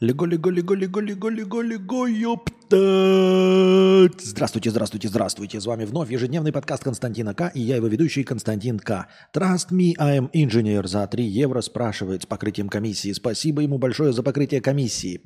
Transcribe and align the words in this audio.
Лего, 0.00 0.26
лего, 0.26 0.50
лего, 0.50 0.74
лего, 0.74 1.00
лего, 1.00 1.28
лего, 1.28 1.60
лего, 1.60 2.06
ёпта. 2.06 4.08
Здравствуйте, 4.22 4.70
здравствуйте, 4.70 5.08
здравствуйте. 5.08 5.60
С 5.60 5.66
вами 5.66 5.86
вновь 5.86 6.12
ежедневный 6.12 6.52
подкаст 6.52 6.84
Константина 6.84 7.34
К. 7.34 7.50
И 7.52 7.60
я 7.60 7.74
его 7.74 7.88
ведущий 7.88 8.22
Константин 8.22 8.78
К. 8.78 9.08
Trust 9.34 9.72
me, 9.72 9.94
I 9.98 10.20
am 10.20 10.30
engineer. 10.32 10.86
За 10.86 11.04
3 11.04 11.24
евро 11.24 11.60
спрашивает 11.62 12.22
с 12.22 12.26
покрытием 12.26 12.68
комиссии. 12.68 13.12
Спасибо 13.12 13.62
ему 13.62 13.78
большое 13.78 14.12
за 14.12 14.22
покрытие 14.22 14.60
комиссии. 14.60 15.22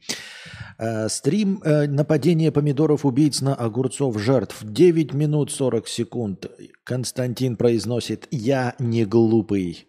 Э, 0.78 1.10
стрим 1.10 1.60
э, 1.62 1.86
нападения 1.86 2.50
помидоров 2.50 3.04
убийц 3.04 3.42
на 3.42 3.54
огурцов 3.54 4.18
жертв. 4.18 4.56
9 4.62 5.12
минут 5.12 5.52
40 5.52 5.86
секунд. 5.86 6.46
Константин 6.84 7.56
произносит 7.56 8.26
«Я 8.30 8.74
не 8.78 9.04
глупый». 9.04 9.86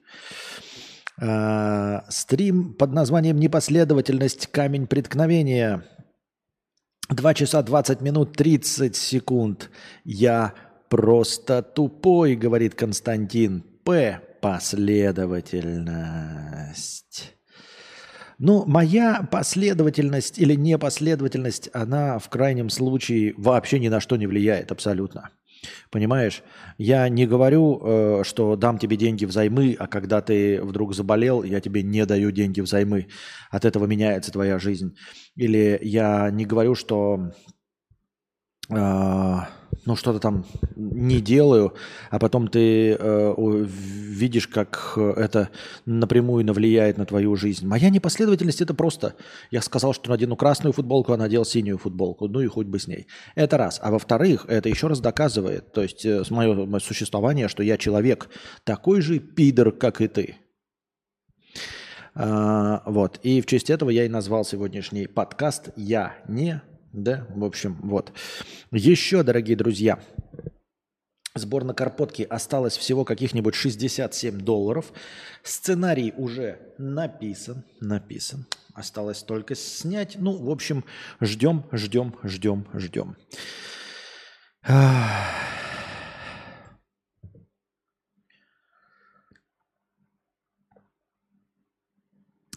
Э, 1.21 1.99
стрим 2.09 2.73
под 2.73 2.91
названием 2.91 3.37
«Непоследовательность. 3.37 4.47
Камень 4.47 4.87
преткновения». 4.87 5.85
2 7.09 7.33
часа 7.33 7.61
20 7.61 7.99
минут 8.01 8.37
30 8.37 8.95
секунд. 8.95 9.69
Я 10.03 10.53
просто 10.89 11.61
тупой, 11.61 12.35
говорит 12.35 12.75
Константин. 12.75 13.63
П. 13.83 14.21
Последовательность. 14.41 17.33
Ну, 18.39 18.65
моя 18.65 19.27
последовательность 19.31 20.39
или 20.39 20.55
непоследовательность, 20.55 21.69
она 21.73 22.19
в 22.19 22.29
крайнем 22.29 22.69
случае 22.69 23.33
вообще 23.37 23.79
ни 23.79 23.87
на 23.87 23.99
что 23.99 24.17
не 24.17 24.27
влияет 24.27 24.71
абсолютно. 24.71 25.29
Понимаешь, 25.89 26.43
я 26.77 27.07
не 27.09 27.25
говорю, 27.25 27.81
э, 27.83 28.23
что 28.23 28.55
дам 28.55 28.77
тебе 28.77 28.97
деньги 28.97 29.25
взаймы, 29.25 29.75
а 29.79 29.87
когда 29.87 30.21
ты 30.21 30.61
вдруг 30.61 30.93
заболел, 30.93 31.43
я 31.43 31.61
тебе 31.61 31.83
не 31.83 32.05
даю 32.05 32.31
деньги 32.31 32.61
взаймы. 32.61 33.07
От 33.51 33.65
этого 33.65 33.85
меняется 33.85 34.31
твоя 34.31 34.59
жизнь. 34.59 34.95
Или 35.35 35.79
я 35.81 36.29
не 36.31 36.45
говорю, 36.45 36.75
что 36.75 37.31
э, 38.69 39.35
ну 39.85 39.95
что-то 39.95 40.19
там 40.19 40.45
не 40.75 41.21
делаю, 41.21 41.73
а 42.09 42.19
потом 42.19 42.47
ты 42.47 42.95
э, 42.97 43.65
видишь, 43.67 44.47
как 44.47 44.97
это 44.97 45.49
напрямую 45.85 46.45
навлияет 46.45 46.97
на 46.97 47.05
твою 47.05 47.35
жизнь. 47.35 47.67
Моя 47.67 47.89
непоследовательность 47.89 48.61
это 48.61 48.73
просто. 48.73 49.15
Я 49.51 49.61
сказал, 49.61 49.93
что 49.93 50.09
надену 50.09 50.35
красную 50.35 50.73
футболку, 50.73 51.13
а 51.13 51.17
надел 51.17 51.45
синюю 51.45 51.77
футболку. 51.77 52.27
Ну 52.27 52.41
и 52.41 52.47
хоть 52.47 52.67
бы 52.67 52.79
с 52.79 52.87
ней. 52.87 53.07
Это 53.35 53.57
раз. 53.57 53.79
А 53.81 53.91
во-вторых, 53.91 54.45
это 54.47 54.69
еще 54.69 54.87
раз 54.87 54.99
доказывает, 54.99 55.71
то 55.73 55.81
есть 55.81 56.05
э, 56.05 56.23
мое, 56.29 56.65
мое 56.65 56.79
существование, 56.79 57.47
что 57.47 57.63
я 57.63 57.77
человек 57.77 58.29
такой 58.63 59.01
же 59.01 59.19
пидор, 59.19 59.71
как 59.71 60.01
и 60.01 60.07
ты. 60.07 60.35
А, 62.15 62.83
вот. 62.85 63.19
И 63.23 63.41
в 63.41 63.45
честь 63.45 63.69
этого 63.69 63.89
я 63.89 64.05
и 64.05 64.09
назвал 64.09 64.45
сегодняшний 64.45 65.07
подкаст 65.07 65.69
«Я 65.75 66.15
не 66.27 66.61
да, 66.93 67.25
в 67.29 67.43
общем, 67.43 67.79
вот. 67.81 68.13
Еще, 68.71 69.23
дорогие 69.23 69.57
друзья, 69.57 69.99
сбор 71.33 71.63
на 71.63 71.73
Карпотки 71.73 72.21
осталось 72.21 72.77
всего 72.77 73.03
каких-нибудь 73.03 73.55
67 73.55 74.39
долларов. 74.39 74.93
Сценарий 75.41 76.13
уже 76.15 76.59
написан, 76.77 77.63
написан. 77.81 78.45
Осталось 78.75 79.23
только 79.23 79.55
снять. 79.55 80.17
Ну, 80.19 80.37
в 80.37 80.51
общем, 80.51 80.85
ждем, 81.19 81.63
ждем, 81.71 82.15
ждем, 82.23 82.67
ждем. 82.73 83.17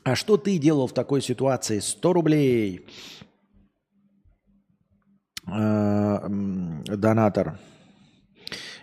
А 0.05 0.15
что 0.15 0.37
ты 0.37 0.59
делал 0.59 0.87
в 0.87 0.93
такой 0.93 1.21
ситуации? 1.23 1.81
100 1.81 2.13
рублей. 2.13 2.87
Э, 5.57 6.29
донатор. 6.29 7.59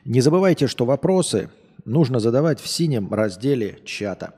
Не 0.06 0.22
забывайте, 0.22 0.68
что 0.68 0.86
вопросы 0.86 1.50
нужно 1.86 2.20
задавать 2.20 2.60
в 2.60 2.68
синем 2.68 3.14
разделе 3.14 3.80
чата. 3.86 4.34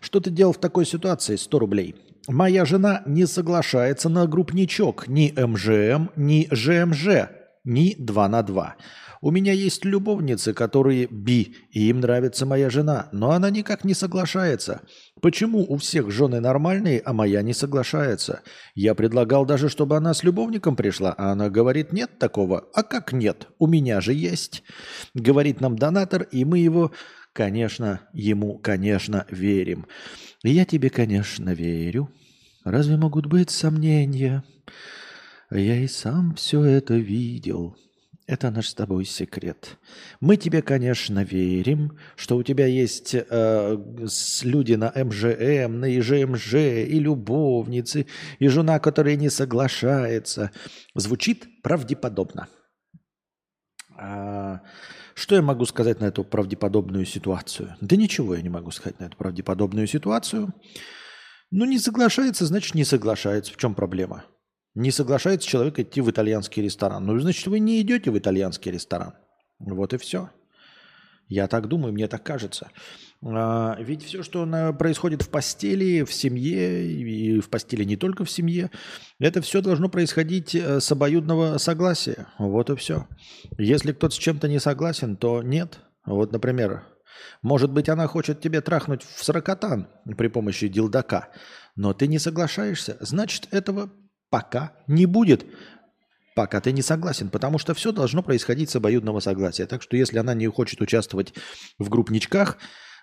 Что 0.00 0.20
ты 0.20 0.30
делал 0.30 0.52
в 0.52 0.58
такой 0.58 0.86
ситуации? 0.86 1.36
100 1.36 1.58
рублей. 1.58 1.96
Моя 2.28 2.64
жена 2.64 3.02
не 3.04 3.26
соглашается 3.26 4.08
на 4.08 4.26
группничок 4.26 5.08
ни 5.08 5.32
МЖМ, 5.36 6.10
ни 6.14 6.46
ЖМЖ, 6.52 7.28
ни 7.64 7.96
2 7.98 8.28
на 8.28 8.42
2. 8.42 8.76
У 9.22 9.30
меня 9.30 9.52
есть 9.52 9.84
любовницы, 9.84 10.52
которые 10.52 11.06
би, 11.06 11.54
и 11.70 11.88
им 11.88 12.00
нравится 12.00 12.44
моя 12.44 12.68
жена, 12.70 13.08
но 13.12 13.30
она 13.30 13.50
никак 13.50 13.84
не 13.84 13.94
соглашается. 13.94 14.80
Почему 15.20 15.64
у 15.64 15.76
всех 15.76 16.10
жены 16.10 16.40
нормальные, 16.40 17.00
а 17.04 17.12
моя 17.12 17.40
не 17.42 17.54
соглашается? 17.54 18.42
Я 18.74 18.96
предлагал 18.96 19.46
даже, 19.46 19.68
чтобы 19.68 19.96
она 19.96 20.12
с 20.12 20.24
любовником 20.24 20.74
пришла, 20.74 21.14
а 21.16 21.30
она 21.30 21.50
говорит, 21.50 21.92
нет 21.92 22.18
такого. 22.18 22.64
А 22.74 22.82
как 22.82 23.12
нет? 23.12 23.46
У 23.60 23.68
меня 23.68 24.00
же 24.00 24.12
есть. 24.12 24.64
Говорит 25.14 25.60
нам 25.60 25.76
донатор, 25.76 26.22
и 26.24 26.44
мы 26.44 26.58
его, 26.58 26.90
конечно, 27.32 28.00
ему, 28.12 28.58
конечно, 28.58 29.24
верим. 29.30 29.86
Я 30.42 30.64
тебе, 30.64 30.90
конечно, 30.90 31.50
верю. 31.50 32.10
Разве 32.64 32.96
могут 32.96 33.26
быть 33.26 33.50
сомнения? 33.50 34.42
Я 35.48 35.76
и 35.76 35.86
сам 35.86 36.34
все 36.34 36.64
это 36.64 36.94
видел. 36.94 37.76
Это 38.32 38.50
наш 38.50 38.68
с 38.68 38.74
тобой 38.74 39.04
секрет. 39.04 39.78
Мы 40.20 40.38
тебе, 40.38 40.62
конечно, 40.62 41.22
верим, 41.22 41.98
что 42.16 42.38
у 42.38 42.42
тебя 42.42 42.64
есть 42.64 43.14
э, 43.14 43.76
люди 44.42 44.72
на 44.72 44.90
МЖМ, 44.96 45.80
на 45.80 45.98
ИЖМЖ, 45.98 46.54
и 46.54 46.98
любовницы, 46.98 48.06
и 48.38 48.48
жена, 48.48 48.78
которая 48.78 49.16
не 49.16 49.28
соглашается. 49.28 50.50
Звучит 50.94 51.62
правдеподобно. 51.62 52.48
А, 53.98 54.62
что 55.14 55.34
я 55.34 55.42
могу 55.42 55.66
сказать 55.66 56.00
на 56.00 56.06
эту 56.06 56.24
правдеподобную 56.24 57.04
ситуацию? 57.04 57.76
Да 57.82 57.96
ничего 57.96 58.34
я 58.34 58.40
не 58.40 58.48
могу 58.48 58.70
сказать 58.70 58.98
на 58.98 59.04
эту 59.04 59.16
правдеподобную 59.18 59.86
ситуацию. 59.86 60.54
Ну, 61.50 61.66
не 61.66 61.78
соглашается, 61.78 62.46
значит, 62.46 62.74
не 62.74 62.84
соглашается. 62.84 63.52
В 63.52 63.58
чем 63.58 63.74
проблема? 63.74 64.24
Не 64.74 64.90
соглашается 64.90 65.48
человек 65.48 65.78
идти 65.78 66.00
в 66.00 66.10
итальянский 66.10 66.62
ресторан. 66.62 67.04
Ну, 67.04 67.18
значит, 67.18 67.46
вы 67.46 67.58
не 67.58 67.80
идете 67.80 68.10
в 68.10 68.18
итальянский 68.18 68.72
ресторан. 68.72 69.14
Вот 69.58 69.92
и 69.92 69.98
все. 69.98 70.30
Я 71.28 71.46
так 71.46 71.68
думаю, 71.68 71.92
мне 71.92 72.08
так 72.08 72.22
кажется. 72.22 72.70
А, 73.24 73.76
ведь 73.78 74.04
все, 74.04 74.22
что 74.22 74.46
происходит 74.78 75.22
в 75.22 75.28
постели, 75.28 76.02
в 76.02 76.12
семье, 76.12 76.86
и 76.86 77.40
в 77.40 77.48
постели 77.48 77.84
не 77.84 77.96
только 77.96 78.24
в 78.24 78.30
семье, 78.30 78.70
это 79.18 79.40
все 79.40 79.62
должно 79.62 79.88
происходить 79.88 80.54
э, 80.54 80.80
с 80.80 80.90
обоюдного 80.90 81.58
согласия. 81.58 82.26
Вот 82.38 82.70
и 82.70 82.76
все. 82.76 83.06
Если 83.58 83.92
кто-то 83.92 84.14
с 84.14 84.18
чем-то 84.18 84.48
не 84.48 84.58
согласен, 84.58 85.16
то 85.16 85.42
нет. 85.42 85.80
Вот, 86.04 86.32
например, 86.32 86.84
может 87.42 87.70
быть, 87.70 87.88
она 87.88 88.06
хочет 88.08 88.40
тебе 88.40 88.60
трахнуть 88.60 89.02
в 89.02 89.24
сорокотан 89.24 89.88
при 90.16 90.28
помощи 90.28 90.68
дилдака, 90.68 91.28
но 91.76 91.94
ты 91.94 92.08
не 92.08 92.18
соглашаешься, 92.18 92.96
значит, 93.00 93.48
этого 93.52 93.90
пока 94.32 94.72
не 94.86 95.04
будет, 95.04 95.44
пока 96.34 96.62
ты 96.62 96.72
не 96.72 96.80
согласен, 96.80 97.28
потому 97.28 97.58
что 97.58 97.74
все 97.74 97.92
должно 97.92 98.22
происходить 98.22 98.70
с 98.70 98.76
обоюдного 98.76 99.20
согласия. 99.20 99.66
Так 99.66 99.82
что 99.82 99.94
если 99.94 100.16
она 100.16 100.32
не 100.32 100.46
хочет 100.46 100.80
участвовать 100.80 101.34
в 101.78 101.90
группничках, 101.90 102.56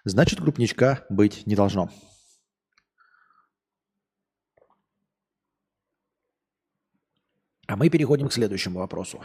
значит 0.06 0.40
группничка 0.40 1.06
быть 1.08 1.46
не 1.46 1.56
должно. 1.56 1.92
А 7.68 7.76
мы 7.76 7.90
переходим 7.90 8.28
к 8.28 8.34
следующему 8.34 8.80
вопросу 8.80 9.24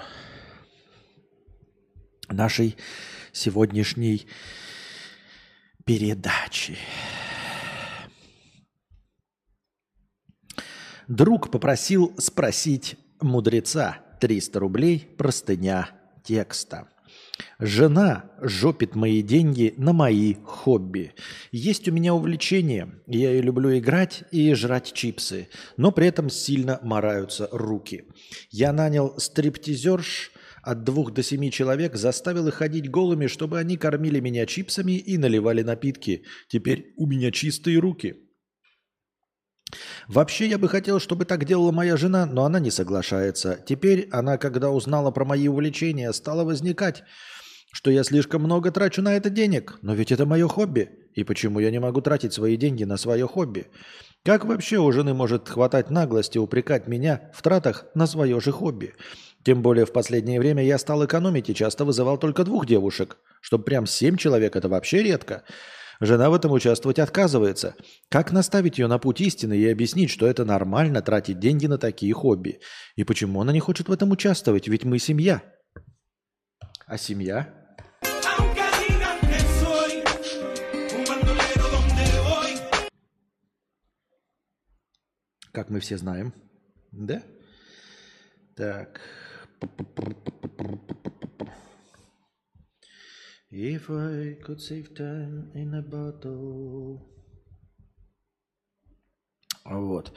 нашей 2.29 2.77
сегодняшней 3.33 4.27
передачи. 5.87 6.77
Друг 11.09 11.51
попросил 11.51 12.15
спросить 12.19 12.97
мудреца 13.21 13.99
300 14.21 14.59
рублей 14.59 15.09
простыня 15.19 15.91
текста. 16.25 16.89
Жена 17.59 18.31
жопит 18.41 18.95
мои 18.95 19.23
деньги 19.23 19.75
на 19.77 19.93
мои 19.93 20.35
хобби. 20.45 21.13
Есть 21.53 21.89
у 21.89 21.93
меня 21.93 22.15
увлечение. 22.15 23.01
Я 23.07 23.33
и 23.33 23.43
люблю 23.43 23.77
играть 23.77 24.25
и 24.31 24.55
жрать 24.55 24.93
чипсы, 24.93 25.49
но 25.77 25.93
при 25.93 26.07
этом 26.07 26.31
сильно 26.31 26.81
мораются 26.83 27.49
руки. 27.53 28.07
Я 28.51 28.73
нанял 28.73 29.19
стриптизерш 29.19 30.33
от 30.63 30.85
двух 30.85 31.13
до 31.13 31.23
семи 31.23 31.51
человек, 31.51 31.97
заставил 31.97 32.49
их 32.49 32.55
ходить 32.55 32.91
голыми, 32.91 33.27
чтобы 33.27 33.59
они 33.59 33.77
кормили 33.77 34.21
меня 34.21 34.47
чипсами 34.47 34.93
и 34.93 35.19
наливали 35.19 35.63
напитки. 35.63 36.25
Теперь 36.49 36.95
у 36.97 37.07
меня 37.07 37.31
чистые 37.31 37.79
руки. 37.79 38.24
Вообще 40.09 40.47
я 40.47 40.59
бы 40.59 40.69
хотел, 40.69 41.01
чтобы 41.01 41.25
так 41.25 41.45
делала 41.45 41.73
моя 41.73 41.97
жена, 41.97 42.27
но 42.27 42.45
она 42.45 42.61
не 42.61 42.71
соглашается. 42.71 43.59
Теперь 43.67 44.09
она, 44.13 44.39
когда 44.39 44.71
узнала 44.71 45.11
про 45.11 45.25
мои 45.25 45.49
увлечения, 45.49 46.13
стала 46.13 46.45
возникать. 46.45 47.05
что 47.73 47.91
я 47.91 48.05
слишком 48.05 48.43
много 48.43 48.71
трачу 48.71 49.03
на 49.03 49.17
это 49.17 49.31
денег, 49.31 49.79
но 49.83 49.95
ведь 49.95 50.13
это 50.13 50.27
мое 50.27 50.47
хобби. 50.47 50.91
И 51.15 51.25
почему 51.25 51.59
я 51.59 51.73
не 51.73 51.81
могу 51.81 52.01
тратить 52.01 52.33
свои 52.33 52.57
деньги 52.57 52.85
на 52.85 52.97
свое 52.97 53.27
хобби? 53.27 53.67
Как 54.25 54.45
вообще 54.45 54.79
у 54.79 54.93
жены 54.93 55.13
может 55.13 55.49
хватать 55.49 55.91
наглости 55.91 56.39
упрекать 56.39 56.87
меня 56.87 57.31
в 57.35 57.43
тратах 57.43 57.87
на 57.95 58.07
свое 58.07 58.41
же 58.41 58.53
хобби? 58.53 58.95
Тем 59.45 59.61
более 59.61 59.85
в 59.85 59.93
последнее 59.93 60.39
время 60.39 60.65
я 60.65 60.79
стал 60.79 61.05
экономить 61.05 61.51
и 61.51 61.55
часто 61.55 61.85
вызывал 61.85 62.17
только 62.17 62.45
двух 62.45 62.65
девушек. 62.65 63.19
Чтоб 63.43 63.65
прям 63.65 63.87
семь 63.87 64.17
человек– 64.17 64.57
это 64.57 64.69
вообще 64.69 65.03
редко. 65.03 65.43
Жена 66.05 66.29
в 66.29 66.35
этом 66.35 66.53
участвовать 66.53 66.99
отказывается. 66.99 67.77
Как 68.11 68.31
наставить 68.31 68.79
ее 68.79 68.87
на 68.89 68.99
путь 68.99 69.21
истины 69.21 69.57
и 69.57 69.71
объяснить, 69.71 70.11
что 70.11 70.27
это 70.27 70.45
нормально 70.45 71.01
тратить 71.01 71.39
деньги 71.39 71.67
на 71.67 71.79
такие 71.79 72.13
хобби? 72.13 72.61
И 72.97 73.05
почему 73.05 73.41
она 73.41 73.53
не 73.53 73.61
хочет 73.61 73.89
в 73.89 73.93
этом 73.93 74.11
участвовать? 74.11 74.69
Ведь 74.69 74.85
мы 74.85 74.99
семья. 74.99 75.43
А 76.87 76.99
семья 76.99 77.65
как 85.55 85.71
мы 85.71 85.79
все 85.81 85.97
знаем. 85.97 86.35
Да? 86.91 87.23
Так. 88.57 89.01
If 93.57 93.89
I 93.89 94.35
could 94.45 94.59
save 94.59 94.97
time 94.97 95.53
in 95.55 95.75
a 95.75 95.81
bottle. 95.81 96.99
Вот. 99.65 100.13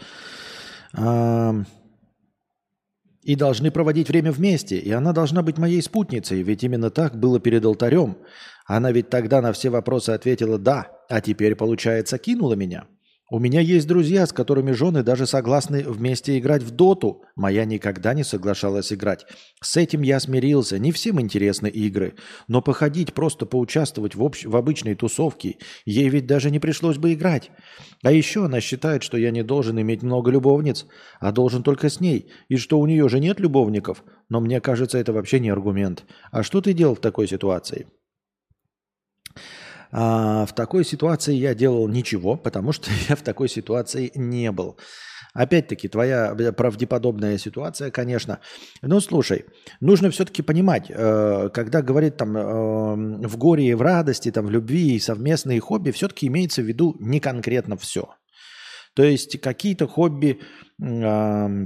И 3.22 3.36
должны 3.36 3.70
проводить 3.70 4.10
время 4.10 4.32
вместе. 4.32 4.80
И 4.80 4.90
она 4.90 5.14
должна 5.14 5.44
быть 5.44 5.60
моей 5.60 5.84
спутницей, 5.84 6.42
ведь 6.42 6.64
именно 6.64 6.90
так 6.90 7.20
было 7.20 7.40
перед 7.40 7.64
алтарем. 7.64 8.18
Она 8.66 8.92
ведь 8.92 9.12
тогда 9.12 9.40
на 9.42 9.54
все 9.54 9.70
вопросы 9.70 10.10
ответила 10.10 10.58
«да», 10.58 10.88
а 11.08 11.22
теперь, 11.22 11.56
получается, 11.56 12.18
кинула 12.18 12.56
меня. 12.56 12.88
У 13.30 13.40
меня 13.40 13.60
есть 13.60 13.90
друзья, 13.90 14.26
с 14.26 14.32
которыми 14.32 14.72
жены 14.72 15.04
даже 15.04 15.28
согласны 15.28 15.84
вместе 15.84 16.40
играть 16.40 16.64
в 16.64 16.72
доту. 16.72 17.24
Моя 17.36 17.66
никогда 17.66 18.14
не 18.14 18.24
соглашалась 18.24 18.94
играть. 18.94 19.26
С 19.60 19.76
этим 19.76 20.02
я 20.02 20.22
смирился. 20.22 20.80
Не 20.80 20.94
всем 20.94 21.20
интересны 21.20 21.68
игры. 21.68 22.16
Но 22.48 22.62
походить, 22.62 23.14
просто 23.14 23.46
поучаствовать 23.46 24.16
в, 24.16 24.24
общ... 24.24 24.46
в 24.46 24.56
обычной 24.56 24.96
тусовке, 24.96 25.58
ей 25.84 26.08
ведь 26.08 26.26
даже 26.26 26.50
не 26.52 26.60
пришлось 26.60 26.98
бы 26.98 27.12
играть. 27.12 27.52
А 28.02 28.14
еще 28.14 28.46
она 28.46 28.62
считает, 28.62 29.04
что 29.04 29.18
я 29.18 29.32
не 29.32 29.44
должен 29.44 29.78
иметь 29.82 30.04
много 30.04 30.32
любовниц, 30.32 30.86
а 31.20 31.34
должен 31.34 31.64
только 31.64 31.90
с 31.90 32.00
ней. 32.00 32.32
И 32.48 32.56
что 32.56 32.80
у 32.80 32.88
нее 32.88 33.10
же 33.10 33.20
нет 33.20 33.42
любовников. 33.42 34.06
Но 34.30 34.40
мне 34.40 34.62
кажется, 34.62 35.00
это 35.00 35.12
вообще 35.12 35.42
не 35.42 35.50
аргумент. 35.50 36.06
А 36.32 36.44
что 36.44 36.62
ты 36.62 36.72
делал 36.72 36.96
в 36.96 37.02
такой 37.02 37.28
ситуации? 37.28 37.88
А 39.92 40.46
в 40.46 40.54
такой 40.54 40.84
ситуации 40.86 41.34
я 41.34 41.56
делал 41.56 41.88
ничего, 41.88 42.36
потому 42.36 42.72
что 42.72 42.90
я 43.10 43.16
в 43.16 43.22
такой 43.22 43.50
ситуации 43.50 44.12
не 44.16 44.52
был. 44.52 44.78
Опять-таки, 45.34 45.88
твоя 45.88 46.34
правдеподобная 46.52 47.38
ситуация, 47.38 47.92
конечно. 47.92 48.40
Ну, 48.82 49.00
слушай, 49.00 49.46
нужно 49.80 50.10
все-таки 50.10 50.42
понимать, 50.42 50.86
э, 50.90 51.50
когда 51.54 51.84
говорит 51.84 52.18
там 52.18 52.36
э, 52.36 53.28
в 53.28 53.38
горе 53.38 53.70
и 53.70 53.74
в 53.76 53.82
радости, 53.82 54.32
там 54.32 54.48
в 54.48 54.50
любви 54.50 54.96
и 54.96 55.00
совместные 55.00 55.60
хобби, 55.60 55.92
все-таки 55.92 56.26
имеется 56.28 56.64
в 56.64 56.66
виду 56.66 56.96
не 57.00 57.20
конкретно 57.20 57.78
все. 57.78 58.10
То 58.96 59.04
есть 59.04 59.40
какие-то 59.40 59.88
хобби 59.88 60.40
Э, 60.82 61.66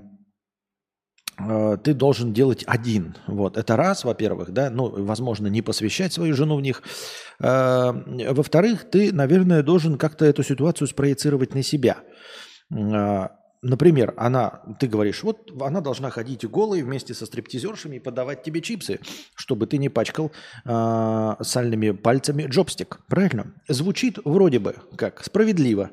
ты 1.37 1.93
должен 1.93 2.33
делать 2.33 2.63
один. 2.67 3.15
Вот. 3.27 3.57
Это 3.57 3.75
раз, 3.75 4.03
во-первых, 4.03 4.51
да, 4.51 4.69
ну, 4.69 4.89
возможно, 4.89 5.47
не 5.47 5.61
посвящать 5.61 6.13
свою 6.13 6.33
жену 6.33 6.55
в 6.57 6.61
них. 6.61 6.83
Э, 7.39 7.91
во-вторых, 8.31 8.89
ты, 8.89 9.11
наверное, 9.11 9.63
должен 9.63 9.97
как-то 9.97 10.25
эту 10.25 10.43
ситуацию 10.43 10.87
спроецировать 10.87 11.55
на 11.55 11.63
себя. 11.63 11.97
Э, 12.73 13.29
например, 13.61 14.13
она, 14.17 14.61
ты 14.79 14.87
говоришь, 14.87 15.23
вот 15.23 15.51
она 15.61 15.81
должна 15.81 16.09
ходить 16.09 16.45
голой 16.45 16.83
вместе 16.83 17.13
со 17.13 17.25
стриптизершами 17.25 17.97
и 17.97 17.99
подавать 17.99 18.43
тебе 18.43 18.61
чипсы, 18.61 18.99
чтобы 19.35 19.67
ты 19.67 19.77
не 19.77 19.89
пачкал 19.89 20.31
э, 20.65 21.35
сальными 21.41 21.91
пальцами 21.91 22.43
джобстик. 22.43 22.99
Правильно? 23.07 23.53
Звучит 23.67 24.19
вроде 24.23 24.59
бы 24.59 24.75
как 24.95 25.23
справедливо, 25.23 25.91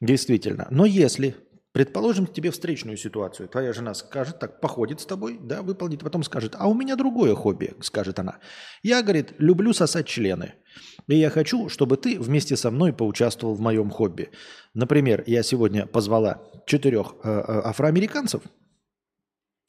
действительно. 0.00 0.66
Но 0.70 0.84
если 0.84 1.36
Предположим, 1.74 2.28
тебе 2.28 2.52
встречную 2.52 2.96
ситуацию. 2.96 3.48
Твоя 3.48 3.72
жена 3.72 3.94
скажет, 3.94 4.38
так, 4.38 4.60
походит 4.60 5.00
с 5.00 5.06
тобой, 5.06 5.40
да, 5.42 5.60
выполнит, 5.60 6.04
потом 6.04 6.22
скажет, 6.22 6.54
а 6.56 6.68
у 6.68 6.74
меня 6.74 6.94
другое 6.94 7.34
хобби, 7.34 7.74
скажет 7.80 8.20
она. 8.20 8.38
Я, 8.84 9.02
говорит, 9.02 9.34
люблю 9.38 9.72
сосать 9.72 10.06
члены. 10.06 10.54
И 11.08 11.16
я 11.16 11.30
хочу, 11.30 11.68
чтобы 11.68 11.96
ты 11.96 12.20
вместе 12.20 12.56
со 12.56 12.70
мной 12.70 12.92
поучаствовал 12.92 13.56
в 13.56 13.60
моем 13.60 13.90
хобби. 13.90 14.30
Например, 14.72 15.24
я 15.26 15.42
сегодня 15.42 15.84
позвала 15.84 16.44
четырех 16.64 17.16
э, 17.24 17.28
э, 17.28 17.60
афроамериканцев, 17.64 18.42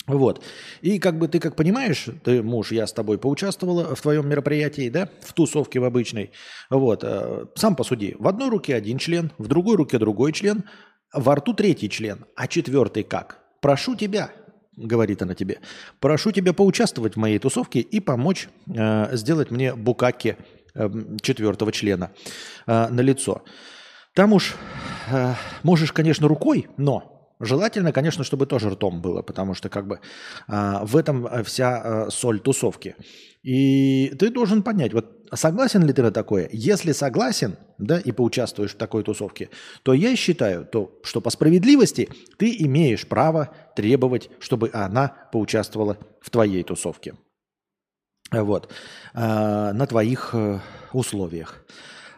вот. 0.07 0.43
И 0.81 0.99
как 0.99 1.17
бы 1.17 1.27
ты 1.27 1.39
как 1.39 1.55
понимаешь, 1.55 2.07
ты 2.23 2.43
муж, 2.43 2.71
я 2.71 2.85
с 2.85 2.93
тобой 2.93 3.17
поучаствовала 3.17 3.95
в 3.95 4.01
твоем 4.01 4.29
мероприятии, 4.29 4.89
да, 4.89 5.09
в 5.21 5.33
тусовке 5.33 5.79
в 5.79 5.83
обычной. 5.83 6.31
Вот. 6.69 7.03
Э, 7.03 7.45
сам 7.55 7.75
посуди. 7.75 8.15
В 8.19 8.27
одной 8.27 8.49
руке 8.49 8.75
один 8.75 8.99
член, 8.99 9.31
в 9.39 9.47
другой 9.47 9.77
руке 9.77 9.97
другой 9.97 10.31
член, 10.31 10.65
во 11.13 11.35
рту 11.35 11.53
третий 11.53 11.89
член, 11.89 12.25
а 12.35 12.47
четвертый 12.47 13.03
как? 13.03 13.39
Прошу 13.61 13.95
тебя, 13.95 14.31
говорит 14.75 15.21
она 15.21 15.35
тебе, 15.35 15.59
прошу 15.99 16.31
тебя 16.31 16.53
поучаствовать 16.53 17.15
в 17.15 17.19
моей 17.19 17.39
тусовке 17.39 17.79
и 17.79 17.99
помочь 17.99 18.49
э, 18.67 19.15
сделать 19.15 19.51
мне 19.51 19.73
букаки 19.73 20.37
э, 20.73 20.89
четвертого 21.21 21.71
члена 21.71 22.11
э, 22.67 22.87
на 22.89 23.01
лицо. 23.01 23.43
Там 24.13 24.33
уж 24.33 24.55
э, 25.11 25.33
можешь, 25.63 25.91
конечно, 25.91 26.27
рукой, 26.27 26.67
но 26.77 27.14
Желательно, 27.39 27.91
конечно, 27.91 28.23
чтобы 28.23 28.45
тоже 28.45 28.69
ртом 28.69 29.01
было, 29.01 29.21
потому 29.21 29.53
что 29.55 29.67
как 29.69 29.87
бы 29.87 29.99
а, 30.47 30.85
в 30.85 30.95
этом 30.95 31.27
вся 31.43 31.81
а, 32.05 32.09
соль 32.09 32.39
тусовки. 32.39 32.95
И 33.43 34.13
ты 34.17 34.29
должен 34.29 34.63
понять, 34.63 34.93
вот 34.93 35.27
согласен 35.33 35.85
ли 35.85 35.91
ты 35.91 36.01
на 36.01 36.11
такое? 36.11 36.49
Если 36.53 36.93
согласен, 36.93 37.57
да, 37.77 37.99
и 37.99 38.13
поучаствуешь 38.13 38.73
в 38.73 38.77
такой 38.77 39.03
тусовке, 39.03 39.49
то 39.83 39.93
я 39.93 40.15
считаю, 40.15 40.65
то, 40.65 40.97
что 41.03 41.19
по 41.19 41.29
справедливости 41.29 42.09
ты 42.37 42.55
имеешь 42.59 43.05
право 43.05 43.53
требовать, 43.75 44.29
чтобы 44.39 44.69
она 44.73 45.13
поучаствовала 45.33 45.97
в 46.21 46.29
твоей 46.29 46.63
тусовке. 46.63 47.15
Вот. 48.31 48.71
А, 49.13 49.73
на 49.73 49.85
твоих 49.87 50.29
э, 50.33 50.59
условиях. 50.93 51.65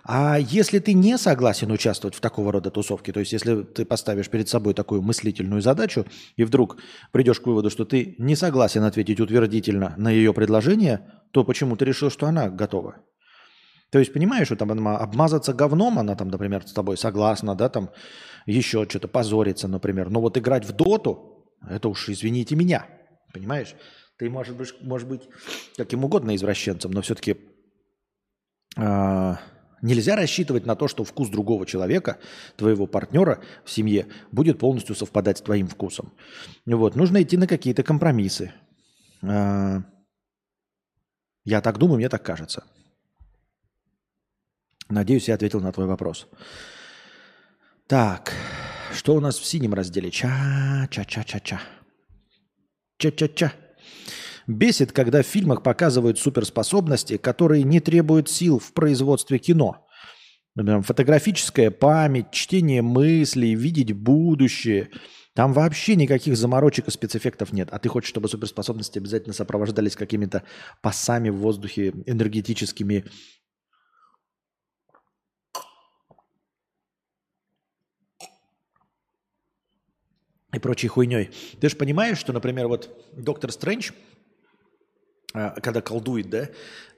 А 0.10 0.38
если 0.40 0.80
ты 0.80 0.94
не 0.94 1.18
согласен 1.18 1.70
участвовать 1.70 2.16
в 2.16 2.22
такого 2.22 2.54
рода 2.54 2.72
тусовке, 2.72 3.12
то 3.12 3.20
есть 3.20 3.34
если 3.34 3.64
ты 3.64 3.84
поставишь 3.84 4.30
перед 4.30 4.48
собой 4.48 4.74
такую 4.74 5.02
мыслительную 5.02 5.62
задачу 5.62 6.06
и 6.38 6.46
вдруг 6.46 6.78
придешь 7.12 7.42
к 7.42 7.46
выводу, 7.46 7.70
что 7.70 7.84
ты 7.84 8.16
не 8.18 8.38
согласен 8.38 8.84
ответить 8.84 9.20
утвердительно 9.20 9.96
на 9.98 10.10
ее 10.10 10.34
предложение, 10.34 11.02
то 11.32 11.44
почему 11.44 11.76
ты 11.76 11.84
решил, 11.84 12.10
что 12.10 12.26
она 12.26 12.50
готова? 12.50 13.02
То 13.90 14.00
есть, 14.00 14.14
понимаешь, 14.14 14.48
что 14.48 14.56
там 14.56 14.88
обмазаться 14.88 15.54
говном, 15.54 16.00
она 16.00 16.16
там, 16.16 16.30
например, 16.30 16.66
с 16.66 16.72
тобой 16.72 16.96
согласна, 16.96 17.54
да, 17.54 17.68
там 17.68 17.90
еще 18.46 18.86
что-то 18.88 19.10
позориться, 19.10 19.68
например. 19.68 20.10
Но 20.10 20.22
вот 20.22 20.38
играть 20.38 20.64
в 20.64 20.72
доту, 20.72 21.46
это 21.70 21.90
уж, 21.90 22.08
извините 22.08 22.56
меня, 22.56 22.88
понимаешь? 23.34 23.76
Ты, 24.18 24.30
может 24.30 24.56
быть, 24.56 24.74
может 24.82 25.10
быть 25.10 25.24
каким 25.76 26.06
угодно 26.06 26.34
извращенцем, 26.34 26.92
но 26.92 27.02
все-таки 27.02 27.32
э, 27.32 27.36
а, 28.78 29.40
Нельзя 29.82 30.16
рассчитывать 30.16 30.66
на 30.66 30.76
то, 30.76 30.88
что 30.88 31.04
вкус 31.04 31.30
другого 31.30 31.66
человека, 31.66 32.18
твоего 32.56 32.88
партнера 32.88 33.44
в 33.64 33.70
семье, 33.70 34.08
будет 34.32 34.58
полностью 34.58 34.96
совпадать 34.96 35.38
с 35.38 35.42
твоим 35.42 35.68
вкусом. 35.68 36.14
Вот. 36.66 36.96
Нужно 36.96 37.22
идти 37.22 37.38
на 37.38 37.48
какие-то 37.48 37.84
компромиссы. 37.84 38.54
А, 39.22 39.84
я 41.46 41.62
так 41.62 41.78
думаю, 41.78 41.98
мне 41.98 42.10
так 42.10 42.24
кажется. 42.24 42.64
Надеюсь, 44.90 45.28
я 45.28 45.36
ответил 45.36 45.62
на 45.62 45.72
твой 45.72 45.86
вопрос. 45.86 46.28
Так, 47.88 48.34
что 48.94 49.16
у 49.16 49.20
нас 49.20 49.38
в 49.38 49.46
синем 49.46 49.74
разделе? 49.74 50.10
Ча-ча-ча-ча-ча. 50.10 51.60
Ча-ча-ча. 52.98 53.52
Бесит, 54.48 54.94
когда 54.94 55.22
в 55.22 55.26
фильмах 55.26 55.62
показывают 55.62 56.18
суперспособности, 56.18 57.18
которые 57.18 57.64
не 57.64 57.82
требуют 57.82 58.30
сил 58.30 58.60
в 58.60 58.72
производстве 58.72 59.40
кино. 59.40 59.86
Например, 60.56 60.82
фотографическая 60.82 61.70
память, 61.70 62.32
чтение 62.32 62.82
мыслей, 62.82 63.56
видеть 63.56 63.92
будущее. 63.92 64.90
Там 65.36 65.52
вообще 65.52 65.96
никаких 65.98 66.38
заморочек 66.38 66.88
и 66.88 66.92
спецэффектов 66.92 67.52
нет. 67.52 67.68
А 67.72 67.78
ты 67.78 67.90
хочешь, 67.90 68.10
чтобы 68.10 68.30
суперспособности 68.30 68.98
обязательно 68.98 69.34
сопровождались 69.34 69.98
какими-то 69.98 70.44
пасами 70.82 71.30
в 71.30 71.36
воздухе, 71.36 71.94
энергетическими 72.06 73.06
и 80.54 80.60
прочей 80.60 80.88
хуйней. 80.88 81.32
Ты 81.60 81.70
же 81.70 81.76
понимаешь, 81.76 82.18
что, 82.18 82.32
например, 82.32 82.68
вот 82.68 82.90
Доктор 83.14 83.52
Стрэндж 83.52 83.92
когда 85.34 85.82
колдует, 85.82 86.30
да, 86.30 86.50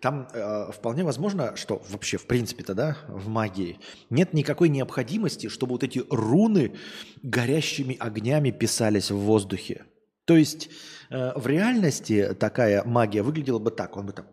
там 0.02 0.28
э, 0.34 0.72
вполне 0.72 1.04
возможно, 1.04 1.56
что 1.56 1.82
вообще 1.90 2.18
в 2.18 2.26
принципе-то, 2.26 2.74
да, 2.74 2.98
в 3.08 3.28
магии 3.28 3.80
нет 4.10 4.34
никакой 4.34 4.70
необходимости, 4.70 5.48
чтобы 5.50 5.74
вот 5.74 5.84
эти 5.84 6.04
руны 6.10 6.76
горящими 7.24 7.98
огнями 8.00 8.52
писались 8.52 9.12
в 9.12 9.18
воздухе. 9.18 9.86
То 10.26 10.38
есть 10.38 10.70
э, 11.10 11.32
в 11.36 11.48
реальности 11.48 12.36
такая 12.40 12.84
магия 12.84 13.24
выглядела 13.24 13.60
бы 13.60 13.72
так, 13.72 13.98
он 13.98 14.06
бы 14.06 14.14
там 14.14 14.28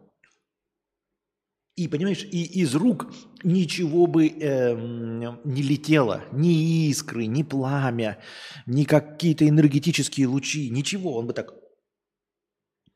и, 1.77 1.89
понимаешь, 1.89 2.25
и 2.25 2.43
из 2.63 2.75
рук 2.75 3.13
ничего 3.45 4.07
бы 4.07 4.29
э, 4.29 4.75
не 4.75 5.63
летело, 5.63 6.25
ни 6.33 6.89
искры, 6.89 7.27
ни 7.27 7.43
пламя, 7.43 8.19
ни 8.65 8.85
какие-то 8.85 9.47
энергетические 9.47 10.27
лучи, 10.27 10.71
ничего. 10.71 11.15
Он 11.17 11.27
бы 11.27 11.35
так, 11.35 11.53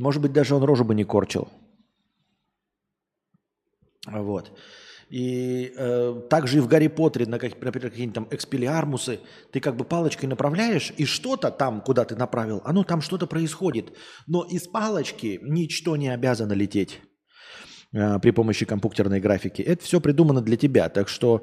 может 0.01 0.23
быть, 0.23 0.33
даже 0.33 0.55
он 0.55 0.65
рожу 0.65 0.85
бы 0.85 0.95
не 0.95 1.05
корчил. 1.05 1.49
Вот. 4.07 4.53
И 5.11 5.73
э, 5.77 6.23
также 6.31 6.59
и 6.59 6.61
в 6.61 6.69
Гарри 6.69 6.89
Поттере, 6.89 7.27
на 7.27 7.39
как, 7.39 7.61
например, 7.61 7.91
какие-нибудь 7.91 8.15
там 8.15 8.29
экспелиармусы, 8.31 9.21
ты 9.53 9.61
как 9.61 9.77
бы 9.77 9.85
палочкой 9.85 10.29
направляешь, 10.29 10.93
и 10.97 11.05
что-то 11.05 11.51
там, 11.51 11.81
куда 11.81 12.05
ты 12.05 12.15
направил, 12.15 12.63
оно 12.65 12.85
там 12.85 13.01
что-то 13.01 13.27
происходит. 13.27 13.93
Но 14.27 14.45
из 14.45 14.69
палочки 14.69 15.41
ничто 15.43 15.97
не 15.97 16.09
обязано 16.09 16.53
лететь. 16.53 17.01
Э, 17.93 18.21
при 18.21 18.31
помощи 18.31 18.65
компьютерной 18.65 19.21
графики. 19.21 19.63
Это 19.63 19.85
все 19.85 20.01
придумано 20.01 20.41
для 20.41 20.57
тебя. 20.57 20.89
Так 20.89 21.09
что 21.09 21.43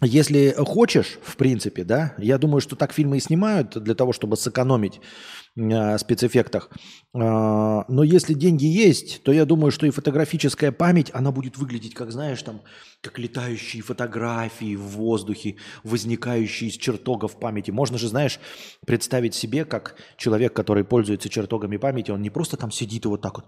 если 0.00 0.52
хочешь, 0.58 1.18
в 1.22 1.36
принципе, 1.36 1.84
да, 1.84 2.14
я 2.18 2.38
думаю, 2.38 2.60
что 2.60 2.74
так 2.74 2.92
фильмы 2.92 3.18
и 3.18 3.20
снимают 3.20 3.80
для 3.80 3.94
того, 3.94 4.12
чтобы 4.12 4.36
сэкономить 4.36 4.96
э, 4.96 5.00
спецэффектах. 5.54 6.70
Э, 7.14 7.82
но 7.88 8.02
если 8.02 8.32
деньги 8.32 8.64
есть, 8.64 9.22
то 9.22 9.32
я 9.32 9.44
думаю, 9.44 9.70
что 9.70 9.86
и 9.86 9.90
фотографическая 9.90 10.72
память, 10.72 11.10
она 11.12 11.30
будет 11.30 11.58
выглядеть, 11.58 11.94
как 11.94 12.10
знаешь, 12.10 12.42
там, 12.42 12.62
как 13.02 13.18
летающие 13.18 13.82
фотографии 13.82 14.76
в 14.76 14.82
воздухе, 14.82 15.56
возникающие 15.84 16.70
из 16.70 16.76
чертогов 16.76 17.38
памяти. 17.38 17.70
Можно 17.70 17.98
же, 17.98 18.08
знаешь, 18.08 18.40
представить 18.86 19.34
себе, 19.34 19.64
как 19.64 19.96
человек, 20.16 20.54
который 20.54 20.84
пользуется 20.84 21.28
чертогами 21.28 21.76
памяти, 21.76 22.12
он 22.12 22.22
не 22.22 22.30
просто 22.30 22.56
там 22.56 22.70
сидит 22.70 23.04
и 23.04 23.08
вот 23.08 23.20
так 23.20 23.36
вот, 23.38 23.46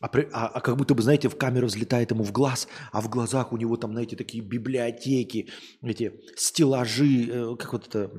а, 0.00 0.08
а, 0.32 0.46
а 0.48 0.60
как 0.60 0.76
будто 0.76 0.94
бы, 0.96 1.02
знаете, 1.02 1.28
в 1.28 1.36
камеру 1.36 1.68
взлетает 1.68 2.10
ему 2.10 2.24
в 2.24 2.32
глаз, 2.32 2.66
а 2.90 3.00
в 3.00 3.08
глазах 3.08 3.52
у 3.52 3.56
него 3.56 3.76
там, 3.76 3.92
знаете, 3.92 4.16
такие 4.16 4.42
библиотеки, 4.42 5.48
эти 5.80 6.12
стеллажи, 6.34 7.28
э, 7.30 7.56
как 7.56 7.72
вот 7.72 7.86
это 7.86 8.10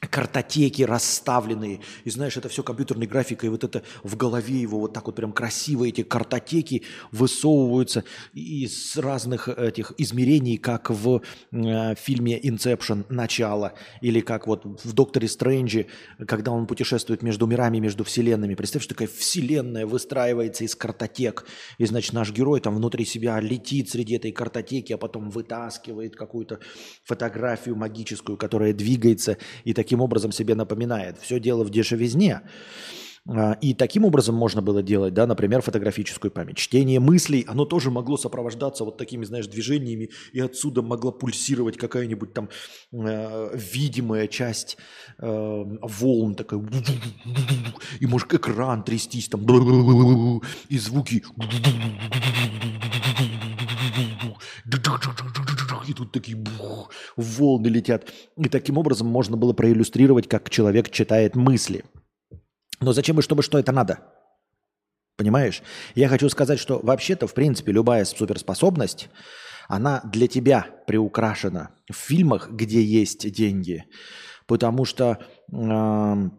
картотеки 0.00 0.82
расставленные, 0.82 1.80
и 2.04 2.10
знаешь, 2.10 2.36
это 2.36 2.48
все 2.48 2.62
компьютерной 2.62 3.06
графикой, 3.06 3.48
вот 3.48 3.64
это 3.64 3.82
в 4.02 4.16
голове 4.16 4.60
его 4.60 4.78
вот 4.80 4.92
так 4.92 5.06
вот 5.06 5.16
прям 5.16 5.32
красиво 5.32 5.86
эти 5.86 6.02
картотеки 6.02 6.82
высовываются 7.12 8.04
из 8.34 8.96
разных 8.96 9.48
этих 9.48 9.92
измерений, 9.98 10.58
как 10.58 10.90
в 10.90 11.22
э, 11.52 11.94
фильме 11.96 12.38
Inception 12.38 13.04
«Начало», 13.08 13.72
или 14.00 14.20
как 14.20 14.46
вот 14.46 14.64
в 14.64 14.92
«Докторе 14.92 15.28
Стрэнджи», 15.28 15.86
когда 16.26 16.52
он 16.52 16.66
путешествует 16.66 17.22
между 17.22 17.46
мирами, 17.46 17.78
между 17.78 18.04
вселенными. 18.04 18.54
Представь, 18.54 18.82
что 18.82 18.94
такая 18.94 19.08
вселенная 19.08 19.86
выстраивается 19.86 20.64
из 20.64 20.74
картотек, 20.74 21.46
и, 21.78 21.86
значит, 21.86 22.12
наш 22.12 22.32
герой 22.32 22.60
там 22.60 22.76
внутри 22.76 23.04
себя 23.04 23.40
летит 23.40 23.90
среди 23.90 24.16
этой 24.16 24.32
картотеки, 24.32 24.92
а 24.92 24.98
потом 24.98 25.30
вытаскивает 25.30 26.16
какую-то 26.16 26.60
фотографию 27.04 27.76
магическую, 27.76 28.36
которая 28.36 28.72
двигается, 28.72 29.38
и 29.64 29.72
таким 29.72 29.85
таким 29.86 30.00
образом 30.00 30.32
себе 30.32 30.56
напоминает. 30.56 31.16
Все 31.20 31.38
дело 31.38 31.62
в 31.62 31.70
дешевизне. 31.70 32.40
А, 33.28 33.52
и 33.60 33.72
таким 33.72 34.04
образом 34.04 34.34
можно 34.34 34.62
было 34.62 34.82
делать, 34.82 35.14
да, 35.14 35.26
например, 35.26 35.62
фотографическую 35.62 36.30
память. 36.32 36.56
Чтение 36.56 36.98
мыслей, 36.98 37.44
оно 37.48 37.64
тоже 37.64 37.90
могло 37.90 38.16
сопровождаться 38.16 38.84
вот 38.84 38.98
такими, 38.98 39.24
знаешь, 39.24 39.46
движениями, 39.46 40.10
и 40.32 40.40
отсюда 40.40 40.82
могла 40.82 41.12
пульсировать 41.12 41.76
какая-нибудь 41.76 42.34
там 42.34 42.48
э, 42.92 43.50
видимая 43.54 44.26
часть 44.26 44.76
э, 45.18 45.64
волн, 45.82 46.34
такая, 46.34 46.60
и 48.00 48.06
может 48.06 48.34
экран 48.34 48.82
трястись 48.82 49.28
там, 49.28 49.46
и 50.68 50.78
звуки 50.78 51.22
и 55.88 55.94
тут 55.94 56.12
такие 56.12 56.36
бух, 56.36 56.90
волны 57.16 57.68
летят. 57.68 58.12
И 58.36 58.48
таким 58.48 58.78
образом 58.78 59.06
можно 59.06 59.36
было 59.36 59.52
проиллюстрировать, 59.52 60.28
как 60.28 60.50
человек 60.50 60.90
читает 60.90 61.36
мысли. 61.36 61.84
Но 62.80 62.92
зачем 62.92 63.18
и 63.18 63.22
чтобы 63.22 63.42
что 63.42 63.58
это 63.58 63.72
надо? 63.72 64.00
Понимаешь? 65.16 65.62
Я 65.94 66.08
хочу 66.08 66.28
сказать, 66.28 66.58
что 66.58 66.78
вообще-то, 66.82 67.26
в 67.26 67.34
принципе, 67.34 67.72
любая 67.72 68.04
суперспособность, 68.04 69.08
она 69.68 70.00
для 70.04 70.28
тебя 70.28 70.66
приукрашена 70.86 71.70
в 71.90 71.96
фильмах, 71.96 72.50
где 72.50 72.82
есть 72.82 73.30
деньги. 73.32 73.84
Потому 74.46 74.84
что 74.84 75.18
э, 75.50 76.30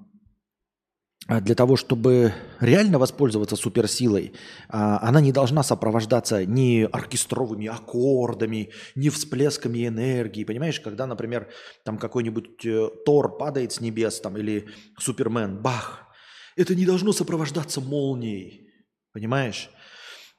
для 1.27 1.55
того, 1.55 1.75
чтобы 1.75 2.33
реально 2.61 2.99
воспользоваться 2.99 3.57
суперсилой, 3.57 4.33
а, 4.69 4.99
она 5.01 5.19
не 5.19 5.33
должна 5.33 5.61
сопровождаться 5.61 6.45
ни 6.45 6.83
оркестровыми 6.83 7.67
аккордами, 7.67 8.69
ни 8.95 9.09
всплесками 9.09 9.87
энергии. 9.87 10.45
Понимаешь, 10.45 10.79
когда, 10.79 11.05
например, 11.05 11.49
там 11.83 11.97
какой-нибудь 11.97 12.65
э, 12.65 12.89
Тор 13.05 13.37
падает 13.37 13.73
с 13.73 13.81
небес 13.81 14.21
там, 14.21 14.37
или 14.37 14.67
Супермен, 14.97 15.61
бах, 15.61 16.07
это 16.55 16.75
не 16.75 16.85
должно 16.85 17.11
сопровождаться 17.11 17.81
молнией. 17.81 18.69
Понимаешь? 19.11 19.69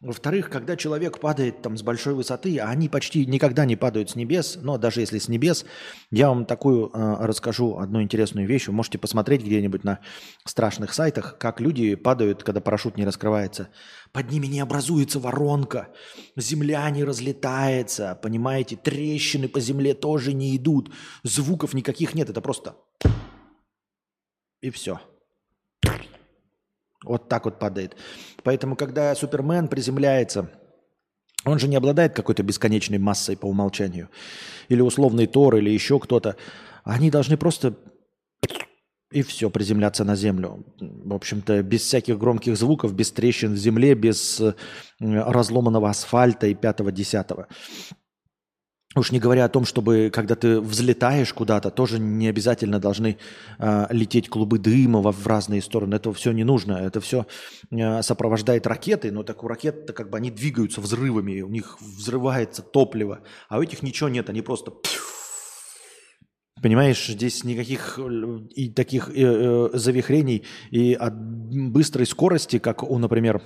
Во-вторых, 0.01 0.49
когда 0.49 0.77
человек 0.77 1.19
падает 1.19 1.61
там 1.61 1.77
с 1.77 1.83
большой 1.83 2.15
высоты, 2.15 2.57
а 2.59 2.69
они 2.69 2.89
почти 2.89 3.27
никогда 3.27 3.65
не 3.65 3.75
падают 3.75 4.11
с 4.11 4.15
небес, 4.15 4.57
но 4.63 4.79
даже 4.79 5.01
если 5.01 5.19
с 5.19 5.29
небес, 5.29 5.65
я 6.13 6.29
вам 6.29 6.47
такую 6.47 6.87
э, 6.87 7.17
расскажу 7.27 7.79
одну 7.79 8.01
интересную 8.01 8.47
вещь. 8.47 8.69
Вы 8.69 8.75
можете 8.75 8.99
посмотреть 8.99 9.43
где-нибудь 9.43 9.83
на 9.83 9.99
страшных 10.45 10.95
сайтах, 10.95 11.37
как 11.39 11.61
люди 11.61 11.97
падают, 11.97 12.45
когда 12.45 12.61
парашют 12.61 12.97
не 12.97 13.05
раскрывается. 13.05 13.71
Под 14.13 14.31
ними 14.31 14.47
не 14.47 14.61
образуется 14.61 15.19
воронка, 15.19 15.89
земля 16.37 16.89
не 16.91 17.03
разлетается, 17.03 18.17
понимаете, 18.23 18.77
трещины 18.77 19.49
по 19.49 19.59
земле 19.59 19.95
тоже 19.95 20.33
не 20.33 20.57
идут, 20.57 20.93
звуков 21.25 21.75
никаких 21.75 22.15
нет, 22.15 22.31
это 22.31 22.41
просто 22.41 22.77
и 24.61 24.71
все. 24.71 25.01
Вот 27.05 27.29
так 27.29 27.45
вот 27.45 27.59
падает. 27.59 27.97
Поэтому, 28.43 28.77
когда 28.77 29.15
Супермен 29.15 29.69
приземляется, 29.69 30.51
он 31.45 31.59
же 31.59 31.69
не 31.69 31.77
обладает 31.77 32.15
какой-то 32.15 32.43
бесконечной 32.43 32.99
массой 32.99 33.37
по 33.37 33.47
умолчанию. 33.47 34.09
Или 34.69 34.81
условный 34.81 35.27
Тор, 35.27 35.57
или 35.57 35.71
еще 35.71 35.99
кто-то. 35.99 36.37
Они 36.85 37.11
должны 37.11 37.37
просто 37.37 37.75
и 39.11 39.23
все, 39.23 39.49
приземляться 39.49 40.05
на 40.05 40.17
землю. 40.17 40.65
В 40.79 41.15
общем-то, 41.15 41.63
без 41.63 41.83
всяких 41.83 42.19
громких 42.19 42.57
звуков, 42.57 42.93
без 42.95 43.11
трещин 43.11 43.55
в 43.55 43.57
земле, 43.57 43.95
без 43.95 44.43
разломанного 44.99 45.89
асфальта 45.89 46.47
и 46.47 46.55
пятого-десятого. 46.55 47.49
Уж 48.99 49.13
не 49.13 49.21
говоря 49.21 49.45
о 49.45 49.49
том, 49.49 49.65
чтобы, 49.65 50.11
когда 50.13 50.35
ты 50.35 50.61
взлетаешь 50.61 51.33
куда-то, 51.33 51.71
тоже 51.71 52.01
не 52.01 52.29
обязательно 52.29 52.81
должны 52.81 53.17
э, 53.59 53.87
лететь 53.91 54.29
клубы 54.29 54.59
дыма 54.59 55.01
в, 55.01 55.13
в 55.13 55.27
разные 55.27 55.63
стороны. 55.63 55.95
Это 55.95 56.13
все 56.13 56.33
не 56.33 56.45
нужно. 56.45 56.73
Это 56.73 57.01
все 57.01 57.27
э, 57.71 58.03
сопровождает 58.03 58.67
ракеты, 58.67 59.13
но 59.13 59.23
так 59.23 59.45
у 59.45 59.49
ракет 59.49 59.93
как 59.93 60.11
бы 60.11 60.19
они 60.19 60.31
двигаются 60.31 60.81
взрывами, 60.81 61.43
у 61.43 61.49
них 61.49 61.79
взрывается 61.81 62.63
топливо, 62.63 63.21
а 63.49 63.59
у 63.59 63.63
этих 63.63 63.83
ничего 63.83 64.09
нет, 64.09 64.29
они 64.31 64.43
просто... 64.43 64.73
Понимаешь, 66.61 67.07
здесь 67.07 67.45
никаких 67.45 68.01
и 68.57 68.69
таких 68.71 69.11
э, 69.11 69.13
э, 69.15 69.71
завихрений 69.75 70.45
и 70.73 70.93
от 70.93 71.15
быстрой 71.15 72.05
скорости, 72.05 72.59
как 72.59 72.83
у, 72.83 72.99
например, 72.99 73.41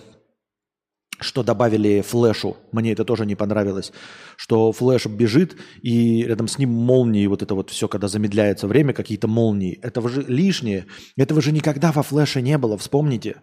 что 1.23 1.43
добавили 1.43 2.02
флешу. 2.02 2.57
Мне 2.73 2.93
это 2.93 3.05
тоже 3.05 3.26
не 3.26 3.35
понравилось. 3.35 3.93
Что 4.37 4.73
флеш 4.73 5.07
бежит, 5.07 5.57
и 5.81 6.25
рядом 6.25 6.49
с 6.49 6.59
ним 6.59 6.71
молнии, 6.71 7.26
вот 7.26 7.43
это 7.43 7.55
вот 7.55 7.71
все, 7.71 7.88
когда 7.88 8.09
замедляется 8.09 8.67
время, 8.67 8.93
какие-то 8.93 9.29
молнии. 9.29 9.79
Это 9.83 10.07
же 10.09 10.23
лишнее. 10.23 10.87
Этого 11.17 11.41
же 11.41 11.52
никогда 11.52 11.93
во 11.93 12.02
флеше 12.02 12.43
не 12.43 12.59
было, 12.59 12.76
вспомните. 12.76 13.43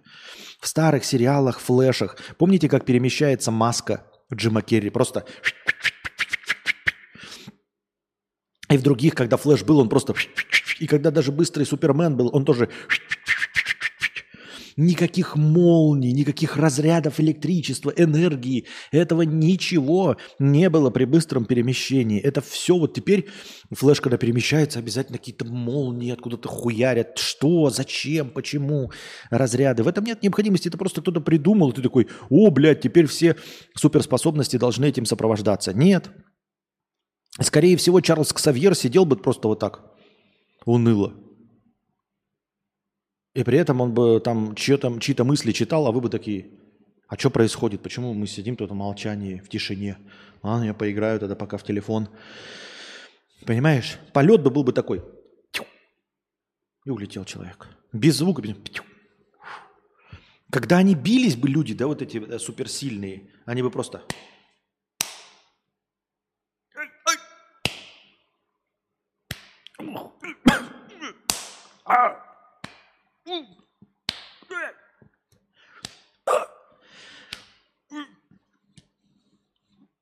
В 0.61 0.67
старых 0.67 1.05
сериалах, 1.05 1.59
флешах. 1.59 2.17
Помните, 2.37 2.67
как 2.69 2.85
перемещается 2.85 3.51
маска 3.51 4.05
Джима 4.33 4.61
Керри? 4.61 4.89
Просто... 4.89 5.25
И 8.69 8.77
в 8.77 8.83
других, 8.83 9.15
когда 9.15 9.37
флеш 9.37 9.63
был, 9.63 9.79
он 9.79 9.89
просто... 9.89 10.13
И 10.79 10.87
когда 10.87 11.11
даже 11.11 11.31
быстрый 11.31 11.65
Супермен 11.65 12.15
был, 12.15 12.29
он 12.33 12.45
тоже 12.45 12.69
Никаких 14.81 15.35
молний, 15.35 16.13
никаких 16.13 16.55
разрядов 16.55 17.19
электричества, 17.19 17.93
энергии. 17.97 18.65
Этого 18.93 19.23
ничего 19.23 20.15
не 20.39 20.69
было 20.69 20.89
при 20.89 21.03
быстром 21.03 21.43
перемещении. 21.43 22.17
Это 22.21 22.39
все 22.39 22.77
вот 22.77 22.93
теперь 22.93 23.27
флеш, 23.73 23.99
когда 23.99 24.15
перемещается, 24.15 24.79
обязательно 24.79 25.17
какие-то 25.17 25.43
молнии 25.43 26.13
откуда-то 26.13 26.47
хуярят. 26.47 27.17
Что, 27.17 27.69
зачем, 27.69 28.29
почему 28.29 28.89
разряды. 29.29 29.83
В 29.83 29.89
этом 29.89 30.05
нет 30.05 30.23
необходимости. 30.23 30.69
Это 30.69 30.77
просто 30.77 31.01
кто-то 31.01 31.19
придумал. 31.19 31.71
И 31.71 31.75
ты 31.75 31.81
такой, 31.81 32.07
о, 32.29 32.49
блядь, 32.49 32.79
теперь 32.79 33.07
все 33.07 33.35
суперспособности 33.75 34.55
должны 34.55 34.85
этим 34.85 35.05
сопровождаться. 35.05 35.73
Нет. 35.73 36.09
Скорее 37.41 37.75
всего, 37.75 37.99
Чарльз 37.99 38.31
Ксавьер 38.31 38.75
сидел 38.75 39.03
бы 39.03 39.17
просто 39.17 39.49
вот 39.49 39.59
так, 39.59 39.81
уныло. 40.65 41.28
И 43.33 43.43
при 43.43 43.57
этом 43.57 43.81
он 43.81 43.93
бы 43.93 44.19
там 44.19 44.55
чьи-то, 44.55 44.99
чьи-то 44.99 45.23
мысли 45.23 45.51
читал, 45.51 45.87
а 45.87 45.91
вы 45.91 46.01
бы 46.01 46.09
такие, 46.09 46.49
а 47.07 47.17
что 47.17 47.29
происходит? 47.29 47.81
Почему 47.81 48.13
мы 48.13 48.27
сидим 48.27 48.55
тут 48.55 48.71
в 48.71 48.73
молчании, 48.73 49.39
в 49.39 49.49
тишине? 49.49 49.97
Ладно, 50.41 50.65
я 50.65 50.73
поиграю 50.73 51.19
тогда 51.19 51.35
пока 51.35 51.57
в 51.57 51.63
телефон. 51.63 52.09
Понимаешь? 53.45 53.97
Полет 54.13 54.41
бы 54.41 54.49
был 54.49 54.63
бы 54.63 54.73
такой. 54.73 55.03
И 56.85 56.89
улетел 56.89 57.25
человек. 57.25 57.67
Без 57.93 58.15
звука. 58.15 58.41
Без... 58.41 58.55
Когда 60.51 60.77
они 60.77 60.95
бились 60.95 61.35
бы 61.35 61.47
люди, 61.47 61.73
да, 61.73 61.87
вот 61.87 62.01
эти 62.01 62.19
да, 62.19 62.39
суперсильные, 62.39 63.31
они 63.45 63.61
бы 63.61 63.69
просто... 63.69 64.03
А! 71.85 72.28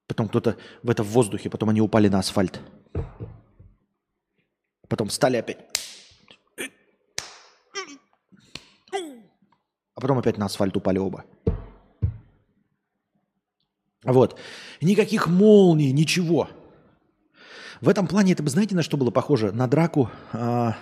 Потом 0.08 0.30
кто-то 0.30 0.58
в 0.84 0.90
это 0.90 1.04
в 1.04 1.08
воздухе, 1.08 1.50
потом 1.50 1.70
они 1.70 1.82
упали 1.82 2.08
на 2.08 2.20
асфальт. 2.20 2.60
Потом 4.88 5.10
встали 5.10 5.38
опять. 5.38 5.60
А 9.96 10.02
потом 10.02 10.18
опять 10.20 10.38
на 10.38 10.46
асфальт 10.46 10.78
упали 10.78 10.98
оба. 10.98 11.26
Вот. 14.04 14.40
Никаких 14.82 15.28
молний, 15.28 15.92
ничего. 15.92 16.50
В 17.82 17.90
этом 17.90 18.08
плане 18.08 18.34
это 18.34 18.42
бы, 18.42 18.50
знаете, 18.50 18.76
на 18.76 18.84
что 18.84 18.98
было 18.98 19.12
похоже? 19.12 19.52
На 19.52 19.68
драку 19.68 20.10
а, 20.32 20.78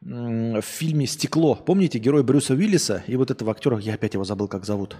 в 0.00 0.62
фильме 0.62 1.06
«Стекло». 1.06 1.54
Помните, 1.54 1.98
герой 1.98 2.22
Брюса 2.22 2.54
Уиллиса 2.54 3.02
и 3.06 3.16
вот 3.16 3.30
этого 3.30 3.52
актера, 3.52 3.78
я 3.78 3.94
опять 3.94 4.14
его 4.14 4.24
забыл, 4.24 4.48
как 4.48 4.64
зовут, 4.64 4.96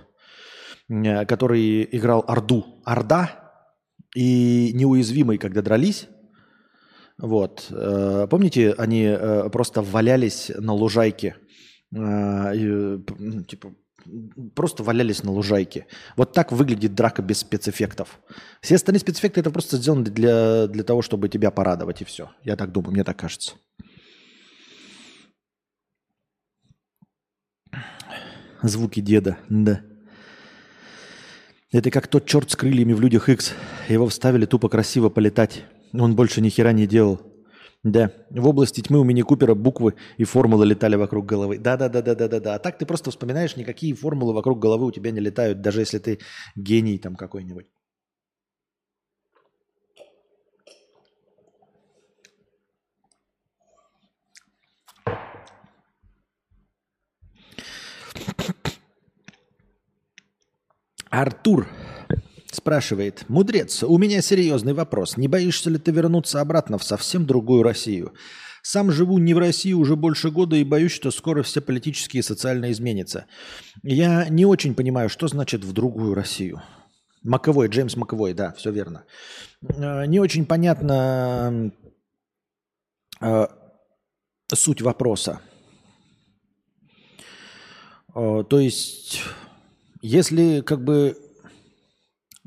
э, 0.89 1.25
который 1.27 1.89
играл 1.93 2.25
Орду. 2.27 2.81
Орда 2.85 3.53
и 4.15 4.73
Неуязвимый, 4.75 5.39
когда 5.39 5.63
дрались. 5.63 6.09
Вот. 7.19 7.67
Э, 7.71 8.27
помните, 8.29 8.75
они 8.79 9.05
э, 9.05 9.49
просто 9.51 9.83
валялись 9.83 10.51
на 10.57 10.73
лужайке. 10.73 11.37
Типа, 11.93 13.75
просто 14.55 14.83
валялись 14.83 15.23
на 15.23 15.31
лужайке. 15.31 15.87
Вот 16.17 16.33
так 16.33 16.53
выглядит 16.53 16.95
драка 16.95 17.23
без 17.23 17.39
спецэффектов. 17.39 18.21
Все 18.61 18.75
остальные 18.75 19.01
спецэффекты 19.01 19.41
это 19.41 19.51
просто 19.51 19.77
сделаны 19.77 20.05
для, 20.05 20.67
для 20.67 20.83
того, 20.83 21.03
чтобы 21.03 21.29
тебя 21.29 21.51
порадовать, 21.51 22.03
и 22.03 22.05
все. 22.05 22.31
Я 22.43 22.57
так 22.57 22.73
думаю, 22.73 22.93
мне 22.93 23.05
так 23.05 23.17
кажется. 23.17 23.55
Звуки 28.63 29.01
деда, 29.01 29.39
да. 29.49 29.81
Это 31.73 31.91
как 31.91 32.07
тот 32.07 32.27
черт 32.27 32.51
с 32.51 32.57
крыльями 32.57 32.93
в 32.93 33.01
«Людях 33.01 33.29
X. 33.29 33.55
Его 33.89 34.07
вставили 34.07 34.47
тупо 34.47 34.69
красиво 34.69 35.09
полетать. 35.09 35.65
Он 35.93 36.15
больше 36.15 36.41
ни 36.41 36.49
хера 36.49 36.73
не 36.73 36.87
делал. 36.87 37.21
Да, 37.83 38.11
в 38.31 38.47
области 38.49 38.81
тьмы 38.81 38.99
у 38.99 39.05
мини-купера 39.05 39.55
буквы 39.55 39.95
и 40.17 40.25
формулы 40.25 40.67
летали 40.67 40.97
вокруг 40.97 41.27
головы. 41.27 41.59
Да-да-да-да-да-да. 41.59 42.55
А 42.55 42.59
так 42.59 42.79
ты 42.79 42.87
просто 42.87 43.11
вспоминаешь, 43.11 43.57
никакие 43.57 43.95
формулы 43.95 44.33
вокруг 44.33 44.59
головы 44.59 44.87
у 44.87 44.91
тебя 44.91 45.13
не 45.13 45.21
летают, 45.21 45.61
даже 45.61 45.81
если 45.81 45.99
ты 45.99 46.19
гений 46.57 46.99
там 46.99 47.15
какой-нибудь. 47.15 47.67
Артур 61.11 61.69
спрашивает. 62.51 63.25
Мудрец, 63.29 63.83
у 63.83 63.97
меня 63.99 64.23
серьезный 64.23 64.73
вопрос. 64.73 65.17
Не 65.17 65.29
боишься 65.29 65.71
ли 65.71 65.79
ты 65.79 65.93
вернуться 65.93 66.41
обратно 66.41 66.79
в 66.79 66.85
совсем 66.85 67.27
другую 67.27 67.63
Россию? 67.63 68.13
Сам 68.63 68.91
живу 68.91 69.19
не 69.19 69.33
в 69.33 69.39
России 69.39 69.73
уже 69.73 69.95
больше 69.95 70.31
года 70.31 70.57
и 70.57 70.65
боюсь, 70.65 70.91
что 70.91 71.13
скоро 71.13 71.45
все 71.45 71.61
политические 71.61 72.21
и 72.21 72.25
социальные 72.25 72.73
изменится. 72.73 73.27
Я 73.85 74.29
не 74.29 74.45
очень 74.45 74.75
понимаю, 74.75 75.09
что 75.09 75.29
значит 75.29 75.65
в 75.65 75.73
другую 75.73 76.15
Россию. 76.15 76.63
Маковой, 77.23 77.69
Джеймс 77.69 77.97
Маковой, 77.97 78.35
да, 78.35 78.53
все 78.53 78.73
верно. 78.73 79.05
Э, 79.63 80.07
не 80.07 80.19
очень 80.19 80.47
понятно 80.47 81.73
э, 83.21 83.47
суть 84.53 84.83
вопроса. 84.83 85.41
Э, 88.15 88.43
то 88.49 88.59
есть 88.59 89.23
если 90.03 90.61
как 90.61 90.83
бы 90.83 91.17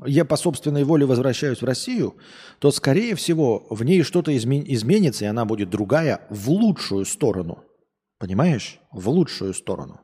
я 0.06 0.24
по 0.24 0.36
собственной 0.36 0.84
воле 0.84 1.06
возвращаюсь 1.06 1.60
в 1.60 1.64
Россию, 1.64 2.16
то, 2.58 2.70
скорее 2.70 3.14
всего, 3.14 3.66
в 3.70 3.84
ней 3.84 4.02
что-то 4.02 4.36
изменится, 4.36 5.24
и 5.24 5.28
она 5.28 5.44
будет 5.44 5.70
другая 5.70 6.26
в 6.30 6.50
лучшую 6.50 7.04
сторону. 7.04 7.64
Понимаешь? 8.18 8.78
В 8.92 9.08
лучшую 9.08 9.54
сторону. 9.54 10.00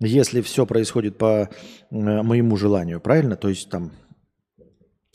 Если 0.00 0.40
все 0.40 0.66
происходит 0.66 1.18
по 1.18 1.48
моему 1.90 2.56
желанию, 2.56 3.00
правильно? 3.00 3.36
То 3.36 3.48
есть 3.48 3.70
там 3.70 3.92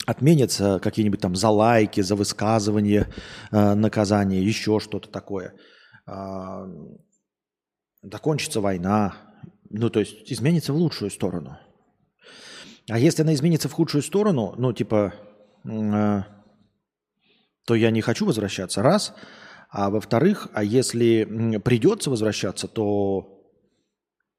отменятся 0.06 0.80
какие-нибудь 0.82 1.20
там 1.20 1.36
за 1.36 1.50
лайки, 1.50 2.00
за 2.00 2.16
высказывание, 2.16 3.06
э, 3.52 3.74
наказание, 3.74 4.42
еще 4.42 4.80
что-то 4.80 5.08
такое. 5.10 5.54
Э, 6.06 6.66
закончится 8.02 8.60
война, 8.60 9.14
ну, 9.70 9.88
то 9.88 10.00
есть 10.00 10.30
изменится 10.30 10.72
в 10.72 10.76
лучшую 10.76 11.10
сторону. 11.10 11.56
А 12.88 12.98
если 12.98 13.22
она 13.22 13.34
изменится 13.34 13.68
в 13.68 13.72
худшую 13.72 14.02
сторону, 14.02 14.54
ну, 14.58 14.72
типа, 14.72 15.14
э, 15.64 16.22
то 17.66 17.74
я 17.76 17.90
не 17.92 18.00
хочу 18.00 18.26
возвращаться, 18.26 18.82
раз. 18.82 19.14
А 19.70 19.90
во-вторых, 19.90 20.48
а 20.54 20.64
если 20.64 21.58
придется 21.64 22.10
возвращаться, 22.10 22.66
то... 22.66 23.36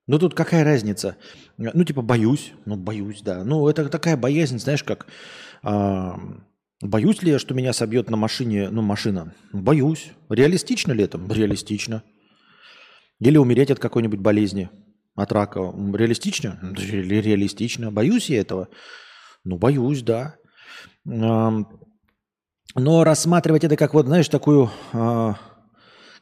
Ну, 0.08 0.20
тут 0.20 0.34
какая 0.34 0.66
разница? 0.66 1.16
Ну, 1.58 1.86
типа, 1.86 2.02
боюсь. 2.02 2.52
Ну, 2.66 2.76
боюсь, 2.76 3.22
да. 3.22 3.46
Ну, 3.46 3.70
это 3.70 3.88
такая 3.88 4.18
боязнь, 4.18 4.60
знаешь, 4.60 4.84
как... 4.84 5.08
Э, 5.64 6.12
боюсь 6.82 7.24
ли 7.24 7.32
я, 7.32 7.40
что 7.40 7.54
меня 7.54 7.72
собьет 7.72 8.10
на 8.10 8.18
машине, 8.18 8.70
ну, 8.70 8.82
машина? 8.82 9.34
Боюсь. 9.54 10.12
Реалистично 10.28 10.92
ли 10.92 11.06
это? 11.06 11.18
Реалистично. 11.18 12.04
Или 13.20 13.38
умереть 13.38 13.72
от 13.72 13.80
какой-нибудь 13.80 14.20
болезни 14.20 14.70
от 15.16 15.32
рака 15.32 15.60
реалистично? 15.60 16.60
Реалистично. 16.62 17.92
Боюсь 17.92 18.30
я 18.30 18.42
этого? 18.42 18.70
Ну, 19.44 19.58
боюсь, 19.58 20.02
да. 20.02 20.36
Но 21.04 21.66
рассматривать 22.76 23.64
это 23.64 23.76
как 23.76 23.94
вот, 23.94 24.06
знаешь, 24.06 24.30
такую, 24.30 24.70
а, 24.94 25.36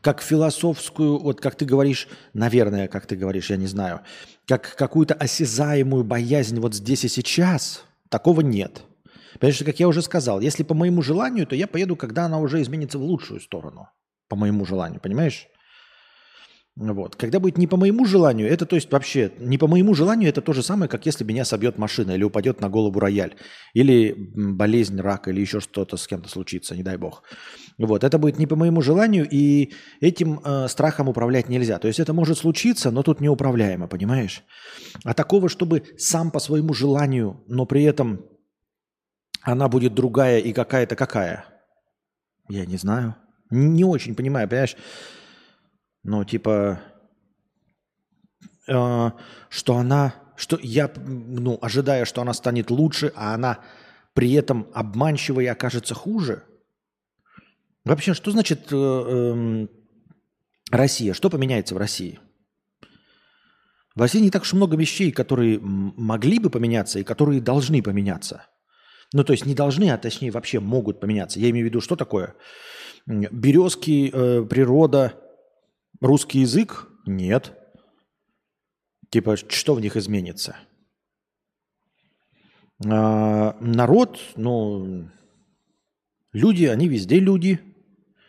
как 0.01 0.21
философскую, 0.21 1.19
вот 1.19 1.41
как 1.41 1.55
ты 1.55 1.65
говоришь, 1.65 2.07
наверное, 2.33 2.87
как 2.87 3.05
ты 3.05 3.15
говоришь, 3.15 3.51
я 3.51 3.57
не 3.57 3.67
знаю, 3.67 4.01
как 4.47 4.75
какую-то 4.75 5.13
осязаемую 5.13 6.03
боязнь 6.03 6.59
вот 6.59 6.73
здесь 6.73 7.03
и 7.03 7.07
сейчас, 7.07 7.83
такого 8.09 8.41
нет. 8.41 8.83
Потому 9.33 9.53
что, 9.53 9.65
как 9.65 9.79
я 9.79 9.87
уже 9.87 10.01
сказал, 10.01 10.39
если 10.39 10.63
по 10.63 10.73
моему 10.73 11.03
желанию, 11.03 11.45
то 11.45 11.55
я 11.55 11.67
поеду, 11.67 11.95
когда 11.95 12.25
она 12.25 12.39
уже 12.39 12.61
изменится 12.61 12.97
в 12.97 13.03
лучшую 13.03 13.41
сторону. 13.41 13.89
По 14.27 14.35
моему 14.35 14.65
желанию, 14.65 14.99
понимаешь? 14.99 15.47
Вот. 16.75 17.17
Когда 17.17 17.39
будет 17.39 17.57
не 17.57 17.67
по 17.67 17.75
моему 17.75 18.05
желанию, 18.05 18.49
это 18.49 18.65
то 18.65 18.75
есть 18.75 18.89
вообще 18.91 19.31
не 19.39 19.57
по 19.57 19.67
моему 19.67 19.93
желанию, 19.93 20.29
это 20.29 20.41
то 20.41 20.53
же 20.53 20.63
самое, 20.63 20.87
как 20.89 21.05
если 21.05 21.25
меня 21.25 21.43
собьет 21.43 21.77
машина 21.77 22.11
или 22.11 22.23
упадет 22.23 22.61
на 22.61 22.69
голову 22.69 22.99
рояль, 22.99 23.35
или 23.73 24.15
болезнь, 24.33 24.99
рак, 25.01 25.27
или 25.27 25.41
еще 25.41 25.59
что-то 25.59 25.97
с 25.97 26.07
кем-то 26.07 26.29
случится, 26.29 26.75
не 26.75 26.83
дай 26.83 26.95
бог. 26.95 27.23
Вот. 27.77 28.03
Это 28.03 28.17
будет 28.17 28.39
не 28.39 28.47
по 28.47 28.55
моему 28.55 28.81
желанию, 28.81 29.27
и 29.29 29.73
этим 29.99 30.39
э, 30.39 30.67
страхом 30.69 31.09
управлять 31.09 31.49
нельзя. 31.49 31.79
То 31.79 31.87
есть 31.87 31.99
это 31.99 32.13
может 32.13 32.37
случиться, 32.37 32.91
но 32.91 33.03
тут 33.03 33.19
неуправляемо, 33.19 33.87
понимаешь? 33.87 34.43
А 35.03 35.13
такого, 35.13 35.49
чтобы 35.49 35.83
сам 35.97 36.31
по 36.31 36.39
своему 36.39 36.73
желанию, 36.73 37.43
но 37.47 37.65
при 37.65 37.83
этом 37.83 38.25
она 39.41 39.67
будет 39.67 39.95
другая 39.95 40.39
и 40.39 40.53
какая-то 40.53 40.95
какая, 40.95 41.45
я 42.47 42.65
не 42.65 42.77
знаю. 42.77 43.15
Не 43.51 43.83
очень 43.83 44.15
понимаю, 44.15 44.47
понимаешь? 44.47 44.75
Ну, 46.03 46.23
типа, 46.23 46.81
э, 48.67 49.11
что 49.49 49.77
она, 49.77 50.15
что 50.35 50.57
я, 50.61 50.91
ну, 50.95 51.59
ожидая, 51.61 52.05
что 52.05 52.21
она 52.21 52.33
станет 52.33 52.71
лучше, 52.71 53.11
а 53.15 53.33
она 53.33 53.59
при 54.13 54.33
этом 54.33 54.67
обманчива 54.73 55.41
и 55.41 55.45
окажется 55.45 55.93
хуже? 55.93 56.43
Вообще, 57.85 58.13
что 58.13 58.31
значит 58.31 58.71
э, 58.71 58.75
э, 58.75 59.67
Россия? 60.71 61.13
Что 61.13 61.29
поменяется 61.29 61.75
в 61.75 61.77
России? 61.77 62.19
В 63.95 64.01
России 64.01 64.19
не 64.19 64.29
так 64.29 64.43
уж 64.43 64.53
много 64.53 64.77
вещей, 64.77 65.11
которые 65.11 65.59
могли 65.59 66.39
бы 66.39 66.49
поменяться 66.49 66.99
и 66.99 67.03
которые 67.03 67.41
должны 67.41 67.81
поменяться. 67.81 68.45
Ну, 69.11 69.23
то 69.23 69.33
есть 69.33 69.45
не 69.45 69.55
должны, 69.55 69.89
а 69.89 69.97
точнее 69.97 70.31
вообще 70.31 70.59
могут 70.59 70.99
поменяться. 70.99 71.39
Я 71.39 71.49
имею 71.49 71.65
в 71.65 71.69
виду, 71.69 71.81
что 71.81 71.95
такое? 71.95 72.35
Березки, 73.07 74.11
э, 74.13 74.45
природа, 74.45 75.15
русский 76.01 76.39
язык? 76.39 76.87
Нет. 77.05 77.57
Типа, 79.09 79.35
что 79.37 79.73
в 79.73 79.81
них 79.81 79.97
изменится? 79.97 80.55
А, 82.85 83.57
народ, 83.59 84.19
ну, 84.35 85.09
люди, 86.31 86.65
они 86.65 86.87
везде 86.87 87.19
люди, 87.19 87.59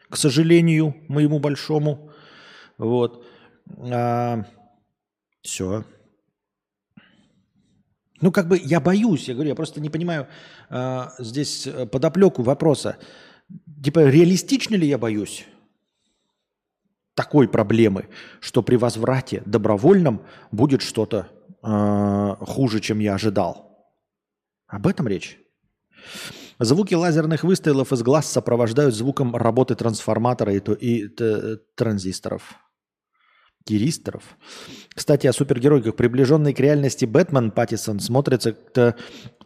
к 0.09 0.16
сожалению, 0.16 0.96
моему 1.09 1.38
большому. 1.38 2.11
Вот. 2.78 3.26
А, 3.78 4.44
все. 5.42 5.85
Ну, 8.20 8.33
как 8.33 8.48
бы 8.48 8.59
я 8.62 8.80
боюсь, 8.80 9.28
я 9.28 9.35
говорю, 9.35 9.50
я 9.50 9.54
просто 9.54 9.80
не 9.80 9.88
понимаю 9.88 10.28
э, 10.68 11.04
здесь 11.18 11.66
подоплеку 11.90 12.42
вопроса. 12.42 12.98
Типа, 13.83 14.00
реалистично 14.00 14.74
ли 14.74 14.87
я 14.87 14.98
боюсь 14.98 15.46
такой 17.14 17.49
проблемы, 17.49 18.09
что 18.40 18.62
при 18.62 18.77
возврате 18.77 19.42
добровольном 19.46 20.23
будет 20.51 20.83
что-то 20.83 21.29
э, 21.62 22.37
хуже, 22.40 22.81
чем 22.81 22.99
я 22.99 23.14
ожидал? 23.14 23.70
Об 24.66 24.87
этом 24.87 25.09
речь. 25.09 25.38
Звуки 26.59 26.94
лазерных 26.94 27.42
выстрелов 27.42 27.92
из 27.92 28.03
глаз 28.03 28.27
сопровождают 28.27 28.94
звуком 28.94 29.35
работы 29.35 29.75
трансформатора 29.75 30.55
и, 30.55 30.59
и, 30.59 31.07
и 31.07 31.57
транзисторов. 31.75 32.42
Тиристеров. 33.64 34.23
Кстати, 34.94 35.27
о 35.27 35.33
супергеройках. 35.33 35.94
Приближенный 35.94 36.55
к 36.55 36.61
реальности 36.61 37.05
Бэтмен 37.05 37.51
Паттисон 37.51 38.01
смотрится 38.01 38.57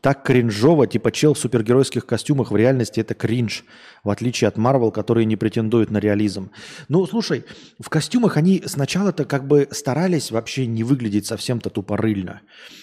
так 0.00 0.22
кринжово, 0.22 0.86
типа 0.86 1.10
чел 1.10 1.34
в 1.34 1.38
супергеройских 1.38 2.06
костюмах. 2.06 2.50
В 2.50 2.56
реальности 2.56 3.00
это 3.00 3.14
кринж, 3.14 3.64
в 4.04 4.10
отличие 4.10 4.48
от 4.48 4.56
Марвел, 4.56 4.92
которые 4.92 5.24
не 5.24 5.36
претендуют 5.36 5.90
на 5.90 5.98
реализм. 5.98 6.50
Ну, 6.88 7.06
слушай, 7.06 7.44
в 7.80 7.88
костюмах 7.88 8.36
они 8.36 8.62
сначала-то 8.64 9.24
как 9.24 9.48
бы 9.48 9.68
старались 9.70 10.30
вообще 10.30 10.66
не 10.66 10.84
выглядеть 10.84 11.26
совсем-то 11.26 11.70
тупорыльно. 11.70 12.42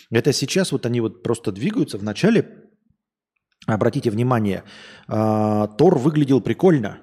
Это 0.10 0.34
сейчас 0.34 0.72
вот 0.72 0.86
они 0.86 1.00
вот 1.00 1.24
просто 1.24 1.52
двигаются. 1.52 1.98
Вначале, 1.98 2.48
обратите 3.67 4.10
внимание, 4.12 4.63
э, 5.08 5.67
Тор 5.78 5.98
выглядел 5.98 6.41
прикольно. 6.41 7.00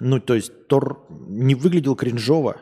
Ну, 0.00 0.18
то 0.18 0.34
есть 0.34 0.66
Тор 0.66 1.06
не 1.28 1.54
выглядел 1.54 1.94
кринжово. 1.94 2.56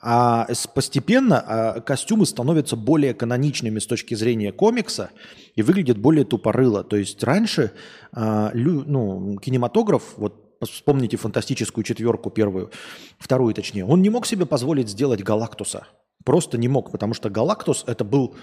А 0.00 0.46
постепенно 0.74 1.40
а, 1.40 1.80
костюмы 1.80 2.26
становятся 2.26 2.76
более 2.76 3.14
каноничными 3.14 3.78
с 3.78 3.86
точки 3.86 4.14
зрения 4.14 4.52
комикса 4.52 5.10
и 5.54 5.62
выглядят 5.62 5.96
более 5.96 6.24
тупорыло. 6.24 6.84
То 6.84 6.96
есть 6.96 7.22
раньше 7.24 7.72
а, 8.12 8.50
ну, 8.54 9.38
кинематограф, 9.38 10.14
вот 10.16 10.58
вспомните 10.62 11.16
фантастическую 11.16 11.84
четверку 11.84 12.30
первую, 12.30 12.70
вторую 13.18 13.54
точнее, 13.54 13.84
он 13.84 14.02
не 14.02 14.10
мог 14.10 14.26
себе 14.26 14.46
позволить 14.46 14.88
сделать 14.88 15.22
Галактуса. 15.22 15.86
Просто 16.24 16.58
не 16.58 16.68
мог, 16.68 16.92
потому 16.92 17.14
что 17.14 17.30
Галактус 17.30 17.84
это 17.86 18.04
был 18.04 18.36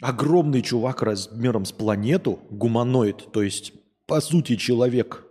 огромный 0.00 0.62
чувак 0.62 1.02
размером 1.02 1.64
с 1.64 1.72
планету, 1.72 2.38
гуманоид, 2.50 3.32
то 3.32 3.42
есть 3.42 3.72
по 4.06 4.20
сути 4.20 4.56
человек. 4.56 5.24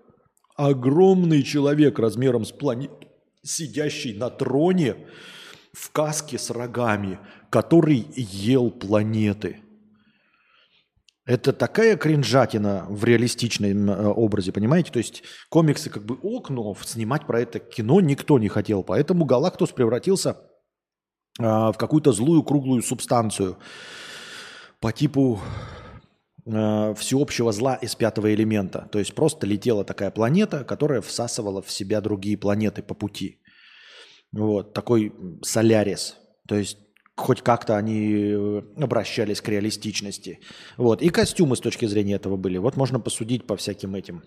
Огромный 0.56 1.44
человек 1.44 2.00
размером 2.00 2.46
с 2.46 2.52
планету, 2.52 2.96
сидящий 3.44 4.14
на 4.14 4.30
троне, 4.30 4.96
в 5.76 5.92
каске 5.92 6.40
с 6.40 6.50
рогами, 6.50 7.20
который 7.50 8.08
ел 8.16 8.72
планеты. 8.72 9.62
Это 11.26 11.54
такая 11.54 11.98
кринжатина 11.98 12.86
в 12.88 13.04
реалистичном 13.04 13.90
э, 13.90 14.08
образе, 14.08 14.52
понимаете? 14.52 14.92
То 14.92 15.00
есть 15.00 15.24
комиксы 15.50 15.90
как 15.90 16.06
бы 16.06 16.18
окно, 16.22 16.76
снимать 16.84 17.26
про 17.26 17.42
это 17.42 17.60
кино 17.60 18.00
никто 18.00 18.38
не 18.38 18.48
хотел. 18.48 18.84
Поэтому 18.84 19.26
Галактус 19.26 19.72
превратился 19.72 20.38
а, 21.40 21.72
в 21.72 21.78
какую-то 21.78 22.12
злую 22.12 22.44
круглую 22.44 22.84
субстанцию 22.84 23.58
по 24.80 24.92
типу 24.92 25.42
э, 26.46 26.94
всеобщего 26.96 27.52
зла 27.52 27.74
из 27.76 27.96
пятого 27.96 28.32
элемента. 28.32 28.88
То 28.92 29.00
есть 29.00 29.16
просто 29.16 29.48
летела 29.48 29.84
такая 29.84 30.12
планета, 30.12 30.64
которая 30.64 31.02
всасывала 31.02 31.64
в 31.64 31.72
себя 31.72 32.02
другие 32.02 32.38
планеты 32.38 32.84
по 32.84 32.94
пути. 32.94 33.42
Вот, 34.36 34.74
такой 34.74 35.14
солярис. 35.42 36.18
То 36.46 36.56
есть 36.56 36.78
хоть 37.16 37.42
как-то 37.42 37.78
они 37.78 38.34
э, 38.34 38.62
обращались 38.76 39.40
к 39.40 39.48
реалистичности. 39.48 40.40
Вот. 40.76 41.02
И 41.02 41.10
костюмы 41.10 41.56
с 41.56 41.62
точки 41.62 41.86
зрения 41.86 42.16
этого 42.16 42.36
были. 42.36 42.58
Вот 42.58 42.76
можно 42.76 43.00
посудить 43.00 43.48
по 43.48 43.56
всяким 43.56 43.96
этим 43.96 44.24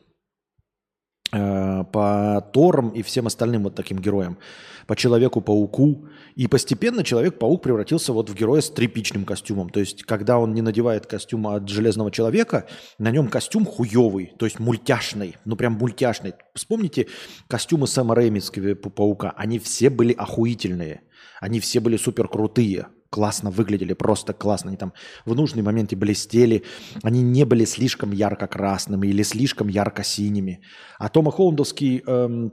по 1.31 2.49
Торам 2.53 2.91
и 2.91 3.03
всем 3.03 3.27
остальным 3.27 3.65
вот 3.65 3.75
таким 3.75 3.99
героям, 3.99 4.39
по 4.87 4.97
Человеку-пауку. 4.97 6.09
И 6.35 6.47
постепенно 6.47 7.05
Человек-паук 7.05 7.63
превратился 7.63 8.13
вот 8.13 8.31
в 8.31 8.35
героя 8.35 8.61
с 8.61 8.71
тряпичным 8.71 9.25
костюмом. 9.25 9.69
То 9.71 9.81
есть, 9.81 10.05
когда 10.05 10.39
он 10.39 10.55
не 10.55 10.63
надевает 10.63 11.07
костюм 11.07 11.49
от 11.49 11.69
Железного 11.69 12.11
Человека, 12.11 12.67
на 12.99 13.11
нем 13.11 13.29
костюм 13.29 13.67
хуевый, 13.67 14.33
то 14.39 14.47
есть 14.47 14.59
мультяшный, 14.59 15.37
ну 15.45 15.57
прям 15.57 15.75
мультяшный. 15.75 16.35
Вспомните 16.55 17.09
костюмы 17.49 17.87
Сэма 17.87 18.15
Рэймитского 18.15 18.75
Паука, 18.75 19.35
они 19.37 19.59
все 19.59 19.91
были 19.91 20.13
охуительные, 20.13 21.03
они 21.41 21.61
все 21.61 21.81
были 21.81 21.97
супер 21.97 22.29
крутые 22.29 22.87
классно 23.11 23.51
выглядели, 23.51 23.95
просто 23.95 24.33
классно. 24.33 24.69
Они 24.69 24.77
там 24.77 24.93
в 25.25 25.35
нужный 25.35 25.63
моменте 25.63 25.97
блестели. 25.97 26.65
Они 27.03 27.23
не 27.23 27.45
были 27.45 27.65
слишком 27.65 28.13
ярко-красными 28.13 29.07
или 29.07 29.23
слишком 29.23 29.69
ярко-синими. 29.69 30.61
А 30.99 31.09
Тома 31.09 31.31
Холландовский 31.33 32.03
эм, 32.07 32.53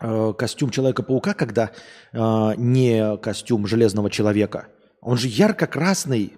э, 0.00 0.34
костюм 0.36 0.70
Человека-паука, 0.70 1.34
когда 1.34 1.70
э, 2.12 2.52
не 2.56 3.16
костюм 3.18 3.66
Железного 3.66 4.10
Человека, 4.10 4.68
он 5.00 5.16
же 5.16 5.28
ярко-красный 5.28 6.34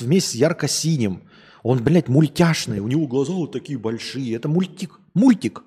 вместе 0.00 0.30
с 0.30 0.34
ярко-синим. 0.34 1.28
Он, 1.62 1.82
блядь, 1.82 2.08
мультяшный. 2.08 2.80
У 2.80 2.88
него 2.88 3.06
глаза 3.06 3.32
вот 3.32 3.52
такие 3.52 3.78
большие. 3.78 4.34
Это 4.34 4.48
мультик. 4.48 5.00
Мультик. 5.14 5.62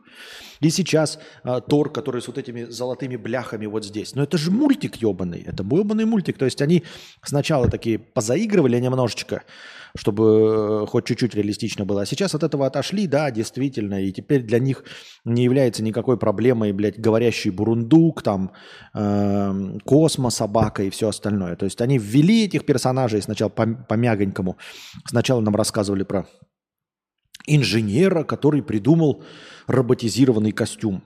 И 0.62 0.70
сейчас 0.70 1.20
э, 1.44 1.62
Тор, 1.68 1.92
который 1.92 2.22
с 2.22 2.28
вот 2.28 2.38
этими 2.38 2.64
золотыми 2.64 3.16
бляхами 3.16 3.66
вот 3.66 3.86
здесь. 3.86 4.16
Но 4.16 4.24
это 4.24 4.38
же 4.38 4.52
мультик 4.52 4.96
ебаный. 4.96 5.44
Это 5.46 5.64
ебаный 5.64 6.06
мультик. 6.06 6.38
То 6.38 6.46
есть 6.46 6.62
они 6.62 6.84
сначала 7.24 7.70
такие 7.70 8.00
позаигрывали 8.00 8.80
немножечко, 8.80 9.44
чтобы 9.98 10.84
э, 10.84 10.86
хоть 10.88 11.06
чуть-чуть 11.06 11.36
реалистично 11.36 11.86
было. 11.86 12.02
А 12.02 12.06
сейчас 12.06 12.36
от 12.36 12.44
этого 12.44 12.66
отошли, 12.66 13.08
да, 13.08 13.32
действительно. 13.32 14.02
И 14.02 14.12
теперь 14.12 14.44
для 14.44 14.60
них 14.60 14.84
не 15.24 15.44
является 15.44 15.84
никакой 15.84 16.18
проблемой, 16.18 16.72
блядь, 16.72 17.00
говорящий 17.00 17.52
бурундук, 17.52 18.22
там, 18.22 18.52
э, 18.94 19.78
космо, 19.86 20.30
собака 20.30 20.84
и 20.84 20.90
все 20.90 21.10
остальное. 21.10 21.56
То 21.56 21.66
есть 21.66 21.82
они 21.82 21.98
ввели 21.98 22.46
этих 22.46 22.66
персонажей 22.66 23.22
сначала 23.22 23.50
по, 23.50 23.66
по 23.66 23.94
мягонькому. 23.96 24.58
Сначала 25.06 25.42
нам 25.42 25.56
рассказывали 25.56 26.04
про 26.04 26.26
инженера, 27.48 28.24
который 28.24 28.62
придумал 28.62 29.24
роботизированный 29.68 30.52
костюм. 30.52 31.04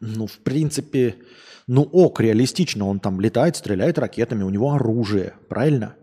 Ну, 0.00 0.26
в 0.26 0.38
принципе, 0.38 1.16
ну 1.66 1.82
ок, 1.82 2.20
реалистично. 2.20 2.86
Он 2.86 3.00
там 3.00 3.20
летает, 3.20 3.56
стреляет 3.56 3.98
ракетами, 3.98 4.42
у 4.42 4.50
него 4.50 4.72
оружие, 4.72 5.34
правильно? 5.48 5.94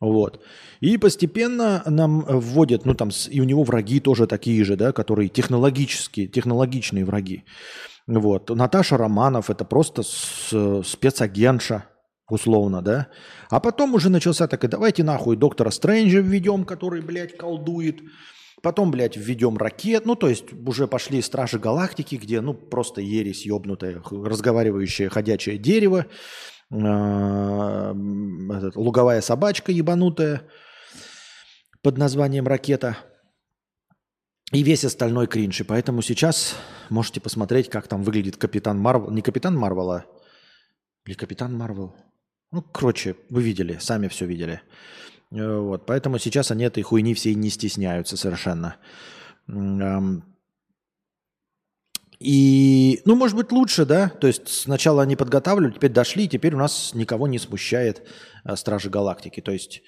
Вот. 0.00 0.42
И 0.80 0.98
постепенно 0.98 1.82
нам 1.86 2.20
вводят, 2.26 2.84
ну 2.84 2.94
там, 2.94 3.10
и 3.30 3.40
у 3.40 3.44
него 3.44 3.62
враги 3.62 4.00
тоже 4.00 4.26
такие 4.26 4.62
же, 4.64 4.76
да, 4.76 4.92
которые 4.92 5.28
технологические, 5.28 6.26
технологичные 6.26 7.04
враги. 7.04 7.44
Вот. 8.06 8.50
Наташа 8.50 8.98
Романов 8.98 9.48
это 9.48 9.64
просто 9.64 10.02
спецагентша, 10.02 11.86
условно, 12.28 12.82
да. 12.82 13.08
А 13.48 13.60
потом 13.60 13.94
уже 13.94 14.10
начался 14.10 14.46
так, 14.46 14.64
и 14.64 14.68
давайте 14.68 15.04
нахуй 15.04 15.36
доктора 15.36 15.70
Стрэнджа 15.70 16.20
введем, 16.20 16.64
который, 16.64 17.00
блядь, 17.00 17.36
колдует. 17.36 18.00
Потом, 18.64 18.90
блядь, 18.90 19.14
введем 19.14 19.58
ракет. 19.58 20.06
Ну, 20.06 20.16
то 20.16 20.26
есть 20.26 20.46
уже 20.66 20.86
пошли 20.86 21.20
Стражи 21.20 21.58
Галактики, 21.58 22.14
где, 22.14 22.40
ну, 22.40 22.54
просто 22.54 23.02
ересь 23.02 23.44
ебнутая, 23.44 24.00
разговаривающее 24.10 25.10
ходячее 25.10 25.58
дерево. 25.58 26.06
Э, 26.72 27.92
луговая 28.74 29.20
собачка 29.20 29.70
ебанутая 29.70 30.48
под 31.82 31.98
названием 31.98 32.46
«Ракета». 32.46 32.96
И 34.50 34.62
весь 34.62 34.86
остальной 34.86 35.26
кринж. 35.26 35.60
И 35.60 35.64
поэтому 35.64 36.00
сейчас 36.00 36.56
можете 36.88 37.20
посмотреть, 37.20 37.68
как 37.68 37.86
там 37.86 38.02
выглядит 38.02 38.38
Капитан 38.38 38.78
Марвел. 38.78 39.10
Не 39.10 39.20
Капитан 39.20 39.54
Марвел, 39.58 39.90
а... 39.90 40.06
Или 41.04 41.14
Капитан 41.14 41.54
Марвел? 41.54 41.94
Ну, 42.50 42.62
короче, 42.62 43.14
вы 43.28 43.42
видели, 43.42 43.76
сами 43.78 44.08
все 44.08 44.24
видели. 44.24 44.62
Э, 45.34 45.58
вот, 45.58 45.86
поэтому 45.86 46.18
сейчас 46.18 46.50
они 46.50 46.64
этой 46.64 46.82
хуйни 46.82 47.14
всей 47.14 47.34
не 47.34 47.50
стесняются 47.50 48.16
совершенно. 48.16 48.76
И, 52.20 53.02
ну, 53.04 53.16
может 53.16 53.36
быть, 53.36 53.52
лучше, 53.52 53.84
да? 53.84 54.08
То 54.08 54.28
есть 54.28 54.48
сначала 54.48 55.02
они 55.02 55.16
подготавливали, 55.16 55.72
теперь 55.72 55.92
дошли, 55.92 56.24
и 56.24 56.28
теперь 56.28 56.54
у 56.54 56.58
нас 56.58 56.94
никого 56.94 57.26
не 57.26 57.38
смущает 57.38 58.06
а, 58.44 58.56
Стражи 58.56 58.88
Галактики. 58.88 59.40
То 59.40 59.52
есть, 59.52 59.82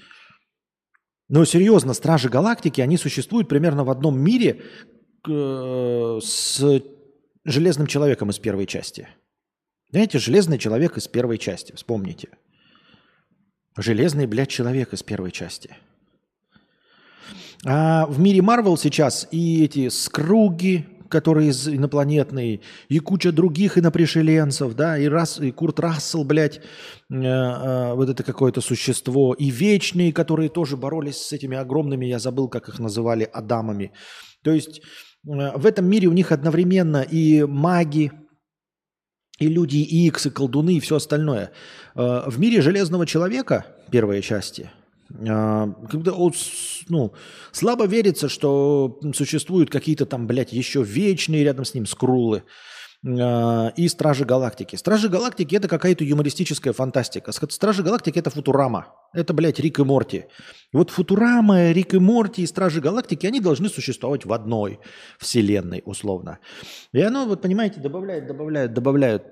ну, 1.29 1.45
серьезно, 1.45 1.95
Стражи 1.95 2.29
Галактики, 2.29 2.81
они 2.81 2.99
существуют 2.99 3.49
примерно 3.49 3.85
в 3.85 3.91
одном 3.91 4.19
мире 4.21 4.63
э, 5.27 6.19
с 6.23 6.83
Железным 7.45 7.87
Человеком 7.87 8.31
из 8.31 8.39
первой 8.39 8.67
части. 8.67 9.09
Знаете, 9.91 10.19
Железный 10.19 10.59
Человек 10.59 10.99
из 10.99 11.07
первой 11.09 11.39
части, 11.39 11.73
вспомните. 11.75 12.29
Железный, 13.77 14.27
блядь, 14.27 14.49
Человек 14.49 14.93
из 14.93 15.03
первой 15.03 15.31
части. 15.31 15.77
А 17.65 18.07
в 18.07 18.19
мире 18.21 18.43
Марвел 18.43 18.77
сейчас 18.77 19.29
и 19.31 19.65
эти 19.65 19.89
скруги, 19.89 20.87
которые 21.09 21.51
из 21.51 21.69
инопланетные, 21.69 22.61
и 22.89 22.99
куча 22.99 23.33
других 23.33 23.79
инопришеленцев, 23.79 24.75
да, 24.75 24.99
и, 24.99 25.07
Рас, 25.07 25.41
и 25.41 25.51
Курт 25.51 25.81
Рассел, 25.81 26.25
блядь, 26.25 26.59
э, 26.59 27.15
э, 27.15 27.95
вот 27.95 28.09
это 28.09 28.23
какое-то 28.23 28.61
существо, 28.61 29.35
и 29.35 29.51
вечные, 29.51 30.13
которые 30.13 30.49
тоже 30.49 30.77
боролись 30.77 31.17
с 31.17 31.33
этими 31.33 31.57
огромными, 31.57 32.07
я 32.07 32.19
забыл, 32.19 32.49
как 32.49 32.69
их 32.69 32.79
называли, 32.79 33.29
Адамами. 33.33 33.93
То 34.43 34.53
есть 34.53 34.81
э, 34.81 35.57
в 35.57 35.67
этом 35.67 35.87
мире 35.87 36.09
у 36.09 36.13
них 36.13 36.33
одновременно 36.33 37.03
и 37.03 37.45
маги, 37.45 38.13
и 39.39 39.49
люди 39.49 39.79
Икс, 39.79 40.27
и 40.27 40.31
колдуны, 40.31 40.77
и 40.77 40.81
все 40.81 40.97
остальное. 40.97 41.51
Э, 41.95 42.23
в 42.27 42.39
мире 42.39 42.61
Железного 42.61 43.07
Человека, 43.07 43.67
первые 43.91 44.23
части– 44.23 44.71
а, 45.29 45.69
когда 45.91 46.13
ну, 46.89 47.13
слабо 47.53 47.87
верится, 47.87 48.29
что 48.29 48.99
существуют 49.15 49.71
какие-то 49.71 50.07
там, 50.07 50.27
блядь, 50.27 50.53
еще 50.53 50.83
вечные 50.83 51.45
рядом 51.45 51.65
с 51.65 51.75
ним 51.75 51.87
скрулы 51.87 52.43
и 53.05 53.89
Стражи 53.89 54.25
Галактики. 54.25 54.77
Стражи 54.77 55.09
Галактики 55.09 55.55
это 55.55 55.69
какая-то 55.69 56.05
юмористическая 56.05 56.73
фантастика. 56.73 57.33
Стражи 57.33 57.83
Галактики 57.83 58.19
это 58.19 58.31
Футурама. 58.31 58.95
Это, 59.13 59.33
блядь, 59.33 59.61
Рик 59.61 59.79
и 59.79 59.85
Морти. 59.85 60.25
Вот 60.73 60.91
Футурама, 60.91 61.73
Рик 61.73 61.95
и 61.95 61.99
Морти 61.99 62.43
и 62.43 62.47
Стражи 62.47 62.81
Галактики, 62.81 63.27
они 63.27 63.41
должны 63.41 63.69
существовать 63.69 64.25
в 64.25 64.33
одной 64.33 64.81
вселенной, 65.19 65.83
условно. 65.85 66.39
И 66.93 67.01
оно, 67.01 67.27
вот 67.27 67.43
понимаете, 67.43 67.81
добавляет, 67.81 68.27
добавляет, 68.27 68.73
добавляет 68.75 69.25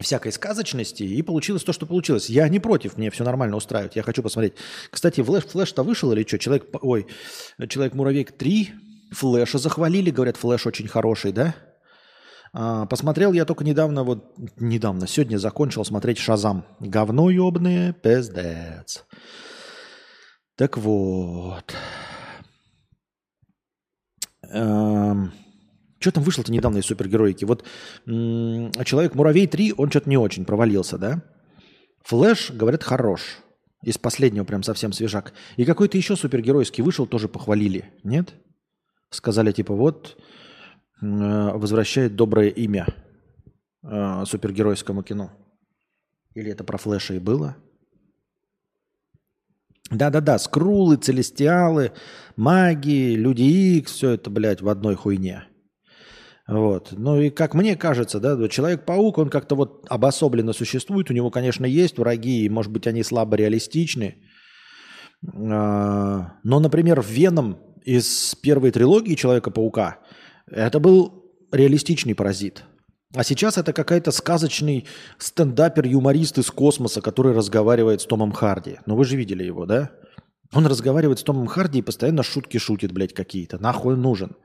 всякой 0.00 0.32
сказочности, 0.32 1.02
и 1.02 1.22
получилось 1.22 1.62
то, 1.62 1.72
что 1.72 1.86
получилось. 1.86 2.30
Я 2.30 2.48
не 2.48 2.58
против, 2.58 2.96
мне 2.96 3.10
все 3.10 3.22
нормально 3.22 3.56
устраивает, 3.56 3.96
я 3.96 4.02
хочу 4.02 4.22
посмотреть. 4.22 4.54
Кстати, 4.90 5.22
флеш, 5.22 5.44
флеш-то 5.44 5.82
вышел 5.82 6.10
или 6.12 6.24
что? 6.26 6.38
Человек, 6.38 6.66
ой, 6.80 7.06
Человек-муравейк 7.68 8.32
3, 8.32 8.70
флеша 9.12 9.58
захвалили, 9.58 10.10
говорят, 10.10 10.36
флеш 10.36 10.66
очень 10.66 10.88
хороший, 10.88 11.32
да? 11.32 11.54
А, 12.52 12.86
посмотрел 12.86 13.32
я 13.32 13.44
только 13.44 13.64
недавно, 13.64 14.02
вот 14.02 14.34
недавно, 14.56 15.06
сегодня 15.06 15.38
закончил 15.38 15.84
смотреть 15.84 16.18
Шазам. 16.18 16.64
Говно 16.80 17.30
ебное, 17.30 17.92
пиздец. 17.92 19.04
Так 20.56 20.76
вот. 20.76 21.74
Эм... 24.50 25.32
Что 26.00 26.12
там 26.12 26.24
вышло-то 26.24 26.50
недавно 26.50 26.78
из 26.78 26.86
супергероики? 26.86 27.44
Вот 27.44 27.62
Человек-муравей 28.06 29.46
3, 29.46 29.74
он 29.76 29.90
что-то 29.90 30.08
не 30.08 30.16
очень 30.16 30.46
провалился, 30.46 30.96
да? 30.96 31.22
Флэш, 32.04 32.52
говорят, 32.52 32.82
хорош. 32.82 33.38
Из 33.82 33.98
последнего 33.98 34.44
прям 34.44 34.62
совсем 34.62 34.92
свежак. 34.92 35.34
И 35.56 35.64
какой-то 35.66 35.98
еще 35.98 36.16
супергеройский 36.16 36.82
вышел, 36.82 37.06
тоже 37.06 37.28
похвалили. 37.28 37.92
Нет? 38.02 38.34
Сказали 39.10 39.52
типа 39.52 39.74
вот 39.74 40.16
возвращает 41.00 42.16
доброе 42.16 42.48
имя 42.48 42.86
э, 43.82 44.24
супергеройскому 44.26 45.02
кино. 45.02 45.30
Или 46.34 46.52
это 46.52 46.64
про 46.64 46.78
Флэша 46.78 47.14
и 47.14 47.18
было? 47.18 47.56
Да-да-да, 49.90 50.38
скрулы, 50.38 50.96
целестиалы, 50.96 51.92
маги, 52.36 53.14
люди 53.16 53.42
Икс, 53.42 53.92
все 53.92 54.10
это, 54.10 54.30
блядь, 54.30 54.62
в 54.62 54.68
одной 54.68 54.94
хуйне. 54.94 55.44
Вот. 56.46 56.92
Ну 56.92 57.20
и 57.20 57.30
как 57.30 57.54
мне 57.54 57.76
кажется, 57.76 58.20
да, 58.20 58.48
Человек-паук, 58.48 59.18
он 59.18 59.30
как-то 59.30 59.56
вот 59.56 59.86
обособленно 59.88 60.52
существует. 60.52 61.10
У 61.10 61.14
него, 61.14 61.30
конечно, 61.30 61.64
есть 61.64 61.98
враги, 61.98 62.44
и, 62.44 62.48
может 62.48 62.72
быть, 62.72 62.86
они 62.86 63.02
слабо 63.02 63.36
реалистичны. 63.36 64.16
А, 65.26 66.32
но, 66.44 66.60
например, 66.60 67.04
Веном 67.06 67.58
из 67.84 68.34
первой 68.36 68.70
трилогии 68.70 69.14
Человека-паука 69.14 69.98
это 70.46 70.80
был 70.80 71.24
реалистичный 71.52 72.14
паразит. 72.14 72.64
А 73.14 73.24
сейчас 73.24 73.58
это 73.58 73.72
какая-то 73.72 74.12
сказочный 74.12 74.86
стендапер-юморист 75.18 76.38
из 76.38 76.50
космоса, 76.50 77.00
который 77.00 77.32
разговаривает 77.34 78.00
с 78.00 78.06
Томом 78.06 78.30
Харди. 78.30 78.78
Ну 78.86 78.94
вы 78.94 79.04
же 79.04 79.16
видели 79.16 79.42
его, 79.42 79.66
да? 79.66 79.90
Он 80.52 80.66
разговаривает 80.66 81.18
с 81.18 81.24
Томом 81.24 81.48
Харди 81.48 81.80
и 81.80 81.82
постоянно 81.82 82.22
шутки 82.22 82.58
шутит, 82.58 82.92
блядь, 82.92 83.14
какие-то. 83.14 83.58
Нахуй 83.58 83.96
нужен? 83.96 84.36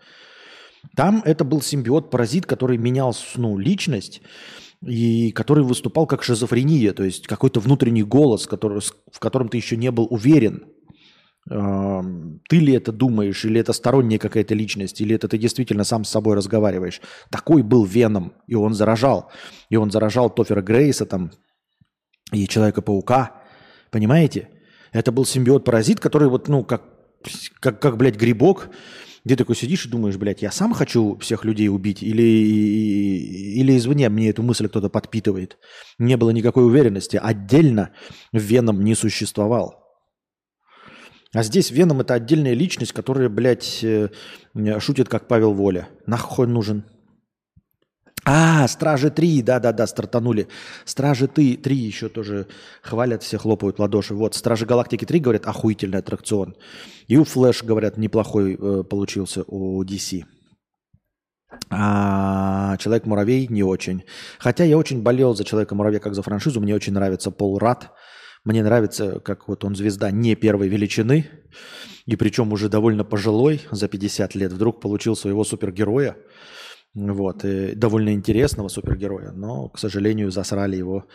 Там 0.95 1.21
это 1.25 1.43
был 1.43 1.62
симбиот-паразит, 1.62 2.45
который 2.45 2.77
менял 2.77 3.15
ну, 3.36 3.58
личность 3.58 4.21
и 4.81 5.31
который 5.31 5.63
выступал 5.63 6.05
как 6.05 6.23
шизофрения, 6.23 6.93
то 6.93 7.03
есть 7.03 7.27
какой-то 7.27 7.60
внутренний 7.60 8.03
голос, 8.03 8.45
который, 8.45 8.81
в 9.12 9.19
котором 9.19 9.49
ты 9.49 9.58
еще 9.58 9.77
не 9.77 9.89
был 9.89 10.08
уверен, 10.10 10.65
ты 11.47 12.58
ли 12.58 12.73
это 12.73 12.91
думаешь, 12.91 13.45
или 13.45 13.60
это 13.60 13.71
сторонняя 13.73 14.17
какая-то 14.17 14.55
личность, 14.55 14.99
или 14.99 15.15
это 15.15 15.27
ты 15.27 15.38
действительно 15.38 15.84
сам 15.84 16.03
с 16.03 16.10
собой 16.10 16.36
разговариваешь. 16.36 17.01
Такой 17.29 17.62
был 17.62 17.86
Веном, 17.86 18.34
и 18.47 18.55
он 18.55 18.73
заражал. 18.73 19.31
И 19.69 19.75
он 19.75 19.91
заражал 19.91 20.34
Тофера 20.34 20.62
Грейса 20.62 21.05
там, 21.05 21.31
и 22.31 22.47
Человека-паука. 22.47 23.43
Понимаете? 23.91 24.49
Это 24.91 25.12
был 25.12 25.25
симбиот-паразит, 25.25 25.99
который 25.99 26.29
вот, 26.29 26.47
ну, 26.47 26.63
как, 26.63 26.84
как, 27.60 27.79
как 27.79 27.97
блядь, 27.97 28.15
грибок, 28.15 28.69
где 29.23 29.36
такой 29.36 29.55
сидишь 29.55 29.86
и 29.86 29.89
думаешь, 29.89 30.17
блядь, 30.17 30.41
я 30.41 30.51
сам 30.51 30.73
хочу 30.73 31.17
всех 31.17 31.45
людей 31.45 31.69
убить 31.69 32.01
или, 32.01 32.23
или 32.23 33.77
извне 33.77 34.10
мне 34.10 34.29
эту 34.29 34.41
мысль 34.41 34.67
кто-то 34.67 34.89
подпитывает. 34.89 35.58
Не 35.99 36.17
было 36.17 36.31
никакой 36.31 36.65
уверенности. 36.65 37.19
Отдельно 37.21 37.91
Веном 38.31 38.84
не 38.84 38.95
существовал. 38.95 39.85
А 41.36 41.43
здесь 41.43 41.69
Веном 41.69 42.00
это 42.00 42.13
отдельная 42.13 42.54
личность, 42.54 42.93
которая, 42.93 43.28
блядь, 43.28 43.84
э, 43.84 44.08
шутит, 44.80 45.10
как 45.10 45.28
Павел 45.28 45.54
Воля. 45.54 45.89
Нахуй 46.06 46.48
нужен? 46.48 46.86
А, 48.24 48.65
Стражи 48.69 49.12
3, 49.12 49.41
да-да-да, 49.41 49.86
стартанули. 49.86 50.48
Стражи 50.86 51.28
3, 51.28 51.58
3 51.58 51.76
еще 51.76 52.08
тоже 52.08 52.48
хвалят, 52.82 53.21
все 53.21 53.38
хлопают 53.38 53.80
ладоши. 53.80 54.15
Вот, 54.15 54.34
Стражи 54.34 54.65
Галактики 54.65 55.04
3, 55.04 55.19
говорят, 55.19 55.45
охуительный 55.45 56.00
аттракцион. 56.00 56.56
И 57.08 57.17
у 57.17 57.26
Флэш, 57.26 57.63
говорят, 57.63 57.98
неплохой 57.98 58.54
э, 58.54 58.84
получился 58.84 59.43
у 59.45 59.84
DC. 59.84 60.24
А 61.69 62.78
Человек-муравей 62.78 63.48
не 63.50 63.62
очень. 63.62 64.06
Хотя 64.39 64.63
я 64.63 64.78
очень 64.78 65.04
болел 65.04 65.36
за 65.36 65.43
Человека-муравья 65.43 66.00
как 66.00 66.15
за 66.15 66.21
франшизу. 66.21 66.62
Мне 66.62 66.74
очень 66.74 66.93
нравится 66.93 67.30
Пол 67.30 67.60
Рад. 67.60 67.91
Мне 68.45 68.63
нравится, 68.63 69.19
как 69.19 69.47
вот 69.47 69.65
он 69.65 69.75
звезда 69.75 70.12
не 70.12 70.36
первой 70.36 70.69
величины. 70.69 71.25
И 72.05 72.15
причем 72.15 72.53
уже 72.53 72.69
довольно 72.69 73.03
пожилой, 73.03 73.62
за 73.71 73.88
50 73.88 74.36
лет, 74.36 74.53
вдруг 74.53 74.81
получил 74.81 75.15
своего 75.15 75.43
супергероя. 75.43 76.15
Вот, 76.93 77.43
и 77.43 77.75
довольно 77.75 78.13
интересного 78.13 78.69
супергероя, 78.69 79.31
но, 79.31 79.67
к 79.69 79.79
сожалению, 79.79 80.31
засрали 80.31 80.77
его 80.77 81.08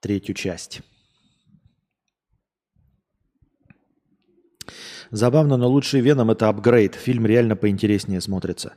третью 0.00 0.34
часть. 0.34 0.82
Забавно, 5.10 5.56
но 5.56 5.68
лучший 5.68 6.00
Веном 6.00 6.30
это 6.30 6.48
апгрейд. 6.48 6.94
Фильм 6.94 7.26
реально 7.26 7.56
поинтереснее 7.56 8.20
смотрится. 8.20 8.74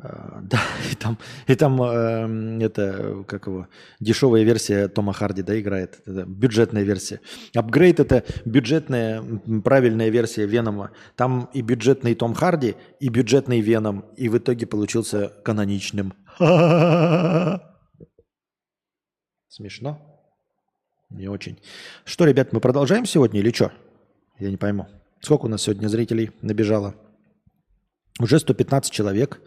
А, 0.00 0.40
да, 0.42 0.60
и 0.90 0.94
там, 0.94 1.18
и 1.46 1.54
там 1.54 1.82
э, 1.82 2.64
это, 2.64 3.24
как 3.26 3.46
его, 3.46 3.66
дешевая 4.00 4.42
версия 4.44 4.88
Тома 4.88 5.12
Харди, 5.12 5.42
да, 5.42 5.58
играет. 5.58 6.00
Это 6.06 6.24
бюджетная 6.24 6.84
версия. 6.84 7.20
Апгрейд– 7.54 8.00
это 8.02 8.24
бюджетная, 8.44 9.22
правильная 9.64 10.08
версия 10.10 10.46
Венома. 10.46 10.92
Там 11.16 11.50
и 11.52 11.62
бюджетный 11.62 12.14
Том 12.14 12.34
Харди, 12.34 12.76
и 13.00 13.08
бюджетный 13.08 13.60
Веном. 13.60 14.04
И 14.16 14.28
в 14.28 14.38
итоге 14.38 14.66
получился 14.66 15.32
каноничным. 15.44 16.14
Смешно? 19.48 20.00
Не 21.10 21.28
очень. 21.28 21.58
Что, 22.04 22.24
ребят, 22.26 22.52
мы 22.52 22.60
продолжаем 22.60 23.06
сегодня 23.06 23.40
или 23.40 23.50
что? 23.50 23.72
Я 24.38 24.50
не 24.50 24.56
пойму. 24.56 24.86
Сколько 25.20 25.46
у 25.46 25.48
нас 25.48 25.62
сегодня 25.62 25.88
зрителей 25.88 26.30
набежало? 26.42 26.94
Уже 28.20 28.38
115 28.38 28.92
человек. 28.92 29.40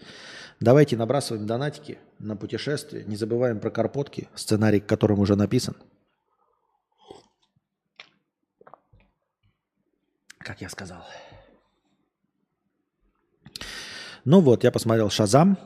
Давайте 0.62 0.96
набрасываем 0.96 1.48
донатики 1.48 1.98
на 2.20 2.36
путешествие. 2.36 3.04
Не 3.06 3.16
забываем 3.16 3.60
про 3.60 3.72
карпотки, 3.72 4.30
сценарий 4.36 4.80
к 4.80 4.86
которому 4.86 5.24
уже 5.24 5.36
написан. 5.36 5.76
Как 10.38 10.62
я 10.62 10.70
сказал. 10.70 11.04
Ну 14.24 14.40
вот, 14.40 14.64
я 14.64 14.72
посмотрел 14.72 15.10
«Шазам». 15.10 15.58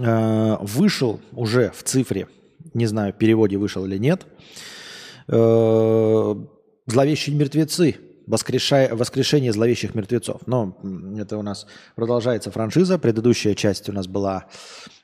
Э, 0.00 0.56
вышел 0.60 1.20
уже 1.32 1.70
в 1.70 1.82
цифре, 1.82 2.26
не 2.72 2.86
знаю, 2.86 3.12
в 3.12 3.18
переводе 3.18 3.58
вышел 3.58 3.84
или 3.84 3.98
нет, 3.98 4.26
э, 5.28 6.34
«Зловещие 6.86 7.36
мертвецы», 7.36 8.00
Воскрешая, 8.26 8.94
воскрешение 8.94 9.52
зловещих 9.52 9.94
мертвецов. 9.94 10.42
Но 10.46 10.78
это 11.18 11.38
у 11.38 11.42
нас 11.42 11.66
продолжается 11.96 12.50
франшиза. 12.50 12.98
Предыдущая 12.98 13.54
часть 13.54 13.88
у 13.88 13.92
нас 13.92 14.06
была 14.06 14.46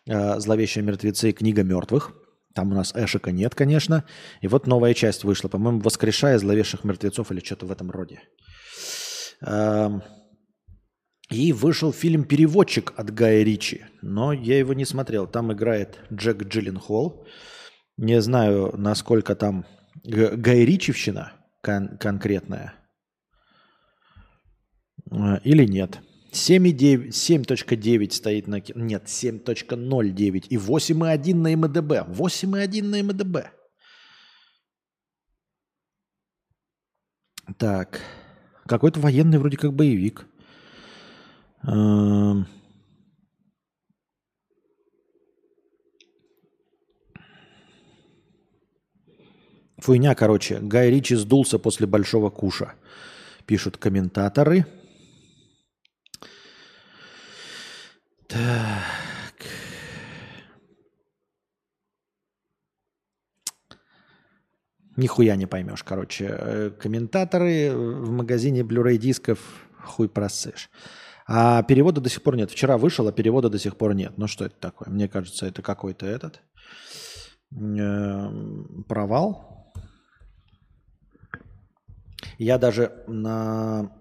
э, 0.07 0.38
Зловещие 0.40 0.85
мертвецы. 0.85 1.33
Книга 1.33 1.62
мертвых. 1.62 2.12
Там 2.54 2.72
у 2.72 2.74
нас 2.74 2.92
Эшика 2.94 3.31
нет, 3.31 3.54
конечно. 3.54 4.04
И 4.40 4.48
вот 4.48 4.66
новая 4.66 4.94
часть 4.94 5.24
вышла, 5.24 5.48
по-моему, 5.48 5.81
«Воскрешая 5.81 6.38
зловещих 6.38 6.83
мертвецов» 6.85 7.31
или 7.31 7.40
что-то 7.40 7.66
в 7.66 7.72
этом 7.72 7.90
роде. 7.90 8.20
Эм, 9.42 10.02
и 11.31 11.52
вышел 11.52 11.92
фильм 11.92 12.24
«Переводчик» 12.24 12.92
от 12.96 13.12
Гая 13.12 13.42
Ричи, 13.42 13.85
но 14.02 14.33
я 14.33 14.59
его 14.59 14.72
не 14.72 14.85
смотрел. 14.85 15.26
Там 15.26 15.52
играет 15.52 15.98
Джек 16.12 16.44
Джилленхол. 16.44 17.26
Не 17.96 18.20
знаю, 18.20 18.72
насколько 18.76 19.35
там 19.37 19.66
Гай 20.04 20.64
Ричевщина 20.64 21.33
кон- 21.62 21.98
конкретная 21.98 22.78
или 25.44 25.64
нет. 25.64 26.01
7.9 26.33 28.11
стоит 28.11 28.47
на... 28.47 28.61
Нет, 28.75 29.05
7.09 29.07 30.47
и 30.49 30.57
8.1 30.57 31.35
на 31.35 31.57
МДБ. 31.57 31.92
8.1 32.09 32.83
на 32.83 33.03
МДБ. 33.03 33.51
Так. 37.57 38.01
Какой-то 38.66 39.01
военный 39.01 39.38
вроде 39.38 39.57
как 39.57 39.73
боевик. 39.73 40.27
Эм. 41.62 42.47
Фуйня, 49.79 50.14
короче. 50.14 50.59
Гай 50.61 50.90
Ричи 50.90 51.14
сдулся 51.14 51.59
после 51.59 51.87
большого 51.87 52.29
куша. 52.29 52.75
Пишут 53.47 53.79
комментаторы. 53.79 54.66
Так. 58.29 59.47
Нихуя 64.97 65.37
не 65.37 65.47
поймешь, 65.47 65.83
короче. 65.83 66.27
Э, 66.29 66.71
комментаторы 66.71 67.73
в 67.75 68.11
магазине 68.11 68.61
Blu-ray 68.61 68.99
дисков 68.99 69.38
хуй 69.83 70.09
просышь. 70.09 70.71
А 71.27 71.62
перевода 71.62 72.01
до 72.01 72.11
сих 72.11 72.23
пор 72.23 72.37
нет. 72.37 72.51
Вчера 72.51 72.77
вышел, 72.77 73.09
а 73.09 73.12
перевода 73.12 73.49
до 73.49 73.59
сих 73.59 73.77
пор 73.77 73.95
нет. 73.95 74.19
Ну 74.19 74.27
что 74.27 74.45
это 74.45 74.57
такое? 74.59 74.88
Мне 74.91 75.09
кажется, 75.09 75.47
это 75.47 75.62
какой-то 75.62 76.05
этот 76.05 76.43
э, 77.53 78.29
провал. 78.88 79.73
Я 82.37 82.59
даже 82.59 83.05
на, 83.07 83.97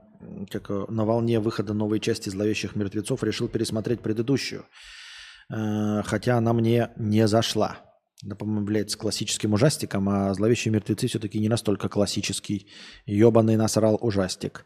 как, 0.52 0.70
на 0.90 1.06
волне 1.06 1.40
выхода 1.40 1.74
новой 1.74 2.00
части 2.00 2.30
«Зловещих 2.30 2.76
мертвецов» 2.76 3.24
решил 3.24 3.48
пересмотреть 3.48 4.02
предыдущую. 4.02 4.66
Э, 5.50 6.02
хотя 6.04 6.38
она 6.38 6.54
мне 6.54 6.92
не 6.98 7.28
зашла. 7.28 7.78
Да, 8.24 8.36
по-моему, 8.36 8.90
с 8.90 8.96
классическим 8.96 9.54
ужастиком, 9.54 10.10
а 10.10 10.34
«Зловещие 10.34 10.74
мертвецы» 10.74 11.08
все-таки 11.08 11.40
не 11.40 11.50
настолько 11.50 11.88
классический. 11.88 12.68
Ебаный 13.06 13.58
насрал 13.58 13.98
ужастик. 14.02 14.66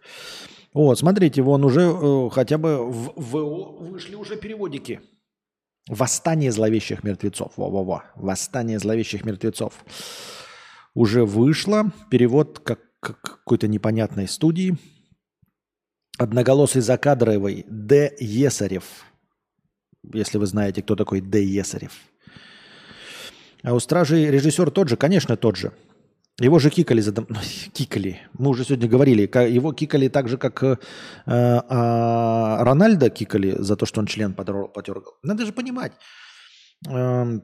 Вот, 0.73 0.97
смотрите, 0.97 1.41
вон 1.41 1.65
уже 1.65 1.81
э, 1.81 2.29
хотя 2.31 2.57
бы 2.57 2.89
в 2.89 3.13
ВО 3.17 3.77
вышли 3.79 4.15
уже 4.15 4.37
переводики. 4.37 5.01
Восстание 5.89 6.51
зловещих 6.51 7.03
мертвецов. 7.03 7.53
Во-во-во. 7.57 8.03
Восстание 8.15 8.79
зловещих 8.79 9.25
мертвецов. 9.25 9.73
Уже 10.93 11.25
вышло. 11.25 11.91
Перевод 12.09 12.59
как, 12.59 12.79
как 13.01 13.21
какой-то 13.21 13.67
непонятной 13.67 14.27
студии. 14.27 14.77
Одноголосый 16.17 16.81
закадровый 16.81 17.65
Д. 17.67 18.15
Есарев. 18.19 18.83
Если 20.13 20.37
вы 20.37 20.45
знаете, 20.45 20.81
кто 20.81 20.95
такой 20.95 21.21
Д. 21.21 21.43
Есарев. 21.43 21.93
А 23.63 23.73
у 23.73 23.79
стражей 23.79 24.31
режиссер 24.31 24.71
тот 24.71 24.89
же, 24.89 24.97
конечно, 24.97 25.37
тот 25.37 25.55
же. 25.55 25.71
Его 26.39 26.59
же 26.59 26.69
кикали 26.69 27.01
за... 27.01 27.13
Кикали. 27.73 28.19
Мы 28.33 28.49
уже 28.49 28.63
сегодня 28.63 28.87
говорили. 28.87 29.21
Его 29.21 29.73
кикали 29.73 30.07
так 30.07 30.27
же, 30.27 30.37
как 30.37 30.63
э, 30.63 30.77
а 31.25 32.63
Рональда 32.63 33.09
кикали 33.09 33.55
за 33.59 33.75
то, 33.75 33.85
что 33.85 33.99
он 33.99 34.07
член 34.07 34.33
потергал. 34.33 35.13
Надо 35.23 35.45
же 35.45 35.53
понимать. 35.53 35.93
Э, 36.89 37.39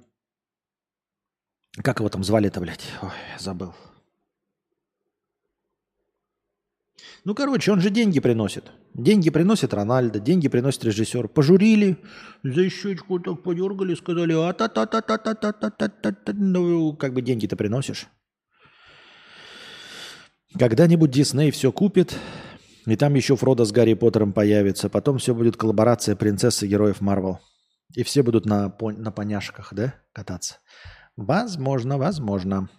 как 1.84 2.00
его 2.00 2.10
там 2.10 2.24
звали-то, 2.24 2.60
блядь? 2.60 2.86
Ой, 3.02 3.12
забыл. 3.40 3.74
Ну, 7.26 7.36
короче, 7.36 7.72
он 7.72 7.82
же 7.82 7.90
деньги 7.90 8.20
приносит. 8.20 8.72
Деньги 8.94 9.30
приносит 9.30 9.74
Рональдо, 9.74 10.20
деньги 10.20 10.48
приносит 10.48 10.86
режиссер. 10.86 11.28
Пожурили, 11.28 11.98
за 12.44 12.70
щечку 12.70 13.20
так 13.20 13.44
подергали, 13.44 13.96
сказали, 13.96 14.34
а 14.34 14.54
та 14.54 14.68
та 14.68 14.86
та 14.86 15.02
та 15.02 15.18
та 15.18 15.34
та 15.34 15.70
та 15.70 15.88
та 15.88 16.12
та 16.12 16.34
Ну, 16.34 16.96
как 16.96 17.14
бы 17.14 17.22
деньги-то 17.22 17.56
приносишь. 17.56 18.08
Когда-нибудь 20.58 21.12
Дисней 21.12 21.52
все 21.52 21.72
купит, 21.72 22.16
и 22.88 22.96
там 22.96 23.16
еще 23.16 23.36
Фродо 23.36 23.66
с 23.66 23.72
Гарри 23.72 23.96
Поттером 23.96 24.32
появится. 24.32 24.90
Потом 24.90 25.18
все 25.18 25.36
будет 25.36 25.58
коллаборация 25.58 26.16
принцессы 26.16 26.68
героев 26.68 27.02
Марвел. 27.02 27.40
И 27.96 28.04
все 28.04 28.24
будут 28.24 28.46
на, 28.46 28.74
на 28.80 29.12
поняшках, 29.12 29.74
да, 29.74 29.96
кататься. 30.14 30.58
Возможно, 31.18 31.98
возможно. 31.98 32.70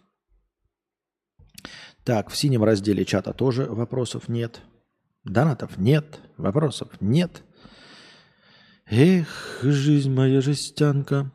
Так, 2.08 2.30
в 2.30 2.36
синем 2.38 2.64
разделе 2.64 3.04
чата 3.04 3.34
тоже 3.34 3.66
вопросов 3.66 4.28
нет. 4.28 4.62
Донатов 5.24 5.76
нет, 5.76 6.20
вопросов 6.38 6.88
нет. 7.02 7.42
Эх, 8.86 9.58
жизнь 9.60 10.10
моя 10.10 10.40
жестянка. 10.40 11.30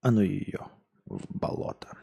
А 0.00 0.10
ну 0.10 0.22
ее 0.22 0.66
в 1.06 1.20
болото. 1.28 1.96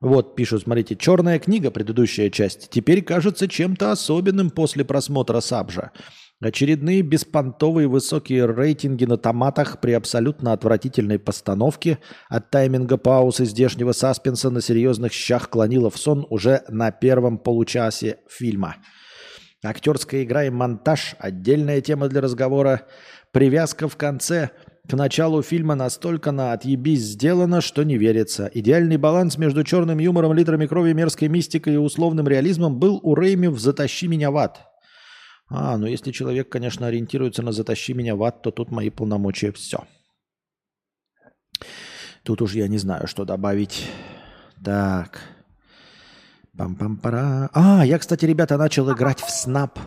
Вот 0.00 0.34
пишут, 0.34 0.62
смотрите, 0.62 0.96
черная 0.96 1.38
книга, 1.38 1.70
предыдущая 1.70 2.30
часть, 2.30 2.68
теперь 2.70 3.00
кажется 3.04 3.46
чем-то 3.46 3.92
особенным 3.92 4.50
после 4.50 4.84
просмотра 4.84 5.38
Сабжа. 5.38 5.92
Очередные 6.42 7.02
беспонтовые 7.02 7.86
высокие 7.86 8.46
рейтинги 8.46 9.04
на 9.04 9.18
томатах 9.18 9.78
при 9.78 9.92
абсолютно 9.92 10.54
отвратительной 10.54 11.18
постановке 11.18 11.98
от 12.30 12.48
тайминга 12.50 12.96
пауз 12.96 13.40
и 13.40 13.44
здешнего 13.44 13.92
саспенса 13.92 14.48
на 14.48 14.62
серьезных 14.62 15.12
щах 15.12 15.50
клонило 15.50 15.90
в 15.90 15.98
сон 15.98 16.26
уже 16.30 16.62
на 16.68 16.92
первом 16.92 17.36
получасе 17.36 18.20
фильма. 18.26 18.76
Актерская 19.62 20.22
игра 20.22 20.44
и 20.44 20.50
монтаж– 20.50 21.14
отдельная 21.18 21.82
тема 21.82 22.08
для 22.08 22.22
разговора. 22.22 22.86
Привязка 23.32 23.86
в 23.88 23.96
конце– 23.96 24.50
к 24.88 24.94
началу 24.94 25.40
фильма 25.42 25.76
настолько 25.76 26.32
на 26.32 26.52
отъебись 26.52 27.02
сделано, 27.02 27.60
что 27.60 27.84
не 27.84 27.96
верится. 27.96 28.50
Идеальный 28.52 28.96
баланс 28.96 29.38
между 29.38 29.62
черным 29.62 29.98
юмором, 29.98 30.32
литрами 30.32 30.66
крови, 30.66 30.94
мерзкой 30.94 31.28
мистикой 31.28 31.74
и 31.74 31.76
условным 31.76 32.26
реализмом 32.26 32.80
был 32.80 32.98
у 33.00 33.14
Рэйми 33.14 33.46
в 33.48 33.60
«Затащи 33.60 34.08
меня 34.08 34.32
в 34.32 34.38
ад». 34.38 34.69
А, 35.50 35.76
ну 35.76 35.86
если 35.86 36.12
человек, 36.12 36.48
конечно, 36.48 36.86
ориентируется 36.86 37.42
на 37.42 37.50
«Затащи 37.52 37.92
меня 37.92 38.14
в 38.14 38.22
ад», 38.22 38.40
то 38.42 38.52
тут 38.52 38.70
мои 38.70 38.88
полномочия 38.88 39.50
все. 39.50 39.84
Тут 42.22 42.40
уж 42.40 42.54
я 42.54 42.68
не 42.68 42.78
знаю, 42.78 43.08
что 43.08 43.24
добавить. 43.24 43.90
Так. 44.64 45.20
Пам-пам-пара. 46.56 47.50
А, 47.52 47.84
я, 47.84 47.98
кстати, 47.98 48.24
ребята, 48.26 48.56
начал 48.58 48.92
играть 48.92 49.20
в 49.20 49.30
Snap. 49.30 49.78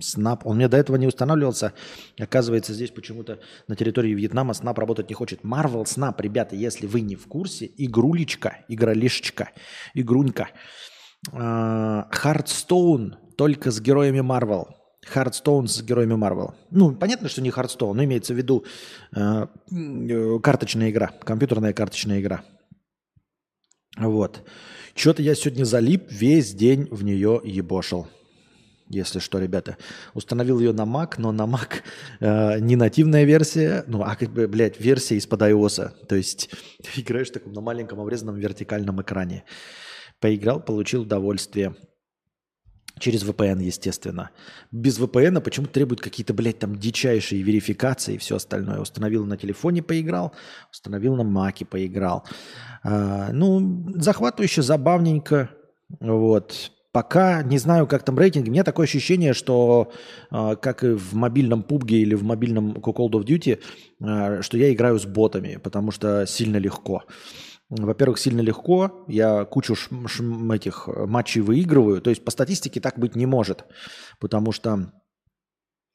Snap. 0.00 0.46
Он 0.46 0.56
мне 0.56 0.68
до 0.68 0.76
этого 0.76 0.96
не 0.96 1.06
устанавливался. 1.06 1.72
Оказывается, 2.18 2.72
здесь 2.72 2.90
почему-то 2.90 3.38
на 3.68 3.76
территории 3.76 4.14
Вьетнама 4.14 4.54
Snap 4.54 4.78
работать 4.78 5.08
не 5.08 5.14
хочет. 5.14 5.42
Marvel 5.44 5.86
Snap, 5.86 6.20
ребята, 6.20 6.56
если 6.56 6.86
вы 6.88 7.02
не 7.02 7.14
в 7.14 7.28
курсе, 7.28 7.70
игрулечка, 7.76 8.64
игролишечка, 8.68 9.50
игрунька. 9.94 10.48
Hearthstone 11.30 13.18
только 13.36 13.70
с 13.70 13.80
героями 13.80 14.18
Marvel. 14.18 14.66
Хардстоун 15.06 15.68
с 15.68 15.82
героями 15.82 16.14
Marvel. 16.14 16.54
Ну, 16.70 16.94
понятно, 16.94 17.28
что 17.28 17.42
не 17.42 17.50
Hearthstone, 17.50 17.96
но 17.96 18.04
имеется 18.04 18.34
в 18.34 18.36
виду 18.36 18.64
э, 19.14 19.46
карточная 20.42 20.90
игра, 20.90 21.08
компьютерная 21.24 21.72
карточная 21.72 22.20
игра. 22.20 22.42
Вот. 23.98 24.42
Что-то 24.94 25.22
я 25.22 25.34
сегодня 25.34 25.64
залип, 25.64 26.04
весь 26.10 26.54
день 26.54 26.88
в 26.90 27.02
нее 27.04 27.40
ебошил 27.44 28.06
если 28.92 29.20
что, 29.20 29.38
ребята. 29.38 29.78
Установил 30.14 30.60
ее 30.60 30.72
на 30.72 30.82
Mac, 30.82 31.14
но 31.16 31.32
на 31.32 31.42
Mac 31.42 31.82
э, 32.20 32.58
не 32.60 32.76
нативная 32.76 33.24
версия, 33.24 33.84
ну, 33.86 34.02
а 34.02 34.14
как 34.16 34.30
бы, 34.30 34.46
блядь, 34.46 34.78
версия 34.78 35.16
из-под 35.16 35.42
iOS. 35.42 36.06
То 36.06 36.14
есть 36.14 36.50
ты 36.82 37.00
играешь 37.00 37.30
таком 37.30 37.52
на 37.52 37.60
маленьком 37.60 38.00
обрезанном 38.00 38.36
вертикальном 38.36 39.00
экране. 39.00 39.44
Поиграл, 40.20 40.60
получил 40.60 41.02
удовольствие. 41.02 41.74
Через 43.02 43.24
VPN, 43.24 43.60
естественно. 43.64 44.30
Без 44.70 45.00
VPN 45.00 45.40
почему-то 45.40 45.72
требуют 45.72 46.00
какие-то, 46.00 46.34
блядь, 46.34 46.60
там 46.60 46.78
дичайшие 46.78 47.42
верификации 47.42 48.14
и 48.14 48.18
все 48.18 48.36
остальное. 48.36 48.78
Установил 48.78 49.26
на 49.26 49.36
телефоне, 49.36 49.82
поиграл. 49.82 50.32
Установил 50.70 51.16
на 51.16 51.24
маке, 51.24 51.64
поиграл. 51.64 52.24
А, 52.84 53.32
ну, 53.32 53.88
захватывающе, 53.96 54.62
забавненько. 54.62 55.50
Вот. 55.98 56.70
Пока 56.92 57.42
не 57.42 57.58
знаю, 57.58 57.88
как 57.88 58.04
там 58.04 58.16
рейтинг. 58.16 58.46
У 58.46 58.52
меня 58.52 58.62
такое 58.62 58.84
ощущение, 58.84 59.32
что 59.32 59.90
э, 60.30 60.54
как 60.62 60.84
и 60.84 60.90
в 60.90 61.14
мобильном 61.14 61.64
PUBG 61.68 61.90
или 62.02 62.14
в 62.14 62.22
мобильном 62.22 62.74
Call 62.74 63.10
of 63.10 63.24
Duty, 63.24 63.58
э, 64.00 64.42
что 64.42 64.56
я 64.56 64.72
играю 64.72 65.00
с 65.00 65.06
ботами, 65.06 65.58
потому 65.60 65.90
что 65.90 66.24
сильно 66.24 66.58
легко. 66.58 67.02
Во-первых, 67.80 68.18
сильно 68.18 68.42
легко. 68.42 69.04
Я 69.08 69.44
кучу 69.46 69.74
ш- 69.74 69.88
ш- 70.06 70.54
этих 70.54 70.88
матчей 70.88 71.40
выигрываю. 71.40 72.02
То 72.02 72.10
есть 72.10 72.22
по 72.22 72.30
статистике 72.30 72.80
так 72.80 72.98
быть 72.98 73.16
не 73.16 73.24
может. 73.24 73.64
Потому 74.20 74.52
что 74.52 74.92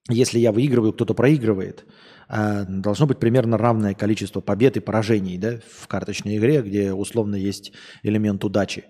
если 0.09 0.39
я 0.39 0.51
выигрываю, 0.51 0.93
кто-то 0.93 1.13
проигрывает. 1.13 1.85
А 2.27 2.65
должно 2.65 3.05
быть 3.05 3.19
примерно 3.19 3.57
равное 3.57 3.93
количество 3.93 4.41
побед 4.41 4.75
и 4.77 4.79
поражений 4.79 5.37
да, 5.37 5.59
в 5.69 5.87
карточной 5.87 6.37
игре, 6.37 6.61
где 6.61 6.93
условно 6.93 7.35
есть 7.35 7.73
элемент 8.03 8.43
удачи 8.43 8.85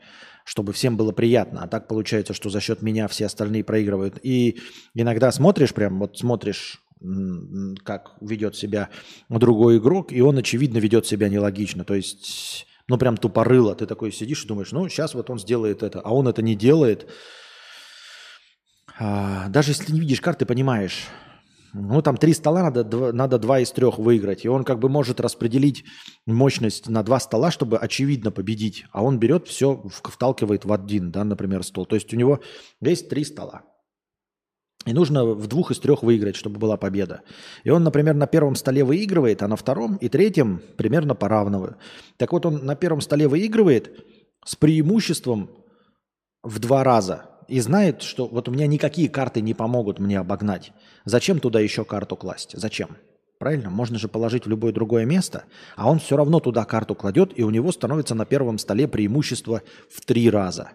чтобы 0.46 0.72
всем 0.72 0.96
было 0.96 1.12
приятно. 1.12 1.64
А 1.64 1.68
так 1.68 1.90
получается, 1.90 2.34
что 2.34 2.50
за 2.50 2.62
счет 2.62 2.82
меня 2.82 3.10
все 3.10 3.26
остальные 3.26 3.66
проигрывают. 3.66 4.18
И 4.24 4.62
иногда 4.94 5.30
смотришь 5.34 5.74
прям, 5.74 6.00
вот 6.00 6.18
смотришь, 6.18 6.82
как 7.84 8.16
ведет 8.22 8.56
себя 8.56 8.90
другой 9.28 9.78
игрок, 9.78 10.14
и 10.14 10.22
он, 10.22 10.38
очевидно, 10.38 10.78
ведет 10.78 11.06
себя 11.06 11.28
нелогично. 11.28 11.84
То 11.84 11.96
есть, 11.96 12.66
ну, 12.88 12.98
прям 12.98 13.18
тупорыло. 13.18 13.76
Ты 13.76 13.86
такой 13.86 14.12
сидишь 14.12 14.46
и 14.46 14.48
думаешь, 14.48 14.72
ну, 14.72 14.88
сейчас 14.90 15.14
вот 15.14 15.30
он 15.30 15.40
сделает 15.40 15.84
это, 15.84 16.00
а 16.00 16.14
он 16.14 16.28
это 16.28 16.42
не 16.42 16.56
делает. 16.56 17.10
А, 19.00 19.48
даже 19.50 19.72
если 19.72 19.92
не 19.92 20.00
видишь 20.00 20.22
карты, 20.22 20.46
понимаешь, 20.46 21.08
ну, 21.74 22.02
там 22.02 22.18
три 22.18 22.34
стола, 22.34 22.64
надо, 22.64 23.12
надо 23.12 23.38
два 23.38 23.60
из 23.60 23.72
трех 23.72 24.00
выиграть. 24.00 24.46
И 24.46 24.50
он 24.50 24.64
как 24.64 24.80
бы 24.80 24.90
может 24.90 25.20
распределить 25.20 25.84
мощность 26.26 26.88
на 26.88 27.04
два 27.04 27.20
стола, 27.20 27.52
чтобы 27.52 27.78
очевидно 27.78 28.32
победить. 28.32 28.86
А 28.92 29.04
он 29.04 29.20
берет 29.20 29.48
все, 29.48 29.84
вталкивает 29.92 30.66
в 30.66 30.72
один, 30.72 31.12
да, 31.12 31.24
например, 31.24 31.64
стол. 31.64 31.86
То 31.86 31.96
есть 31.96 32.14
у 32.14 32.18
него 32.18 32.40
есть 32.82 33.10
три 33.10 33.24
стола. 33.26 33.64
И 34.88 34.94
нужно 34.94 35.26
в 35.26 35.48
двух 35.48 35.72
из 35.72 35.80
трех 35.80 36.02
выиграть, 36.02 36.38
чтобы 36.38 36.60
была 36.60 36.78
победа. 36.78 37.22
И 37.66 37.70
он, 37.70 37.84
например, 37.84 38.16
на 38.16 38.26
первом 38.26 38.56
столе 38.56 38.86
выигрывает, 38.86 39.44
а 39.44 39.50
на 39.50 39.58
втором 39.58 39.98
и 39.98 40.08
третьем 40.08 40.62
примерно 40.78 41.14
поравного. 41.14 41.76
Так 42.16 42.32
вот, 42.32 42.46
он 42.46 42.66
на 42.66 42.76
первом 42.76 43.02
столе 43.02 43.28
выигрывает 43.28 43.92
с 44.46 44.56
преимуществом 44.56 45.50
в 46.42 46.60
два 46.60 46.86
раза 46.86 47.26
и 47.50 47.60
знает, 47.60 48.02
что 48.02 48.28
вот 48.28 48.48
у 48.48 48.52
меня 48.52 48.66
никакие 48.66 49.10
карты 49.10 49.42
не 49.42 49.54
помогут 49.54 50.00
мне 50.00 50.20
обогнать. 50.20 50.72
Зачем 51.04 51.42
туда 51.42 51.60
еще 51.60 51.84
карту 51.84 52.16
класть? 52.16 52.52
Зачем? 52.54 52.92
Правильно? 53.40 53.70
Можно 53.70 54.00
же 54.00 54.08
положить 54.08 54.46
в 54.46 54.50
любое 54.50 54.72
другое 54.72 55.04
место, 55.04 55.44
а 55.76 55.92
он 55.92 56.00
все 56.00 56.16
равно 56.16 56.40
туда 56.40 56.64
карту 56.64 56.96
кладет, 56.96 57.38
и 57.38 57.44
у 57.44 57.50
него 57.50 57.74
становится 57.74 58.16
на 58.16 58.26
первом 58.26 58.58
столе 58.58 58.88
преимущество 58.88 59.64
в 59.90 60.06
три 60.06 60.30
раза. 60.30 60.72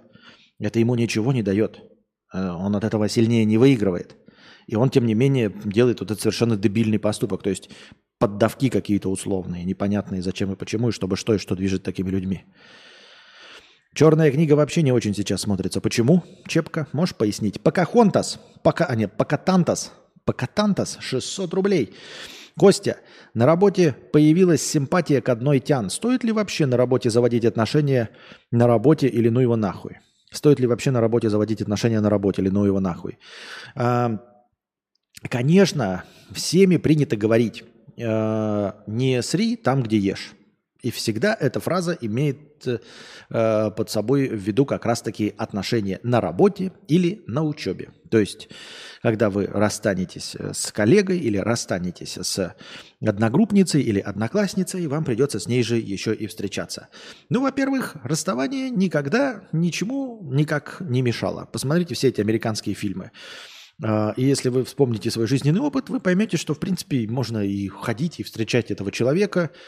Это 0.60 0.78
ему 0.78 0.96
ничего 0.96 1.32
не 1.32 1.42
дает. 1.42 1.80
Э, 2.32 2.50
он 2.50 2.74
от 2.76 2.84
этого 2.84 3.08
сильнее 3.08 3.44
не 3.44 3.58
выигрывает. 3.58 4.16
И 4.66 4.76
он, 4.76 4.90
тем 4.90 5.06
не 5.06 5.14
менее, 5.14 5.52
делает 5.64 6.00
вот 6.00 6.10
этот 6.10 6.22
совершенно 6.22 6.56
дебильный 6.56 6.98
поступок. 6.98 7.42
То 7.42 7.50
есть 7.50 7.70
поддавки 8.18 8.68
какие-то 8.68 9.10
условные, 9.10 9.64
непонятные, 9.64 10.22
зачем 10.22 10.52
и 10.52 10.56
почему, 10.56 10.88
и 10.88 10.92
чтобы 10.92 11.16
что 11.16 11.34
и 11.34 11.38
что 11.38 11.56
движет 11.56 11.82
такими 11.82 12.10
людьми. 12.10 12.44
Черная 13.94 14.30
книга 14.30 14.54
вообще 14.54 14.82
не 14.82 14.92
очень 14.92 15.14
сейчас 15.14 15.42
смотрится. 15.42 15.80
Почему? 15.80 16.22
Чепка, 16.46 16.86
можешь 16.92 17.14
пояснить? 17.14 17.60
Покахонтас, 17.60 18.40
пока, 18.62 18.86
а 18.86 18.94
нет, 18.94 19.16
Покатантас, 19.18 19.92
Покатантас, 20.24 20.96
600 21.00 21.52
рублей. 21.52 21.94
Костя, 22.56 22.98
на 23.34 23.44
работе 23.44 23.94
появилась 24.12 24.62
симпатия 24.62 25.20
к 25.20 25.28
одной 25.28 25.58
тян. 25.58 25.90
Стоит 25.90 26.24
ли 26.24 26.32
вообще 26.32 26.66
на 26.66 26.76
работе 26.76 27.10
заводить 27.10 27.44
отношения 27.44 28.10
на 28.50 28.66
работе 28.66 29.08
или 29.08 29.28
ну 29.28 29.40
его 29.40 29.56
нахуй? 29.56 29.98
Стоит 30.32 30.60
ли 30.60 30.66
вообще 30.66 30.90
на 30.90 31.00
работе 31.00 31.28
заводить 31.28 31.62
отношения 31.62 32.00
на 32.00 32.10
работе 32.10 32.42
или 32.42 32.48
ну 32.48 32.64
его 32.64 32.80
нахуй? 32.80 33.18
А, 33.74 34.18
конечно, 35.28 36.04
всеми 36.32 36.78
принято 36.78 37.16
говорить, 37.16 37.64
а, 38.00 38.82
не 38.86 39.22
сри 39.22 39.56
там, 39.56 39.82
где 39.82 39.98
ешь. 39.98 40.32
И 40.82 40.90
всегда 40.90 41.36
эта 41.38 41.60
фраза 41.60 41.96
имеет 42.00 42.66
э, 42.66 43.70
под 43.70 43.88
собой 43.88 44.28
в 44.28 44.34
виду 44.34 44.66
как 44.66 44.84
раз-таки 44.84 45.32
отношения 45.38 46.00
на 46.02 46.20
работе 46.20 46.72
или 46.88 47.22
на 47.28 47.44
учебе. 47.44 47.90
То 48.10 48.18
есть, 48.18 48.48
когда 49.00 49.30
вы 49.30 49.46
расстанетесь 49.46 50.34
э, 50.36 50.52
с 50.52 50.72
коллегой 50.72 51.20
или 51.20 51.38
расстанетесь 51.38 52.18
с 52.20 52.56
одногруппницей 53.00 53.80
или 53.80 54.00
одноклассницей, 54.00 54.88
вам 54.88 55.04
придется 55.04 55.38
с 55.38 55.46
ней 55.46 55.62
же 55.62 55.76
еще 55.76 56.12
и 56.14 56.26
встречаться. 56.26 56.88
Ну, 57.28 57.42
во-первых, 57.42 57.94
расставание 58.02 58.68
никогда 58.68 59.44
ничему 59.52 60.18
никак 60.32 60.78
не 60.80 61.00
мешало. 61.00 61.48
Посмотрите 61.52 61.94
все 61.94 62.08
эти 62.08 62.20
американские 62.20 62.74
фильмы. 62.74 63.12
А, 63.84 64.14
и 64.16 64.24
если 64.24 64.48
вы 64.48 64.64
вспомните 64.64 65.12
свой 65.12 65.28
жизненный 65.28 65.60
опыт, 65.60 65.90
вы 65.90 66.00
поймете, 66.00 66.36
что, 66.36 66.54
в 66.54 66.58
принципе, 66.58 67.06
можно 67.06 67.38
и 67.38 67.68
ходить, 67.68 68.18
и 68.18 68.24
встречать 68.24 68.72
этого 68.72 68.90
человека– 68.90 69.50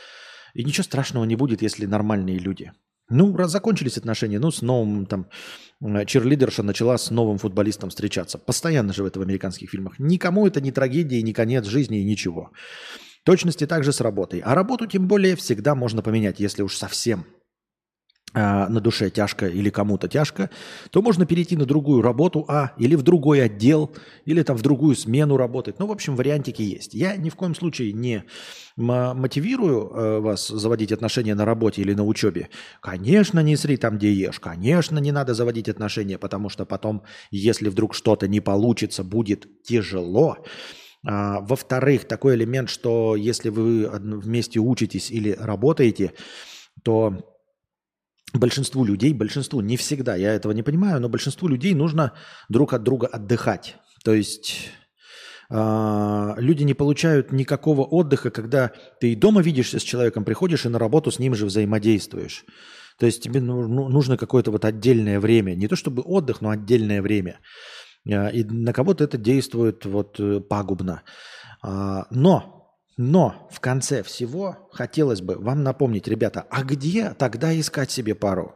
и 0.55 0.65
ничего 0.65 0.85
страшного 0.85 1.25
не 1.25 1.37
будет, 1.37 1.63
если 1.63 1.85
нормальные 1.87 2.39
люди. 2.39 2.73
Ну, 3.11 3.37
раз 3.37 3.51
закончились 3.51 3.99
отношения, 3.99 4.39
ну, 4.39 4.51
с 4.51 4.63
новым 4.63 5.05
там 5.05 5.29
черлидерша 6.07 6.63
начала 6.63 6.97
с 6.97 7.11
новым 7.11 7.37
футболистом 7.37 7.91
встречаться. 7.91 8.39
Постоянно 8.39 8.95
же 8.95 9.03
в 9.03 9.07
этом 9.07 9.23
американских 9.23 9.71
фильмах. 9.71 9.99
Никому 9.99 10.47
это 10.47 10.63
не 10.63 10.73
трагедия, 10.73 11.21
не 11.21 11.35
конец 11.35 11.67
жизни 11.67 12.01
и 12.01 12.05
ничего. 12.05 12.51
Точности 13.25 13.67
также 13.67 13.93
с 13.93 14.01
работой. 14.01 14.41
А 14.41 14.55
работу 14.55 14.87
тем 14.87 15.07
более 15.07 15.37
всегда 15.37 15.75
можно 15.75 16.03
поменять, 16.03 16.41
если 16.41 16.63
уж 16.63 16.77
совсем 16.77 17.27
на 18.35 18.81
душе 18.81 19.11
тяжко 19.11 19.47
или 19.47 19.71
кому-то 19.71 20.09
тяжко, 20.09 20.51
то 20.91 21.03
можно 21.03 21.25
перейти 21.25 21.57
на 21.57 21.67
другую 21.67 22.03
работу, 22.03 22.45
а, 22.49 22.73
или 22.79 22.97
в 22.97 23.03
другой 23.03 23.43
отдел, 23.43 23.95
или 24.25 24.43
там 24.43 24.57
в 24.57 24.63
другую 24.63 24.97
смену 24.97 25.37
работать. 25.37 25.79
Ну, 25.79 25.87
в 25.87 25.93
общем, 25.93 26.17
вариантики 26.17 26.63
есть. 26.63 26.95
Я 26.95 27.17
ни 27.17 27.31
в 27.31 27.37
коем 27.37 27.55
случае 27.55 27.93
не 27.93 28.25
мотивирую 28.77 29.89
э, 29.89 30.19
вас 30.21 30.49
заводить 30.49 30.91
отношения 30.91 31.35
на 31.35 31.45
работе 31.45 31.83
или 31.83 31.95
на 31.95 32.05
учебе. 32.05 32.49
Конечно, 32.81 33.39
не 33.41 33.57
сри 33.57 33.77
там, 33.77 33.99
где 33.99 34.13
ешь. 34.13 34.41
Конечно, 34.41 34.99
не 34.99 35.13
надо 35.13 35.35
заводить 35.35 35.69
отношения, 35.69 36.19
потому 36.19 36.49
что 36.49 36.65
потом, 36.65 37.03
если 37.31 37.69
вдруг 37.69 37.95
что-то 37.95 38.27
не 38.27 38.41
получится, 38.41 39.05
будет 39.05 39.63
тяжело. 39.63 40.39
А, 41.07 41.41
во-вторых, 41.41 42.07
такой 42.07 42.35
элемент, 42.35 42.69
что 42.69 43.15
если 43.15 43.49
вы 43.49 43.89
вместе 43.89 44.59
учитесь 44.59 45.11
или 45.11 45.37
работаете, 45.39 46.13
то 46.83 47.34
большинству 48.39 48.85
людей, 48.85 49.13
большинству, 49.13 49.61
не 49.61 49.77
всегда, 49.77 50.17
я 50.17 50.33
этого 50.33 50.53
не 50.53 50.63
понимаю, 50.63 51.01
но 51.01 51.09
большинству 51.09 51.49
людей 51.49 51.75
нужно 51.75 52.13
друг 52.49 52.73
от 52.73 52.83
друга 52.83 53.07
отдыхать. 53.07 53.77
То 54.05 54.13
есть 54.13 54.71
э, 55.51 56.35
люди 56.39 56.65
не 56.65 56.75
получают 56.75 57.33
никакого 57.33 57.83
отдыха, 57.83 58.31
когда 58.31 58.73
ты 59.01 59.13
и 59.13 59.17
дома 59.17 59.41
видишься 59.41 59.79
с 59.79 59.83
человеком, 59.83 60.25
приходишь 60.25 60.67
и 60.67 60.69
на 60.69 60.79
работу 60.79 61.11
с 61.11 61.19
ним 61.19 61.35
же 61.35 61.47
взаимодействуешь. 61.47 62.45
То 62.99 63.07
есть 63.07 63.23
тебе 63.23 63.41
ну, 63.41 63.89
нужно 63.89 64.17
какое-то 64.17 64.51
вот 64.51 64.65
отдельное 64.65 65.19
время. 65.19 65.55
Не 65.55 65.69
то 65.69 65.77
чтобы 65.77 66.03
отдых, 66.03 66.41
но 66.41 66.51
отдельное 66.51 67.03
время. 67.03 67.41
А, 68.09 68.29
и 68.29 68.45
на 68.45 68.73
кого-то 68.73 69.05
это 69.05 69.19
действует 69.19 69.85
вот 69.85 70.21
э, 70.21 70.41
пагубно. 70.41 71.03
А, 71.63 72.07
но 72.11 72.54
но 72.97 73.49
в 73.51 73.61
конце 73.61 74.03
всего 74.03 74.69
хотелось 74.73 75.21
бы 75.21 75.37
вам 75.37 75.63
напомнить, 75.63 76.09
ребята, 76.09 76.47
а 76.51 76.63
где 76.63 77.11
тогда 77.11 77.59
искать 77.59 77.91
себе 77.91 78.15
пару? 78.15 78.55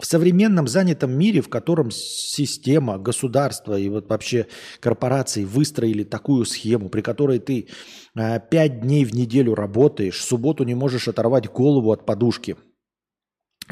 В 0.00 0.06
современном 0.06 0.68
занятом 0.68 1.10
мире, 1.18 1.40
в 1.40 1.48
котором 1.48 1.90
система, 1.90 2.98
государство 2.98 3.76
и 3.76 3.88
вот 3.88 4.08
вообще 4.08 4.46
корпорации 4.78 5.44
выстроили 5.44 6.04
такую 6.04 6.44
схему, 6.44 6.88
при 6.88 7.00
которой 7.00 7.40
ты 7.40 7.68
э, 8.14 8.40
пять 8.48 8.80
дней 8.80 9.04
в 9.04 9.12
неделю 9.12 9.56
работаешь, 9.56 10.18
в 10.18 10.22
субботу 10.22 10.62
не 10.62 10.76
можешь 10.76 11.08
оторвать 11.08 11.50
голову 11.50 11.90
от 11.90 12.06
подушки– 12.06 12.56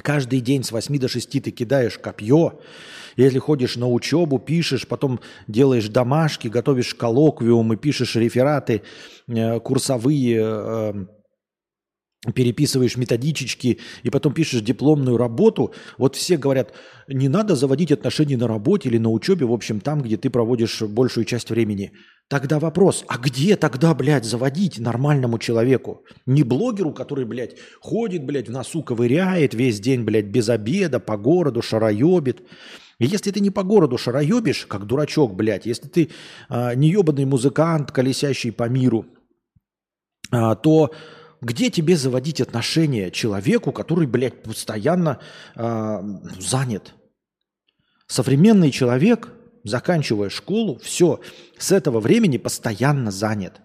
Каждый 0.03 0.41
день 0.41 0.63
с 0.63 0.73
8 0.73 0.99
до 0.99 1.09
6 1.09 1.43
ты 1.43 1.51
кидаешь 1.51 1.99
копье, 1.99 2.61
если 3.17 3.39
ходишь 3.39 3.77
на 3.77 3.91
учебу, 3.91 4.39
пишешь, 4.39 4.87
потом 4.87 5.21
делаешь 5.49 5.89
домашки, 5.89 6.49
готовишь 6.49 6.95
коллоквиумы, 6.95 7.77
пишешь 7.77 8.15
рефераты, 8.17 8.83
э, 9.27 9.59
курсовые, 9.61 10.41
э, 10.43 11.07
переписываешь 12.33 12.97
методичечки 12.97 13.79
и 14.03 14.11
потом 14.11 14.33
пишешь 14.33 14.63
дипломную 14.63 15.17
работу, 15.17 15.73
вот 15.99 16.17
все 16.17 16.37
говорят, 16.37 16.73
не 17.09 17.29
надо 17.29 17.55
заводить 17.57 17.93
отношения 17.93 18.37
на 18.37 18.49
работе 18.49 18.89
или 18.89 18.99
на 18.99 19.11
учебе, 19.11 19.47
в 19.47 19.53
общем, 19.53 19.81
там, 19.81 20.03
где 20.03 20.17
ты 20.17 20.31
проводишь 20.31 20.83
большую 20.83 21.25
часть 21.25 21.51
времени. 21.51 21.93
Тогда 22.29 22.59
вопрос, 22.59 23.05
а 23.07 23.19
где 23.19 23.55
тогда, 23.57 23.95
блядь, 23.95 24.25
заводить 24.25 24.81
нормальному 24.81 25.39
человеку? 25.39 26.05
Не 26.27 26.43
блогеру, 26.43 26.93
который, 26.93 27.25
блядь, 27.25 27.57
ходит, 27.81 28.25
блядь, 28.25 28.49
в 28.49 28.53
носу 28.53 28.83
ковыряет 28.83 29.55
весь 29.55 29.79
день, 29.79 30.03
блядь, 30.03 30.27
без 30.27 30.49
обеда, 30.49 30.99
по 30.99 31.17
городу, 31.17 31.63
шароебит. 31.63 32.43
Если 32.99 33.31
ты 33.31 33.41
не 33.41 33.51
по 33.51 33.63
городу 33.63 33.97
шароебишь, 33.97 34.67
как 34.67 34.87
дурачок, 34.87 35.37
блядь, 35.37 35.67
если 35.67 35.87
ты 35.87 36.11
а, 36.49 36.75
не 36.75 36.89
ебаный 36.89 37.27
музыкант, 37.27 37.93
колесящий 37.93 38.51
по 38.51 38.69
миру, 38.69 39.07
а, 40.33 40.57
то 40.57 40.91
где 41.41 41.71
тебе 41.71 41.97
заводить 41.97 42.41
отношения 42.41 43.11
человеку, 43.11 43.73
который, 43.73 44.07
блядь, 44.07 44.43
постоянно 44.43 45.21
э, 45.55 46.03
занят? 46.39 46.95
Современный 48.07 48.71
человек, 48.71 49.33
заканчивая 49.65 50.31
школу, 50.31 50.79
все, 50.83 51.21
с 51.59 51.73
этого 51.73 52.01
времени 52.01 52.39
постоянно 52.39 53.11
занят. 53.11 53.61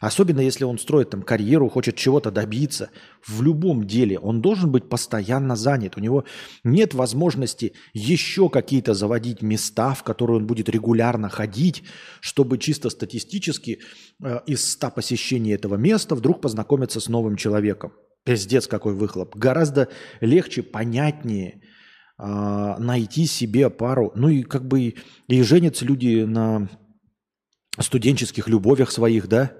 Особенно 0.00 0.40
если 0.40 0.64
он 0.64 0.78
строит 0.78 1.10
там 1.10 1.22
карьеру, 1.22 1.68
хочет 1.68 1.96
чего-то 1.96 2.30
добиться. 2.30 2.90
В 3.26 3.42
любом 3.42 3.86
деле 3.86 4.18
он 4.18 4.40
должен 4.40 4.70
быть 4.70 4.88
постоянно 4.88 5.56
занят. 5.56 5.96
У 5.96 6.00
него 6.00 6.24
нет 6.62 6.94
возможности 6.94 7.72
еще 7.92 8.48
какие-то 8.48 8.94
заводить 8.94 9.42
места, 9.42 9.94
в 9.94 10.04
которые 10.04 10.38
он 10.38 10.46
будет 10.46 10.68
регулярно 10.68 11.28
ходить, 11.28 11.82
чтобы 12.20 12.58
чисто 12.58 12.90
статистически 12.90 13.80
э, 14.22 14.40
из 14.46 14.72
100 14.72 14.90
посещений 14.92 15.54
этого 15.54 15.74
места 15.74 16.14
вдруг 16.14 16.40
познакомиться 16.40 17.00
с 17.00 17.08
новым 17.08 17.36
человеком. 17.36 17.92
Пиздец 18.24 18.66
какой 18.66 18.94
выхлоп. 18.94 19.34
Гораздо 19.34 19.88
легче, 20.20 20.62
понятнее 20.62 21.62
э, 22.18 22.74
найти 22.78 23.26
себе 23.26 23.68
пару. 23.68 24.12
Ну 24.14 24.28
и 24.28 24.42
как 24.42 24.68
бы 24.68 24.94
и 25.26 25.42
женятся 25.42 25.84
люди 25.84 26.22
на 26.22 26.68
студенческих 27.78 28.48
любовях 28.48 28.90
своих, 28.90 29.28
да, 29.28 29.52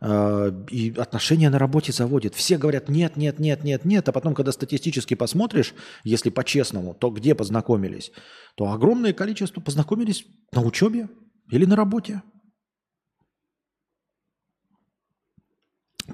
Э, 0.00 0.52
и 0.70 0.94
отношения 0.96 1.50
на 1.50 1.58
работе 1.58 1.92
заводит. 1.92 2.34
Все 2.34 2.56
говорят 2.56 2.88
нет, 2.88 3.16
нет, 3.16 3.38
нет, 3.38 3.64
нет, 3.64 3.84
нет, 3.84 4.08
а 4.08 4.12
потом, 4.12 4.34
когда 4.34 4.52
статистически 4.52 5.14
посмотришь, 5.14 5.74
если 6.04 6.30
по-честному, 6.30 6.94
то 6.94 7.10
где 7.10 7.34
познакомились, 7.34 8.12
то 8.56 8.70
огромное 8.70 9.12
количество 9.12 9.60
познакомились 9.60 10.24
на 10.52 10.62
учебе 10.62 11.08
или 11.50 11.64
на 11.64 11.74
работе. 11.74 12.22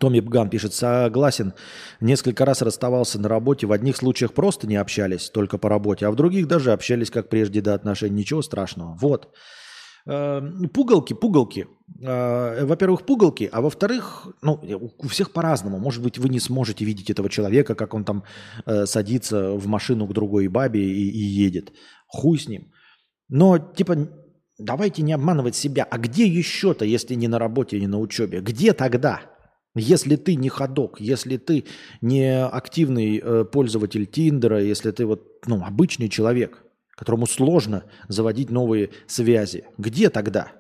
Томми 0.01 0.19
Бган 0.19 0.51
пишет, 0.51 0.75
согласен, 0.75 1.53
несколько 2.01 2.45
раз 2.45 2.63
расставался 2.63 3.21
на 3.21 3.29
работе, 3.29 3.67
в 3.67 3.73
одних 3.73 3.97
случаях 3.97 4.33
просто 4.33 4.67
не 4.67 4.75
общались, 4.75 5.31
только 5.31 5.57
по 5.57 5.69
работе, 5.69 6.07
а 6.07 6.11
в 6.11 6.17
других 6.17 6.49
даже 6.49 6.73
общались 6.73 7.11
как 7.11 7.29
прежде 7.29 7.61
до 7.61 7.75
отношений, 7.75 8.17
ничего 8.17 8.43
страшного. 8.43 8.97
Вот. 8.97 9.33
Эм, 10.07 10.69
пугалки, 10.69 11.15
пугалки. 11.15 11.67
Э, 12.03 12.67
во-первых, 12.67 13.07
пугалки, 13.07 13.49
а 13.51 13.61
во-вторых, 13.63 14.29
ну, 14.43 14.61
у 14.99 15.09
всех 15.09 15.31
по-разному. 15.31 15.79
Может 15.79 16.03
быть, 16.03 16.19
вы 16.19 16.29
не 16.29 16.41
сможете 16.41 16.85
видеть 16.85 17.11
этого 17.11 17.31
человека, 17.31 17.75
как 17.75 17.95
он 17.95 18.05
там 18.05 18.25
э, 18.67 18.85
садится 18.85 19.53
в 19.53 19.67
машину 19.67 20.07
к 20.07 20.13
другой 20.13 20.49
бабе 20.49 20.83
и, 20.83 21.11
и 21.11 21.23
едет. 21.23 21.73
Хуй 22.07 22.39
с 22.39 22.49
ним. 22.49 22.71
Но, 23.29 23.59
типа, 23.59 23.97
давайте 24.59 25.03
не 25.03 25.15
обманывать 25.15 25.57
себя. 25.57 25.85
А 25.91 25.97
где 25.97 26.27
еще-то, 26.27 26.85
если 26.85 27.15
не 27.15 27.29
на 27.29 27.39
работе, 27.39 27.81
не 27.81 27.87
на 27.87 27.99
учебе? 27.99 28.41
Где 28.41 28.75
тогда? 28.75 29.23
Если 29.75 30.17
ты 30.17 30.37
не 30.37 30.51
ходок, 30.51 31.01
если 31.01 31.39
ты 31.39 31.65
не 32.03 32.45
активный 32.45 33.19
э, 33.19 33.45
пользователь 33.45 34.07
Тиндера, 34.07 34.63
если 34.63 34.91
ты 34.91 35.07
вот, 35.07 35.23
ну, 35.47 35.65
обычный 35.65 36.11
человек, 36.11 36.64
которому 36.95 37.27
сложно 37.27 37.85
заводить 38.09 38.51
новые 38.51 38.91
связи. 39.07 39.65
Где 39.79 40.11
тогда? 40.11 40.53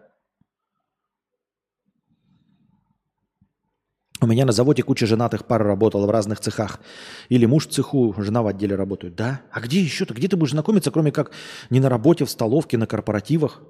У 4.20 4.26
меня 4.26 4.46
на 4.46 4.52
заводе 4.52 4.82
куча 4.82 5.06
женатых 5.06 5.44
пар 5.44 5.62
работала 5.62 6.06
в 6.06 6.10
разных 6.10 6.40
цехах. 6.40 6.80
Или 7.28 7.44
муж 7.44 7.66
в 7.66 7.70
цеху, 7.70 8.14
жена 8.16 8.42
в 8.42 8.46
отделе 8.46 8.74
работают. 8.74 9.14
Да? 9.16 9.42
А 9.50 9.60
где 9.60 9.80
еще-то? 9.80 10.14
Где 10.14 10.28
ты 10.28 10.36
будешь 10.36 10.52
знакомиться, 10.52 10.90
кроме 10.90 11.12
как 11.12 11.30
не 11.68 11.78
на 11.78 11.90
работе, 11.90 12.24
в 12.24 12.30
столовке, 12.30 12.78
на 12.78 12.86
корпоративах? 12.86 13.60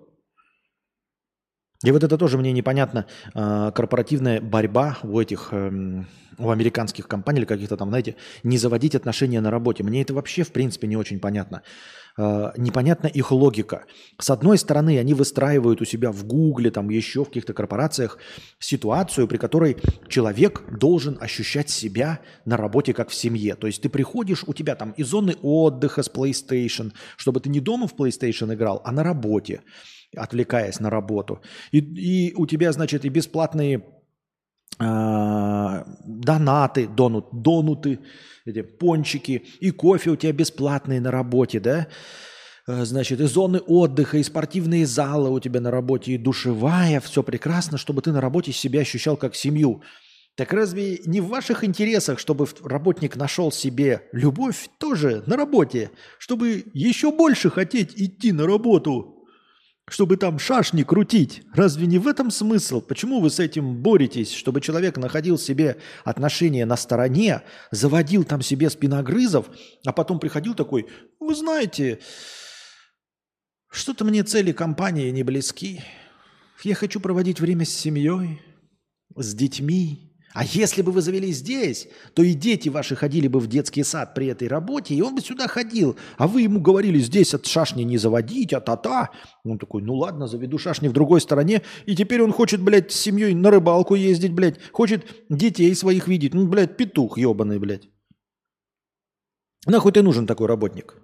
И 1.83 1.91
вот 1.91 2.05
это 2.05 2.17
тоже 2.17 2.39
мне 2.39 2.53
непонятно. 2.53 3.07
А, 3.35 3.73
корпоративная 3.73 4.41
борьба 4.41 4.99
у 5.03 5.21
этих, 5.21 5.49
эм, 5.51 6.07
у 6.39 6.51
американских 6.51 7.09
компаний 7.09 7.41
или 7.41 7.47
каких-то 7.47 7.77
там, 7.77 7.89
знаете, 7.89 8.17
не 8.43 8.57
заводить 8.57 8.95
отношения 8.95 9.41
на 9.41 9.51
работе. 9.51 9.83
Мне 9.83 10.03
это 10.03 10.15
вообще, 10.15 10.45
в 10.45 10.53
принципе, 10.53 10.87
не 10.87 10.97
очень 10.97 11.21
понятно. 11.21 11.63
А, 12.17 12.53
непонятна 12.57 13.09
их 13.09 13.33
логика. 13.33 13.87
С 14.21 14.31
одной 14.31 14.57
стороны, 14.59 14.99
они 14.99 15.15
выстраивают 15.15 15.81
у 15.81 15.85
себя 15.85 16.13
в 16.13 16.25
Гугле, 16.25 16.71
там 16.71 16.89
еще 16.89 17.25
в 17.25 17.29
каких-то 17.29 17.55
корпорациях 17.55 18.19
ситуацию, 18.59 19.27
при 19.27 19.37
которой 19.37 19.77
человек 20.09 20.63
должен 20.71 21.19
ощущать 21.21 21.71
себя 21.71 22.21
на 22.45 22.57
работе 22.57 22.93
как 22.93 23.09
в 23.09 23.15
семье. 23.15 23.57
То 23.57 23.67
есть 23.67 23.83
ты 23.83 23.89
приходишь, 23.89 24.45
у 24.47 24.55
тебя 24.55 24.77
там 24.77 24.93
и 24.93 25.03
зоны 25.03 25.37
отдыха 25.43 26.03
с 26.03 26.11
PlayStation, 26.11 26.93
чтобы 27.17 27.41
ты 27.41 27.49
не 27.49 27.61
дома 27.61 27.89
в 27.89 27.95
PlayStation 27.95 28.55
играл, 28.55 28.81
а 28.85 28.93
на 28.93 29.03
работе 29.03 29.63
отвлекаясь 30.17 30.79
на 30.79 30.91
работу. 30.91 31.41
И, 31.73 31.79
и 31.79 32.35
у 32.35 32.47
тебя, 32.47 32.71
значит, 32.71 33.05
и 33.05 33.09
бесплатные 33.09 33.85
э, 34.79 35.85
донаты, 36.05 36.87
донут, 36.87 37.27
донуты, 37.33 37.99
эти 38.45 38.63
пончики, 38.63 39.45
и 39.61 39.71
кофе 39.71 40.11
у 40.11 40.17
тебя 40.17 40.33
бесплатные 40.33 41.01
на 41.01 41.11
работе, 41.11 41.61
да? 41.61 41.89
Э, 42.67 42.85
значит, 42.85 43.21
и 43.21 43.25
зоны 43.25 43.59
отдыха, 43.59 44.19
и 44.19 44.23
спортивные 44.23 44.87
залы 44.87 45.31
у 45.31 45.41
тебя 45.41 45.61
на 45.61 45.71
работе, 45.71 46.13
и 46.13 46.19
душевая, 46.19 47.01
все 47.01 47.23
прекрасно, 47.23 47.79
чтобы 47.79 48.03
ты 48.03 48.13
на 48.13 48.21
работе 48.21 48.53
себя 48.53 48.81
ощущал 48.81 49.17
как 49.17 49.35
семью. 49.35 49.83
Так 50.37 50.53
разве 50.53 51.01
не 51.07 51.21
в 51.21 51.29
ваших 51.29 51.63
интересах, 51.63 52.19
чтобы 52.19 52.47
работник 52.63 53.17
нашел 53.17 53.53
себе 53.53 54.03
любовь 54.13 54.69
тоже 54.79 55.23
на 55.27 55.37
работе, 55.37 55.91
чтобы 56.19 56.65
еще 56.75 57.13
больше 57.13 57.51
хотеть 57.51 57.93
идти 57.97 58.33
на 58.33 58.45
работу? 58.47 59.14
Чтобы 59.89 60.17
там 60.17 60.39
шашни 60.39 60.83
крутить. 60.83 61.43
Разве 61.53 61.87
не 61.87 61.99
в 61.99 62.09
этом 62.09 62.31
смысл? 62.31 62.81
Почему 62.81 63.21
вы 63.21 63.31
с 63.31 63.39
этим 63.39 63.83
боретесь, 63.83 64.33
чтобы 64.33 64.61
человек 64.61 64.97
находил 64.97 65.39
себе 65.39 65.77
отношения 66.05 66.65
на 66.65 66.77
стороне, 66.77 67.43
заводил 67.71 68.25
там 68.25 68.41
себе 68.41 68.71
спиногрызов, 68.71 69.51
а 69.85 69.93
потом 69.93 70.19
приходил 70.19 70.55
такой, 70.55 70.87
вы 71.21 71.35
знаете, 71.35 72.01
что-то 73.71 74.05
мне 74.05 74.23
цели 74.23 74.53
компании 74.53 75.11
не 75.11 75.23
близки. 75.23 75.83
Я 76.63 76.75
хочу 76.75 77.01
проводить 77.01 77.41
время 77.41 77.67
с 77.67 77.71
семьей, 77.71 78.41
с 79.17 79.35
детьми, 79.35 80.14
а 80.35 80.45
если 80.45 80.83
бы 80.83 80.91
вы 80.91 81.01
завели 81.01 81.31
здесь, 81.31 81.87
то 82.13 82.25
и 82.25 82.35
дети 82.35 82.69
ваши 82.69 82.97
ходили 82.97 83.29
бы 83.29 83.39
в 83.39 83.47
детский 83.47 83.85
сад 83.85 84.15
при 84.15 84.27
этой 84.27 84.49
работе, 84.49 84.93
и 84.93 85.01
он 85.01 85.15
бы 85.15 85.21
сюда 85.21 85.47
ходил. 85.47 85.97
А 86.19 86.27
вы 86.27 86.43
ему 86.43 86.61
говорили, 86.61 86.99
здесь 86.99 87.35
от 87.35 87.47
шашни 87.47 87.85
не 87.85 87.99
заводить, 87.99 88.53
а 88.53 88.61
та-та. 88.61 89.11
Он 89.45 89.61
такой, 89.61 89.83
ну 89.83 89.95
ладно, 89.95 90.27
заведу 90.27 90.59
шашни 90.59 90.89
в 90.89 90.93
другой 90.93 91.21
стороне. 91.21 91.63
И 91.87 91.95
теперь 91.95 92.21
он 92.21 92.33
хочет, 92.33 92.61
блядь, 92.61 92.91
с 92.91 92.97
семьей 92.97 93.33
на 93.33 93.53
рыбалку 93.53 93.95
ездить, 93.95 94.33
блядь. 94.33 94.61
Хочет 94.73 95.07
детей 95.29 95.73
своих 95.77 96.09
видеть. 96.09 96.35
Ну, 96.35 96.49
блядь, 96.49 96.77
петух 96.77 97.17
ебаный, 97.17 97.61
блядь. 97.61 97.89
Нахуй 99.67 99.93
ты 99.93 100.03
нужен 100.03 100.27
такой 100.27 100.49
работник? 100.49 100.97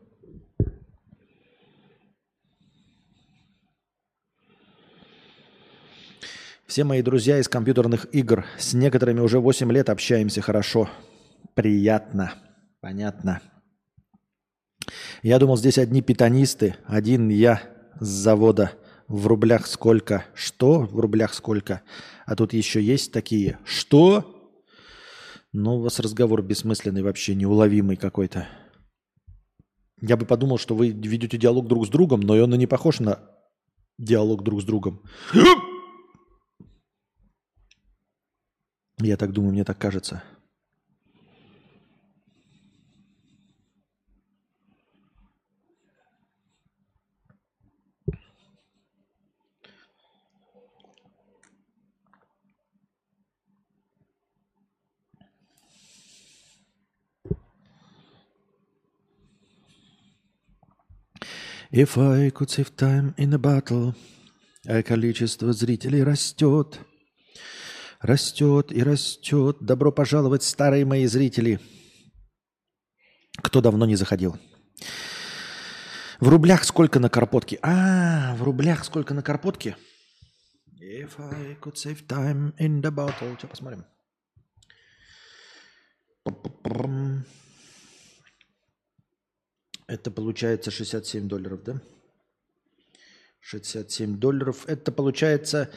Все 6.70 6.84
мои 6.84 7.02
друзья 7.02 7.40
из 7.40 7.48
компьютерных 7.48 8.06
игр. 8.14 8.46
С 8.56 8.74
некоторыми 8.74 9.18
уже 9.18 9.40
8 9.40 9.72
лет 9.72 9.90
общаемся 9.90 10.40
хорошо. 10.40 10.88
Приятно. 11.54 12.34
Понятно. 12.80 13.40
Я 15.24 15.40
думал, 15.40 15.56
здесь 15.56 15.78
одни 15.78 16.00
питанисты. 16.00 16.76
Один 16.86 17.28
я 17.28 17.60
с 17.98 18.06
завода. 18.06 18.70
В 19.08 19.26
рублях 19.26 19.66
сколько? 19.66 20.26
Что? 20.32 20.82
В 20.82 21.00
рублях 21.00 21.34
сколько? 21.34 21.82
А 22.24 22.36
тут 22.36 22.52
еще 22.52 22.80
есть 22.80 23.12
такие. 23.12 23.58
Что? 23.64 24.54
Ну, 25.52 25.78
у 25.78 25.82
вас 25.82 25.98
разговор 25.98 26.40
бессмысленный 26.40 27.02
вообще, 27.02 27.34
неуловимый 27.34 27.96
какой-то. 27.96 28.46
Я 30.00 30.16
бы 30.16 30.24
подумал, 30.24 30.56
что 30.56 30.76
вы 30.76 30.90
ведете 30.90 31.36
диалог 31.36 31.66
друг 31.66 31.84
с 31.84 31.90
другом, 31.90 32.20
но 32.20 32.34
он 32.34 32.54
и 32.54 32.58
не 32.58 32.68
похож 32.68 33.00
на 33.00 33.18
диалог 33.98 34.44
друг 34.44 34.62
с 34.62 34.64
другом. 34.64 35.02
Я 39.02 39.16
так 39.16 39.32
думаю, 39.32 39.52
мне 39.52 39.64
так 39.64 39.78
кажется. 39.78 40.22
If 61.72 61.96
I 61.96 62.30
could 62.30 62.50
save 62.50 62.74
time 62.76 63.14
in 63.16 63.32
a 63.32 63.38
battle, 63.38 63.94
а 64.66 64.82
количество 64.82 65.52
зрителей 65.52 66.02
растет– 66.02 66.80
Растет 68.00 68.72
и 68.72 68.82
растет. 68.82 69.58
Добро 69.60 69.92
пожаловать, 69.92 70.42
старые 70.42 70.86
мои 70.86 71.06
зрители. 71.06 71.60
Кто 73.42 73.60
давно 73.60 73.84
не 73.84 73.94
заходил. 73.94 74.38
В 76.18 76.28
рублях 76.28 76.64
сколько 76.64 76.98
на 76.98 77.10
карпотке? 77.10 77.58
А, 77.62 78.34
в 78.36 78.42
рублях 78.42 78.84
сколько 78.84 79.12
на 79.12 79.22
карпотке? 79.22 79.76
If 80.80 81.12
I 81.18 81.56
could 81.60 81.74
save 81.74 82.06
time 82.06 82.54
in 82.58 82.80
the 82.80 82.90
battle. 82.90 83.36
Сейчас 83.36 83.50
посмотрим. 83.50 83.84
Это 89.86 90.10
получается 90.10 90.70
67 90.70 91.28
долларов, 91.28 91.62
да? 91.64 91.82
67 93.40 94.18
долларов. 94.18 94.64
Это 94.66 94.90
получается 94.90 95.70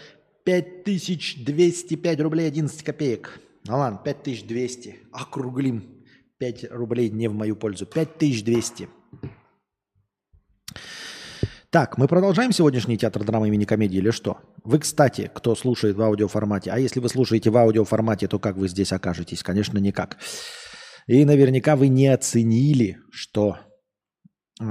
5205 0.44 2.20
рублей 2.22 2.48
11 2.48 2.84
копеек. 2.84 3.40
Ну 3.66 3.78
ладно, 3.78 4.00
5200. 4.04 4.96
Округлим. 5.12 6.04
5 6.38 6.72
рублей 6.72 7.10
не 7.10 7.30
в 7.30 7.34
мою 7.34 7.56
пользу. 7.56 7.86
5200. 7.86 8.90
Так, 11.70 11.98
мы 11.98 12.08
продолжаем 12.08 12.52
сегодняшний 12.52 12.98
театр 12.98 13.24
драмы 13.24 13.48
и 13.48 13.52
мини-комедии 13.52 13.98
или 13.98 14.12
что? 14.12 14.38
Вы, 14.64 14.78
кстати, 14.80 15.32
кто 15.34 15.56
слушает 15.56 15.96
в 15.96 16.02
аудиоформате, 16.02 16.70
а 16.70 16.78
если 16.78 17.00
вы 17.00 17.10
слушаете 17.10 17.50
в 17.50 17.58
аудиоформате, 17.58 18.28
то 18.28 18.38
как 18.38 18.58
вы 18.58 18.68
здесь 18.68 18.94
окажетесь? 18.94 19.42
Конечно, 19.42 19.80
никак. 19.80 20.20
И 21.08 21.26
наверняка 21.26 21.76
вы 21.76 21.88
не 21.88 22.10
оценили, 22.10 23.00
что 23.10 23.58
э, 24.62 24.66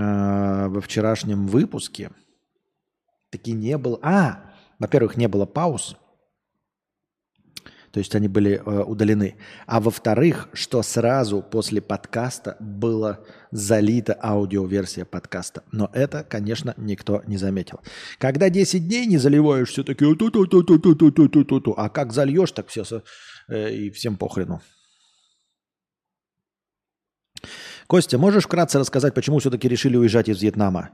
во 0.69 0.81
вчерашнем 0.81 1.47
выпуске 1.49 2.11
таки 3.31 3.53
не 3.53 3.77
было... 3.79 3.99
А, 4.03 4.52
во-первых, 4.83 5.17
не 5.17 5.29
было 5.29 5.47
пауз, 5.47 5.97
то 7.93 7.99
есть 7.99 8.15
они 8.15 8.27
были 8.27 8.53
э, 8.55 8.83
удалены. 8.83 9.37
А 9.67 9.81
во-вторых, 9.81 10.49
что 10.55 10.83
сразу 10.83 11.43
после 11.43 11.83
подкаста 11.83 12.57
была 12.59 13.21
залита 13.51 14.19
аудиоверсия 14.23 15.05
подкаста. 15.05 15.63
Но 15.73 15.91
это, 15.93 16.25
конечно, 16.25 16.73
никто 16.79 17.23
не 17.27 17.37
заметил. 17.37 17.81
Когда 18.19 18.49
10 18.49 18.89
дней 18.89 19.07
не 19.07 19.19
заливаешь, 19.19 19.69
все 19.69 19.85
таки 19.85 20.05
ту 20.05 20.31
ту 20.31 20.47
ту 20.47 20.63
ту 20.63 20.79
ту 20.79 20.95
ту 20.95 21.11
ту 21.11 21.29
ту 21.29 21.45
ту 21.45 21.61
ту 21.61 21.75
а 21.77 21.91
как 21.91 22.13
зальешь, 22.13 22.53
так 22.53 22.69
все 22.69 22.83
э, 23.49 23.71
и 23.75 23.91
всем 23.91 24.17
похрену. 24.17 24.63
Костя, 27.87 28.17
можешь 28.17 28.45
вкратце 28.45 28.79
рассказать, 28.79 29.13
почему 29.13 29.39
все-таки 29.39 29.69
решили 29.69 29.97
уезжать 29.97 30.29
из 30.29 30.41
Вьетнама? 30.41 30.91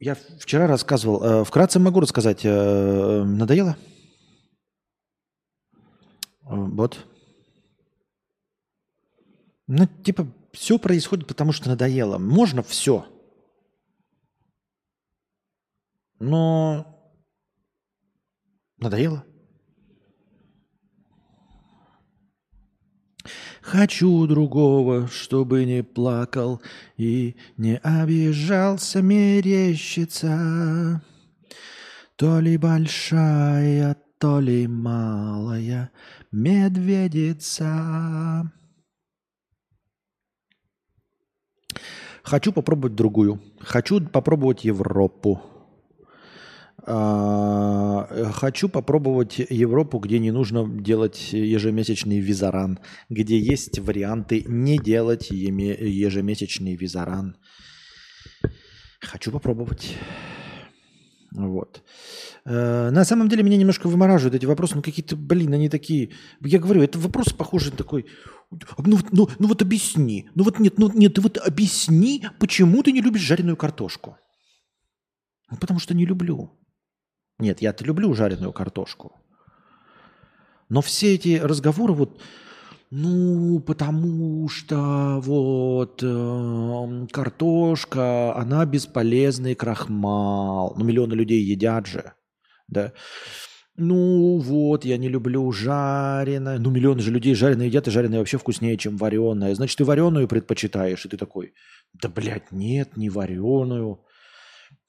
Я 0.00 0.14
вчера 0.14 0.66
рассказывал. 0.66 1.22
Э, 1.22 1.44
вкратце 1.44 1.78
могу 1.78 2.00
рассказать. 2.00 2.40
Э, 2.42 3.22
надоело? 3.22 3.76
Вот. 6.40 7.06
Ну, 9.66 9.86
типа, 9.86 10.26
все 10.52 10.78
происходит, 10.78 11.28
потому 11.28 11.52
что 11.52 11.68
надоело. 11.68 12.16
Можно 12.16 12.62
все. 12.62 13.06
Но 16.18 17.14
надоело. 18.78 19.24
Хочу 23.62 24.26
другого, 24.26 25.08
чтобы 25.08 25.64
не 25.64 25.82
плакал 25.82 26.60
и 26.96 27.36
не 27.56 27.78
обижался 27.78 29.02
мерещица. 29.02 31.02
То 32.16 32.40
ли 32.40 32.56
большая, 32.56 33.96
то 34.18 34.40
ли 34.40 34.66
малая 34.66 35.90
медведица. 36.32 37.70
Хочу 42.22 42.52
попробовать 42.52 42.94
другую. 42.94 43.40
Хочу 43.60 44.00
попробовать 44.00 44.64
Европу. 44.64 45.59
А, 46.86 48.30
хочу 48.32 48.68
попробовать 48.68 49.38
Европу, 49.38 49.98
где 49.98 50.18
не 50.18 50.30
нужно 50.30 50.66
делать 50.68 51.32
ежемесячный 51.32 52.20
визаран, 52.20 52.78
где 53.08 53.38
есть 53.38 53.78
варианты 53.78 54.44
не 54.46 54.78
делать 54.78 55.30
ежемесячный 55.30 56.76
визаран. 56.76 57.36
Хочу 59.00 59.30
попробовать. 59.30 59.96
Вот. 61.32 61.82
Э, 62.44 62.90
на 62.90 63.04
самом 63.04 63.28
деле 63.28 63.42
меня 63.42 63.56
немножко 63.56 63.88
вымораживают 63.88 64.34
эти 64.34 64.46
вопросы, 64.46 64.74
ну 64.74 64.82
какие-то, 64.82 65.16
блин, 65.16 65.52
они 65.54 65.68
такие. 65.68 66.10
Я 66.40 66.58
говорю, 66.58 66.82
это 66.82 66.98
вопрос 66.98 67.32
похожий 67.32 67.72
такой. 67.72 68.06
Ну, 68.50 68.98
ну, 69.12 69.28
ну 69.38 69.48
вот 69.48 69.62
объясни. 69.62 70.28
Ну 70.34 70.44
вот 70.44 70.58
нет, 70.58 70.78
ну 70.78 70.90
нет, 70.92 71.18
вот 71.18 71.38
объясни, 71.38 72.26
почему 72.40 72.82
ты 72.82 72.90
не 72.90 73.00
любишь 73.00 73.20
жареную 73.20 73.56
картошку. 73.56 74.16
Ну, 75.50 75.56
потому 75.56 75.78
что 75.78 75.94
не 75.94 76.04
люблю. 76.04 76.59
Нет, 77.40 77.62
я-то 77.62 77.84
люблю 77.84 78.12
жареную 78.14 78.52
картошку. 78.52 79.12
Но 80.68 80.82
все 80.82 81.14
эти 81.14 81.38
разговоры 81.38 81.94
вот, 81.94 82.20
ну, 82.90 83.60
потому 83.60 84.48
что 84.48 85.20
вот 85.20 86.00
э, 86.02 87.06
картошка, 87.10 88.36
она 88.36 88.64
бесполезный 88.66 89.54
крахмал. 89.54 90.74
Ну, 90.76 90.84
миллионы 90.84 91.14
людей 91.14 91.42
едят 91.42 91.86
же, 91.86 92.12
да. 92.68 92.92
Ну 93.76 94.38
вот, 94.38 94.84
я 94.84 94.98
не 94.98 95.08
люблю 95.08 95.50
жареное. 95.50 96.58
Ну, 96.58 96.70
миллионы 96.70 97.00
же 97.00 97.10
людей 97.10 97.34
жареное 97.34 97.66
едят, 97.66 97.88
и 97.88 97.90
жареное 97.90 98.18
вообще 98.18 98.36
вкуснее, 98.36 98.76
чем 98.76 98.96
вареное. 98.96 99.54
Значит, 99.54 99.78
ты 99.78 99.84
вареную 99.84 100.28
предпочитаешь, 100.28 101.04
и 101.06 101.08
ты 101.08 101.16
такой, 101.16 101.54
да, 101.94 102.08
блядь, 102.08 102.52
нет, 102.52 102.96
не 102.96 103.08
вареную. 103.08 104.00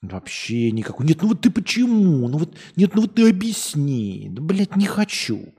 Вообще 0.01 0.71
никакой. 0.71 1.05
Нет, 1.05 1.21
ну 1.21 1.27
вот 1.29 1.41
ты 1.41 1.51
почему? 1.51 2.27
Ну 2.27 2.39
вот, 2.39 2.57
нет, 2.75 2.95
ну 2.95 3.01
вот 3.01 3.13
ты 3.13 3.29
объясни. 3.29 4.29
Да, 4.31 4.41
блядь, 4.41 4.75
не 4.75 4.87
хочу. 4.87 5.53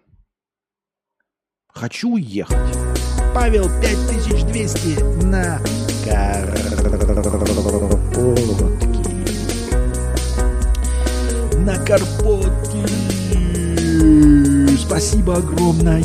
Хочу 1.68 2.14
уехать. 2.14 2.57
Павел 3.34 3.70
5200 3.80 5.24
на 5.24 5.59
карпотке. 6.05 6.82
На 11.59 11.78
карпотке. 11.78 12.86
Спасибо 14.76 15.36
огромное. 15.36 16.03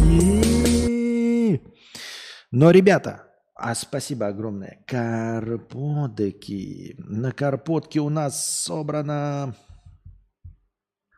Но, 2.51 2.71
ребята, 2.71 3.26
а 3.57 3.75
спасибо 3.75 4.27
огромное. 4.27 4.83
Карпотки. 4.87 6.95
На 6.99 7.31
карпотке 7.31 7.99
у 7.99 8.09
нас 8.09 8.63
собрано... 8.63 9.55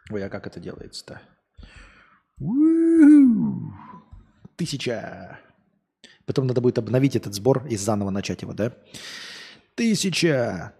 Ой, 0.10 0.26
а 0.26 0.30
как 0.30 0.48
это 0.48 0.60
делается-то? 0.60 1.22
Тысяча. 4.56 5.40
Потом 6.26 6.48
надо 6.48 6.62
будет 6.62 6.78
обновить 6.78 7.16
этот 7.16 7.34
сбор 7.34 7.66
и 7.68 7.76
заново 7.76 8.10
начать 8.10 8.42
его, 8.42 8.54
да? 8.54 8.74
Тысяча 9.76 10.74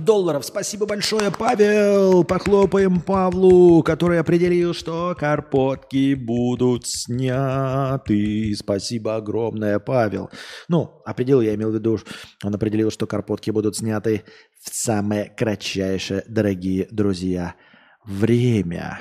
долларов. 0.00 0.44
Спасибо 0.44 0.86
большое, 0.86 1.30
Павел. 1.30 2.24
Похлопаем 2.24 3.00
Павлу, 3.00 3.82
который 3.82 4.18
определил, 4.20 4.74
что 4.74 5.14
карпотки 5.18 6.14
будут 6.14 6.86
сняты. 6.86 8.54
Спасибо 8.56 9.16
огромное, 9.16 9.78
Павел. 9.78 10.30
Ну, 10.68 11.02
определил, 11.04 11.40
я 11.40 11.54
имел 11.54 11.70
в 11.70 11.74
виду, 11.74 11.98
он 12.42 12.54
определил, 12.54 12.90
что 12.90 13.06
карпотки 13.06 13.50
будут 13.50 13.76
сняты 13.76 14.24
в 14.60 14.74
самое 14.74 15.32
кратчайшее, 15.36 16.24
дорогие 16.26 16.88
друзья, 16.90 17.54
время. 18.04 19.00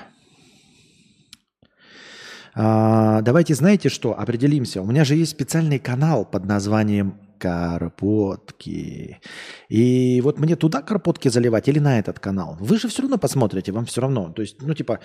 А, 2.56 3.22
давайте, 3.22 3.56
знаете 3.56 3.90
что, 3.90 4.18
определимся. 4.18 4.82
У 4.82 4.86
меня 4.86 5.06
же 5.06 5.16
есть 5.16 5.32
специальный 5.32 5.80
канал 5.80 6.26
под 6.26 6.46
названием 6.46 7.20
Карпотки. 7.44 9.20
И 9.68 10.22
вот 10.22 10.40
мне 10.40 10.56
туда 10.56 10.82
карпотки 10.82 11.28
заливать 11.28 11.68
или 11.68 11.80
на 11.80 12.00
этот 12.00 12.18
канал? 12.20 12.56
Вы 12.62 12.78
же 12.78 12.88
все 12.88 13.02
равно 13.02 13.18
посмотрите, 13.18 13.74
вам 13.74 13.86
все 13.86 14.00
равно. 14.00 14.32
То 14.32 14.42
есть, 14.42 14.62
ну, 14.62 14.74
типа, 14.74 15.02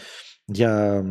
я 0.46 1.04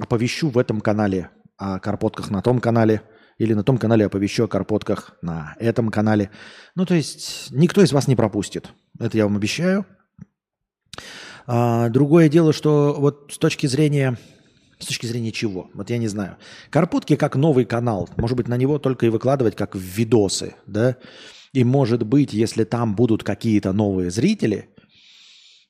оповещу 0.00 0.48
в 0.48 0.58
этом 0.58 0.80
канале 0.80 1.30
о 1.56 1.78
карпотках 1.78 2.30
на 2.30 2.42
том 2.42 2.58
канале, 2.58 3.02
или 3.38 3.54
на 3.54 3.62
том 3.62 3.78
канале 3.78 4.06
оповещу 4.06 4.46
о 4.46 4.48
карпотках 4.48 5.16
на 5.22 5.54
этом 5.60 5.90
канале. 5.90 6.30
Ну, 6.74 6.84
то 6.84 6.94
есть, 6.94 7.52
никто 7.52 7.80
из 7.80 7.92
вас 7.92 8.08
не 8.08 8.16
пропустит. 8.16 8.72
Это 8.98 9.16
я 9.16 9.24
вам 9.26 9.36
обещаю. 9.36 9.86
А, 11.46 11.90
другое 11.90 12.28
дело, 12.28 12.52
что 12.52 12.96
вот 12.98 13.30
с 13.32 13.38
точки 13.38 13.68
зрения 13.68 14.18
с 14.82 14.86
точки 14.86 15.06
зрения 15.06 15.32
чего? 15.32 15.70
Вот 15.74 15.90
я 15.90 15.98
не 15.98 16.08
знаю. 16.08 16.36
Карпутки 16.70 17.16
как 17.16 17.36
новый 17.36 17.64
канал. 17.64 18.08
Может 18.16 18.36
быть, 18.36 18.48
на 18.48 18.56
него 18.56 18.78
только 18.78 19.06
и 19.06 19.10
выкладывать 19.10 19.56
как 19.56 19.74
в 19.74 19.80
видосы, 19.80 20.54
да? 20.66 20.96
И 21.52 21.64
может 21.64 22.02
быть, 22.02 22.32
если 22.32 22.64
там 22.64 22.96
будут 22.96 23.22
какие-то 23.22 23.72
новые 23.72 24.10
зрители, 24.10 24.70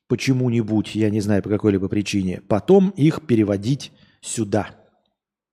почему-нибудь, 0.08 0.94
я 0.94 1.10
не 1.10 1.20
знаю 1.20 1.42
по 1.42 1.50
какой-либо 1.50 1.88
причине, 1.88 2.40
потом 2.48 2.90
их 2.90 3.26
переводить 3.26 3.92
сюда, 4.20 4.70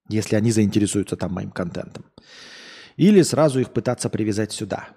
если 0.08 0.36
они 0.36 0.52
заинтересуются 0.52 1.18
там 1.18 1.34
моим 1.34 1.52
контентом. 1.52 2.06
Или 2.96 3.22
сразу 3.22 3.60
их 3.60 3.72
пытаться 3.72 4.10
привязать 4.10 4.52
сюда. 4.52 4.90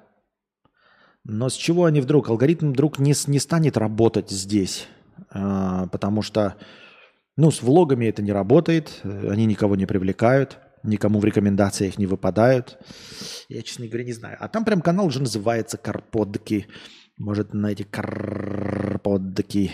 Но 1.25 1.49
с 1.49 1.55
чего 1.55 1.85
они 1.85 2.01
вдруг? 2.01 2.29
Алгоритм 2.29 2.73
вдруг 2.73 2.99
не, 2.99 3.15
не 3.27 3.39
станет 3.39 3.77
работать 3.77 4.31
здесь, 4.31 4.89
э, 5.33 5.87
потому 5.91 6.23
что 6.23 6.57
ну, 7.37 7.51
с 7.51 7.63
влогами 7.63 8.07
это 8.07 8.23
не 8.23 8.33
работает, 8.33 9.01
они 9.05 9.47
никого 9.47 9.77
не 9.77 9.87
привлекают, 9.87 10.59
никому 10.83 11.19
в 11.19 11.25
рекомендациях 11.25 11.99
не 11.99 12.07
выпадают. 12.07 12.79
Я, 13.49 13.63
честно 13.63 13.87
говоря, 13.87 14.05
не 14.05 14.13
знаю. 14.13 14.37
А 14.41 14.49
там 14.49 14.65
прям 14.65 14.83
канал 14.83 15.07
уже 15.07 15.21
называется 15.21 15.79
«Карподки». 15.79 16.67
Может, 17.19 17.55
на 17.55 17.69
эти 17.69 17.85
«Карподки». 17.85 19.73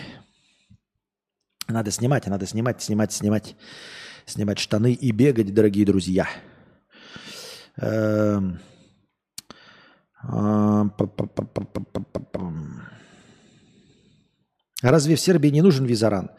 Надо 1.67 1.91
снимать, 1.91 2.25
надо 2.27 2.45
снимать, 2.45 2.81
снимать, 2.81 3.11
снимать. 3.13 3.55
Снимать 4.25 4.59
штаны 4.59 4.93
и 4.93 5.11
бегать, 5.11 5.53
дорогие 5.53 5.85
друзья. 5.85 6.27
Эм. 7.77 8.59
А, 10.21 10.85
Разве 14.81 15.15
в 15.15 15.19
Сербии 15.19 15.49
не 15.49 15.61
нужен 15.61 15.85
визаран? 15.85 16.31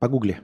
Погугли. 0.00 0.40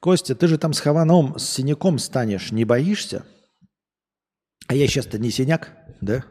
Костя, 0.00 0.36
ты 0.36 0.46
же 0.46 0.56
там 0.56 0.72
с 0.72 0.80
Хованом, 0.80 1.36
с 1.38 1.44
синяком 1.44 1.98
станешь, 1.98 2.52
не 2.52 2.64
боишься? 2.64 3.26
А 4.68 4.74
я 4.74 4.86
сейчас-то 4.86 5.18
не 5.18 5.30
синяк, 5.30 5.72
да? 6.00 6.24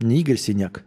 Не 0.00 0.20
Игорь 0.20 0.36
Синяк. 0.36 0.84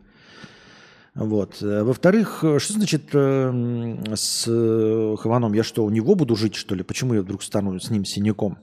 Вот. 1.14 1.62
Во-вторых, 1.62 2.38
что 2.58 2.74
значит 2.74 3.10
э, 3.14 4.16
с 4.16 4.46
Хованом? 4.46 5.54
Я 5.54 5.64
что, 5.64 5.86
у 5.86 5.90
него 5.90 6.16
буду 6.16 6.36
жить, 6.36 6.56
что 6.56 6.74
ли? 6.74 6.84
Почему 6.84 7.14
я 7.14 7.22
вдруг 7.22 7.44
стану 7.44 7.80
с 7.80 7.90
ним 7.90 8.06
синяком? 8.06 8.58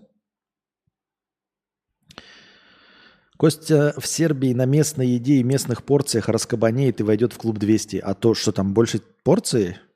Костя 3.36 3.94
в 3.96 4.06
Сербии 4.06 4.52
на 4.52 4.64
местной 4.64 5.08
еде 5.08 5.34
и 5.34 5.42
местных 5.42 5.84
порциях 5.84 6.28
раскабанеет 6.28 7.00
и 7.00 7.04
войдет 7.04 7.32
в 7.32 7.38
клуб 7.38 7.58
200. 7.58 7.96
А 7.98 8.14
то, 8.14 8.34
что 8.34 8.52
там 8.52 8.74
больше 8.74 9.00
порции 9.22 9.78
э, 9.78 9.89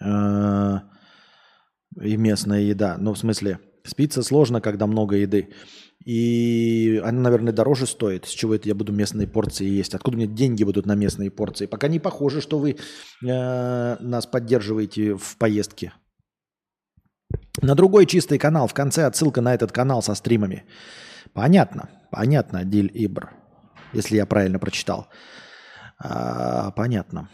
и 0.00 2.16
местная 2.16 2.60
еда. 2.60 2.96
Ну, 2.98 3.14
в 3.14 3.18
смысле, 3.18 3.58
спиться 3.84 4.22
сложно, 4.22 4.60
когда 4.60 4.86
много 4.86 5.16
еды. 5.16 5.50
И 6.04 7.00
она, 7.04 7.20
наверное, 7.20 7.52
дороже 7.52 7.86
стоит. 7.86 8.24
С 8.24 8.30
чего 8.30 8.54
это 8.54 8.68
я 8.68 8.74
буду 8.74 8.92
местные 8.92 9.26
порции 9.26 9.66
есть? 9.66 9.94
Откуда 9.94 10.16
мне 10.16 10.26
деньги 10.26 10.64
будут 10.64 10.86
на 10.86 10.94
местные 10.94 11.30
порции? 11.30 11.66
Пока 11.66 11.88
не 11.88 11.98
похоже, 11.98 12.40
что 12.40 12.58
вы 12.58 12.70
э, 12.70 13.96
нас 14.00 14.26
поддерживаете 14.26 15.16
в 15.16 15.36
поездке. 15.36 15.92
На 17.60 17.74
другой 17.74 18.06
чистый 18.06 18.38
канал. 18.38 18.66
В 18.66 18.74
конце 18.74 19.04
отсылка 19.04 19.42
на 19.42 19.54
этот 19.54 19.72
канал 19.72 20.02
со 20.02 20.14
стримами. 20.14 20.64
Понятно. 21.34 21.90
Понятно, 22.10 22.64
Диль 22.64 22.90
Ибр, 22.94 23.30
если 23.92 24.16
я 24.16 24.26
правильно 24.26 24.58
прочитал. 24.58 25.08
А, 25.98 26.70
понятно. 26.70 27.28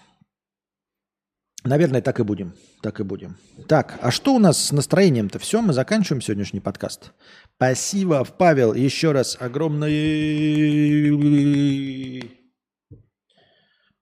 Наверное, 1.66 2.00
так 2.00 2.20
и 2.20 2.22
будем. 2.22 2.54
Так 2.80 3.00
и 3.00 3.02
будем. 3.02 3.36
Так, 3.66 3.98
а 4.00 4.12
что 4.12 4.34
у 4.34 4.38
нас 4.38 4.66
с 4.66 4.72
настроением-то? 4.72 5.40
Все, 5.40 5.60
мы 5.60 5.72
заканчиваем 5.72 6.22
сегодняшний 6.22 6.60
подкаст. 6.60 7.12
Спасибо, 7.56 8.24
Павел, 8.24 8.72
еще 8.72 9.10
раз 9.12 9.36
огромное... 9.40 9.90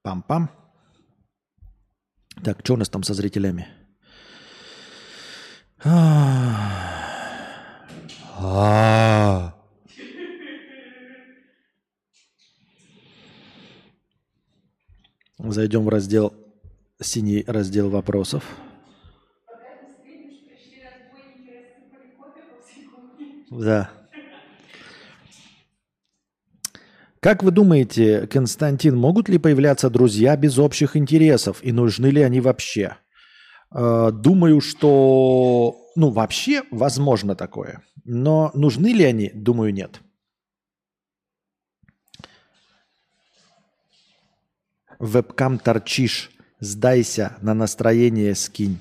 Пам-пам. 0.03 0.51
Так, 2.43 2.59
что 2.63 2.75
у 2.75 2.77
нас 2.77 2.91
там 2.91 3.03
со 3.03 3.15
зрителями? 3.15 3.67
Зайдем 15.39 15.85
в 15.85 15.89
раздел, 15.89 16.35
синий 17.05 17.45
раздел 17.47 17.91
вопросов. 17.91 18.45
Да. 23.51 23.91
Как 27.21 27.43
вы 27.43 27.53
думаете, 27.53 28.27
Константин, 28.27 28.97
могут 28.97 29.29
ли 29.29 29.39
появляться 29.39 29.89
друзья 29.89 30.37
без 30.37 30.59
общих 30.59 30.95
интересов 30.95 31.61
и 31.63 31.73
нужны 31.73 32.09
ли 32.09 32.21
они 32.21 32.41
вообще? 32.41 32.99
Э, 33.75 34.11
думаю, 34.13 34.61
что, 34.61 35.75
ну, 35.97 36.11
вообще 36.11 36.65
возможно 36.71 37.35
такое. 37.35 37.83
Но 38.05 38.51
нужны 38.53 38.89
ли 38.93 39.05
они? 39.05 39.31
Думаю, 39.33 39.73
нет. 39.73 40.01
Вебкам 44.99 45.59
торчишь, 45.59 46.31
сдайся, 46.61 47.37
на 47.41 47.55
настроение 47.55 48.35
скинь. 48.35 48.81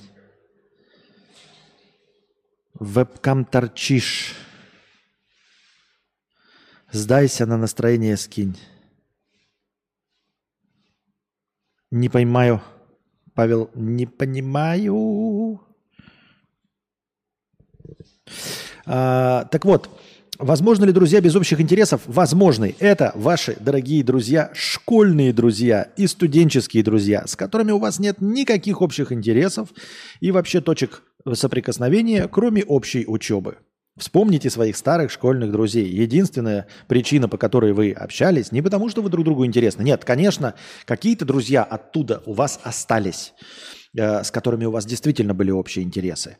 Вебкам 2.73 3.45
торчишь. 3.45 4.35
Сдайся, 6.91 7.45
на 7.45 7.57
настроение 7.57 8.17
скинь. 8.17 8.57
Не 11.91 12.09
понимаю. 12.09 12.61
Павел, 13.33 13.69
не 13.73 14.05
понимаю. 14.05 15.59
А, 18.85 19.45
так 19.45 19.65
вот, 19.65 19.89
Возможно 20.39 20.85
ли 20.85 20.91
друзья 20.91 21.21
без 21.21 21.35
общих 21.35 21.61
интересов? 21.61 22.01
Возможны. 22.05 22.75
Это 22.79 23.11
ваши 23.15 23.55
дорогие 23.59 24.03
друзья, 24.03 24.49
школьные 24.53 25.31
друзья 25.31 25.89
и 25.95 26.07
студенческие 26.07 26.83
друзья, 26.83 27.27
с 27.27 27.35
которыми 27.35 27.71
у 27.71 27.77
вас 27.77 27.99
нет 27.99 28.19
никаких 28.19 28.81
общих 28.81 29.11
интересов 29.11 29.69
и 30.21 30.31
вообще 30.31 30.59
точек 30.59 31.03
соприкосновения, 31.33 32.27
кроме 32.27 32.63
общей 32.63 33.05
учебы. 33.07 33.57
Вспомните 33.95 34.49
своих 34.49 34.75
старых 34.75 35.11
школьных 35.11 35.51
друзей. 35.51 35.85
Единственная 35.85 36.65
причина, 36.87 37.29
по 37.29 37.37
которой 37.37 37.73
вы 37.73 37.91
общались, 37.91 38.51
не 38.51 38.63
потому, 38.63 38.89
что 38.89 39.03
вы 39.03 39.09
друг 39.09 39.23
другу 39.23 39.45
интересны. 39.45 39.83
Нет, 39.83 40.03
конечно, 40.03 40.55
какие-то 40.85 41.25
друзья 41.25 41.63
оттуда 41.63 42.23
у 42.25 42.33
вас 42.33 42.59
остались, 42.63 43.33
э, 43.95 44.23
с 44.23 44.31
которыми 44.31 44.65
у 44.65 44.71
вас 44.71 44.87
действительно 44.87 45.35
были 45.35 45.51
общие 45.51 45.85
интересы. 45.85 46.37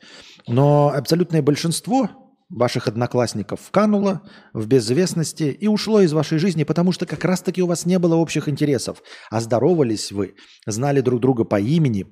Но 0.48 0.92
абсолютное 0.96 1.44
большинство 1.44 2.10
ваших 2.54 2.88
одноклассников 2.88 3.60
кануло 3.72 4.22
в 4.54 4.68
безвестности 4.68 5.44
и 5.44 5.68
ушло 5.68 6.02
из 6.02 6.14
вашей 6.14 6.38
жизни, 6.38 6.64
потому 6.64 6.92
что 6.92 7.06
как 7.06 7.26
раз-таки 7.26 7.62
у 7.62 7.68
вас 7.68 7.86
не 7.86 8.00
было 8.00 8.16
общих 8.16 8.48
интересов. 8.48 9.02
А 9.30 9.42
здоровались 9.42 10.12
вы, 10.12 10.36
знали 10.66 11.02
друг 11.02 11.20
друга 11.20 11.44
по 11.44 11.60
имени, 11.60 12.06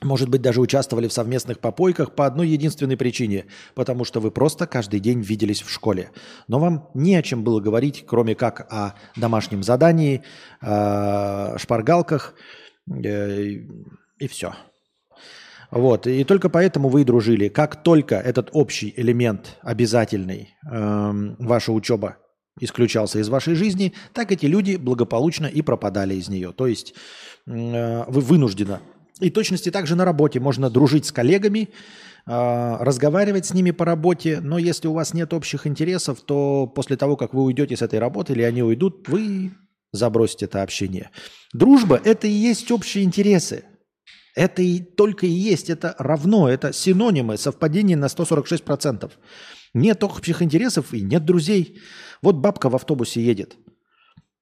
может 0.00 0.28
быть, 0.28 0.42
даже 0.42 0.60
участвовали 0.60 1.08
в 1.08 1.12
совместных 1.12 1.58
попойках 1.58 2.14
по 2.14 2.24
одной 2.26 2.48
единственной 2.48 2.96
причине, 2.96 3.46
потому 3.74 4.04
что 4.04 4.20
вы 4.20 4.30
просто 4.30 4.66
каждый 4.66 5.00
день 5.00 5.20
виделись 5.20 5.62
в 5.62 5.70
школе. 5.70 6.10
Но 6.46 6.60
вам 6.60 6.90
не 6.94 7.16
о 7.16 7.22
чем 7.22 7.42
было 7.42 7.60
говорить, 7.60 8.04
кроме 8.06 8.36
как 8.36 8.72
о 8.72 8.94
домашнем 9.16 9.64
задании, 9.64 10.22
шпаргалках 10.60 12.34
э, 12.88 13.42
и 14.18 14.28
все. 14.28 14.54
Вот. 15.70 16.06
И 16.06 16.24
только 16.24 16.48
поэтому 16.48 16.88
вы 16.88 17.02
и 17.02 17.04
дружили. 17.04 17.48
Как 17.48 17.82
только 17.82 18.16
этот 18.16 18.50
общий 18.52 18.92
элемент 18.96 19.58
обязательный, 19.62 20.54
эм, 20.70 21.36
ваша 21.38 21.72
учеба 21.72 22.16
исключался 22.60 23.18
из 23.18 23.28
вашей 23.28 23.54
жизни, 23.54 23.92
так 24.12 24.32
эти 24.32 24.46
люди 24.46 24.76
благополучно 24.76 25.46
и 25.46 25.62
пропадали 25.62 26.14
из 26.14 26.28
нее. 26.28 26.52
То 26.52 26.66
есть 26.66 26.94
э, 27.46 28.04
вы 28.08 28.20
вынуждены. 28.20 28.80
И 29.20 29.30
точности 29.30 29.70
также 29.70 29.96
на 29.96 30.04
работе 30.04 30.40
можно 30.40 30.70
дружить 30.70 31.06
с 31.06 31.12
коллегами, 31.12 31.68
э, 32.26 32.76
разговаривать 32.80 33.46
с 33.46 33.54
ними 33.54 33.70
по 33.70 33.84
работе, 33.84 34.40
но 34.40 34.58
если 34.58 34.88
у 34.88 34.92
вас 34.92 35.12
нет 35.12 35.34
общих 35.34 35.66
интересов, 35.66 36.20
то 36.20 36.66
после 36.66 36.96
того, 36.96 37.16
как 37.16 37.34
вы 37.34 37.42
уйдете 37.42 37.76
с 37.76 37.82
этой 37.82 37.98
работы 37.98 38.32
или 38.32 38.42
они 38.42 38.62
уйдут, 38.62 39.08
вы 39.08 39.52
забросите 39.92 40.46
это 40.46 40.62
общение. 40.62 41.10
Дружба– 41.52 42.00
это 42.04 42.26
и 42.26 42.32
есть 42.32 42.70
общие 42.70 43.04
интересы. 43.04 43.64
Это 44.38 44.62
и 44.62 44.78
только 44.78 45.26
и 45.26 45.30
есть, 45.30 45.68
это 45.68 45.96
равно, 45.98 46.48
это 46.48 46.72
синонимы, 46.72 47.36
совпадение 47.36 47.96
на 47.96 48.04
146%. 48.04 49.10
Нет 49.74 50.04
общих 50.04 50.42
интересов 50.42 50.94
и 50.94 51.00
нет 51.00 51.24
друзей. 51.24 51.80
Вот 52.22 52.36
бабка 52.36 52.68
в 52.70 52.76
автобусе 52.76 53.20
едет. 53.20 53.56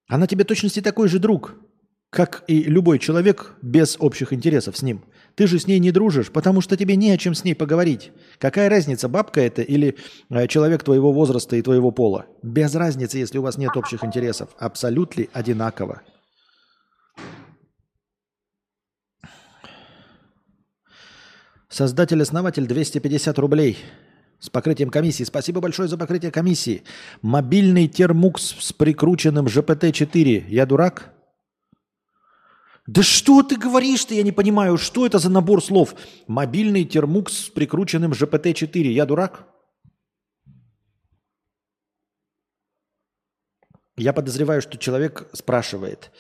Она 0.07 0.27
тебе 0.27 0.45
точности 0.45 0.83
такой 0.83 1.09
же 1.09 1.19
друг, 1.19 1.55
как 2.11 2.45
и 2.47 2.65
любой 2.65 2.99
человек 2.99 3.55
без 3.63 3.97
общих 3.99 4.35
интересов 4.35 4.77
с 4.77 4.83
ним. 4.83 5.03
Ты 5.35 5.47
же 5.47 5.59
с 5.59 5.67
ней 5.67 5.79
не 5.79 5.93
дружишь, 5.93 6.31
потому 6.31 6.61
что 6.61 6.77
тебе 6.77 6.95
не 6.95 7.11
о 7.11 7.17
чем 7.17 7.35
с 7.35 7.43
ней 7.43 7.55
поговорить. 7.55 8.13
Какая 8.39 8.69
разница, 8.69 9.09
бабка 9.09 9.41
это 9.41 9.63
или 9.63 9.97
э, 10.29 10.47
человек 10.47 10.83
твоего 10.83 11.11
возраста 11.11 11.57
и 11.57 11.63
твоего 11.63 11.91
пола? 11.91 12.27
Без 12.43 12.75
разницы, 12.75 13.17
если 13.17 13.39
у 13.39 13.43
вас 13.43 13.57
нет 13.57 13.75
общих 13.79 14.05
интересов. 14.05 14.51
Абсолютно 14.59 15.25
одинаково. 15.33 16.03
Создатель-основатель 21.77 22.67
250 22.67 23.39
рублей 23.39 23.77
с 24.39 24.49
покрытием 24.49 24.89
комиссии. 24.89 25.25
Спасибо 25.25 25.61
большое 25.61 25.91
за 25.91 25.99
покрытие 25.99 26.33
комиссии. 26.33 26.85
Мобильный 27.21 27.87
термукс 27.87 28.57
с 28.61 28.73
прикрученным 28.73 29.45
ЖПТ-4. 29.45 30.47
Я 30.49 30.65
дурак? 30.65 31.13
Да 32.87 33.03
что 33.03 33.43
ты 33.43 33.57
говоришь-то, 33.59 34.15
я 34.15 34.23
не 34.23 34.33
понимаю, 34.33 34.79
что 34.79 35.05
это 35.05 35.19
за 35.19 35.29
набор 35.29 35.63
слов? 35.63 35.95
Мобильный 36.27 36.87
термукс 36.87 37.41
с 37.41 37.49
прикрученным 37.51 38.13
ЖПТ-4. 38.13 38.81
Я 38.85 39.05
дурак? 39.05 39.47
Я 43.99 44.15
подозреваю, 44.15 44.63
что 44.63 44.79
человек 44.79 45.29
спрашивает. 45.35 46.11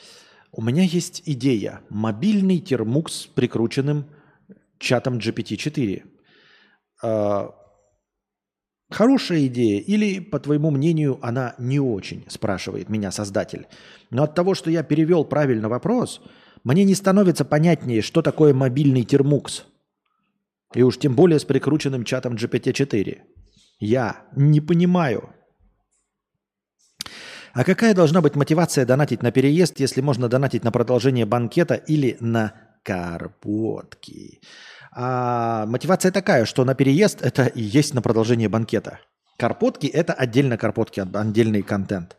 У 0.52 0.60
меня 0.60 0.82
есть 0.82 1.22
идея. 1.24 1.80
Мобильный 1.88 2.58
термукс 2.58 3.22
с 3.22 3.26
прикрученным 3.26 4.04
чатом 4.78 5.18
GPT-4. 5.18 6.02
А, 7.02 7.54
хорошая 8.90 9.46
идея 9.46 9.80
или, 9.80 10.20
по 10.20 10.38
твоему 10.38 10.70
мнению, 10.70 11.18
она 11.22 11.54
не 11.58 11.80
очень, 11.80 12.24
спрашивает 12.28 12.88
меня 12.88 13.10
создатель. 13.10 13.66
Но 14.10 14.24
от 14.24 14.34
того, 14.34 14.54
что 14.54 14.70
я 14.70 14.82
перевел 14.82 15.24
правильно 15.24 15.68
вопрос, 15.68 16.20
мне 16.64 16.84
не 16.84 16.94
становится 16.94 17.44
понятнее, 17.44 18.02
что 18.02 18.22
такое 18.22 18.54
мобильный 18.54 19.04
термукс. 19.04 19.64
И 20.74 20.82
уж 20.82 20.98
тем 20.98 21.14
более 21.14 21.38
с 21.38 21.44
прикрученным 21.44 22.04
чатом 22.04 22.34
GPT-4. 22.34 23.20
Я 23.78 24.26
не 24.34 24.60
понимаю. 24.60 25.30
А 27.52 27.64
какая 27.64 27.94
должна 27.94 28.20
быть 28.20 28.34
мотивация 28.34 28.84
донатить 28.84 29.22
на 29.22 29.30
переезд, 29.30 29.80
если 29.80 30.02
можно 30.02 30.28
донатить 30.28 30.62
на 30.62 30.70
продолжение 30.70 31.24
банкета 31.24 31.74
или 31.74 32.18
на 32.20 32.52
карпотки? 32.86 34.40
А 34.92 35.66
мотивация 35.66 36.12
такая, 36.12 36.44
что 36.44 36.64
на 36.64 36.74
переезд 36.74 37.20
это 37.20 37.46
и 37.46 37.60
есть 37.60 37.94
на 37.94 38.00
продолжение 38.00 38.48
банкета. 38.48 39.00
Карпотки 39.36 39.86
это 39.86 40.12
отдельно 40.12 40.56
карпотки, 40.56 41.00
отдельный 41.00 41.62
контент. 41.62 42.16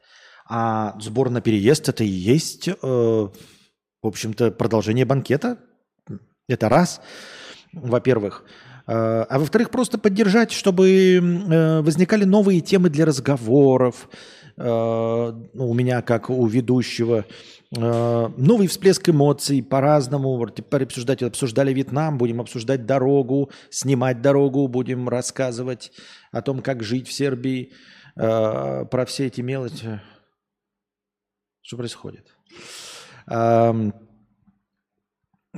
А 0.47 0.95
сбор 0.99 1.29
на 1.29 1.41
переезд 1.41 1.89
это 1.89 2.03
и 2.03 2.07
есть, 2.07 2.67
э, 2.67 2.73
в 2.81 3.31
общем-то, 4.03 4.51
продолжение 4.51 5.05
банкета. 5.05 5.57
Это 6.47 6.69
раз, 6.69 7.01
во-первых. 7.73 8.45
Э, 8.87 9.25
а 9.27 9.39
во-вторых, 9.39 9.69
просто 9.69 9.97
поддержать, 9.97 10.51
чтобы 10.51 10.89
э, 10.89 11.81
возникали 11.81 12.25
новые 12.25 12.61
темы 12.61 12.89
для 12.89 13.05
разговоров. 13.05 14.07
Э, 14.57 15.33
ну, 15.53 15.69
у 15.69 15.73
меня, 15.73 16.01
как 16.01 16.29
у 16.29 16.45
ведущего, 16.45 17.25
новый 17.71 18.67
всплеск 18.67 19.09
эмоций 19.09 19.61
по-разному. 19.61 20.47
Теперь 20.49 20.83
обсуждать, 20.83 21.21
обсуждали 21.21 21.73
Вьетнам, 21.73 22.17
будем 22.17 22.39
обсуждать 22.39 22.85
дорогу, 22.85 23.51
снимать 23.69 24.21
дорогу, 24.21 24.67
будем 24.67 25.09
рассказывать 25.09 25.91
о 26.31 26.41
том, 26.41 26.61
как 26.61 26.83
жить 26.83 27.07
в 27.07 27.13
Сербии, 27.13 27.73
э, 28.15 28.85
про 28.85 29.05
все 29.05 29.27
эти 29.27 29.41
мелочи. 29.41 30.01
Что 31.61 31.75
происходит? 31.75 32.27
Эм, 33.29 33.93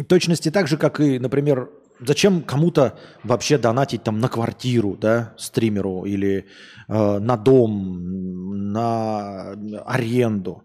точности 0.07 0.49
так 0.49 0.67
же, 0.67 0.77
как 0.77 0.99
и, 0.99 1.19
например, 1.19 1.69
зачем 1.99 2.41
кому-то 2.41 2.97
вообще 3.23 3.57
донатить 3.57 4.03
там 4.03 4.19
на 4.19 4.29
квартиру, 4.29 4.97
да, 4.97 5.35
стримеру 5.37 6.05
или 6.05 6.47
э, 6.87 7.19
на 7.19 7.37
дом, 7.37 8.71
на 8.71 9.51
аренду. 9.85 10.63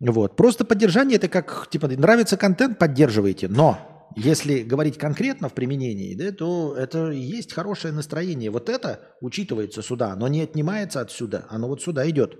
Вот. 0.00 0.36
Просто 0.36 0.64
поддержание 0.64 1.16
это 1.16 1.28
как, 1.28 1.68
типа, 1.70 1.88
нравится 1.88 2.36
контент, 2.36 2.78
поддерживайте. 2.78 3.48
Но 3.48 4.10
если 4.16 4.62
говорить 4.62 4.98
конкретно 4.98 5.48
в 5.48 5.54
применении, 5.54 6.14
да, 6.14 6.30
то 6.32 6.74
это 6.76 7.10
есть 7.10 7.52
хорошее 7.52 7.92
настроение. 7.94 8.50
Вот 8.50 8.68
это 8.68 9.00
учитывается 9.20 9.82
сюда, 9.82 10.14
но 10.16 10.28
не 10.28 10.42
отнимается 10.42 11.00
отсюда, 11.00 11.46
оно 11.48 11.68
вот 11.68 11.82
сюда 11.82 12.08
идет 12.08 12.38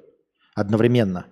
одновременно. 0.54 1.26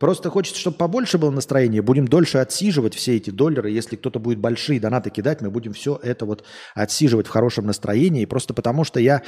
Просто 0.00 0.28
хочется, 0.28 0.58
чтобы 0.58 0.76
побольше 0.76 1.18
было 1.18 1.30
настроения, 1.30 1.80
будем 1.80 2.08
дольше 2.08 2.38
отсиживать 2.38 2.94
все 2.94 3.16
эти 3.16 3.30
доллары. 3.30 3.70
Если 3.70 3.94
кто-то 3.94 4.18
будет 4.18 4.40
большие 4.40 4.80
донаты 4.80 5.10
кидать, 5.10 5.40
мы 5.40 5.50
будем 5.50 5.72
все 5.72 6.00
это 6.02 6.26
вот 6.26 6.44
отсиживать 6.74 7.28
в 7.28 7.30
хорошем 7.30 7.66
настроении. 7.66 8.24
Просто 8.24 8.54
потому 8.54 8.82
что 8.82 8.98
я, 8.98 9.22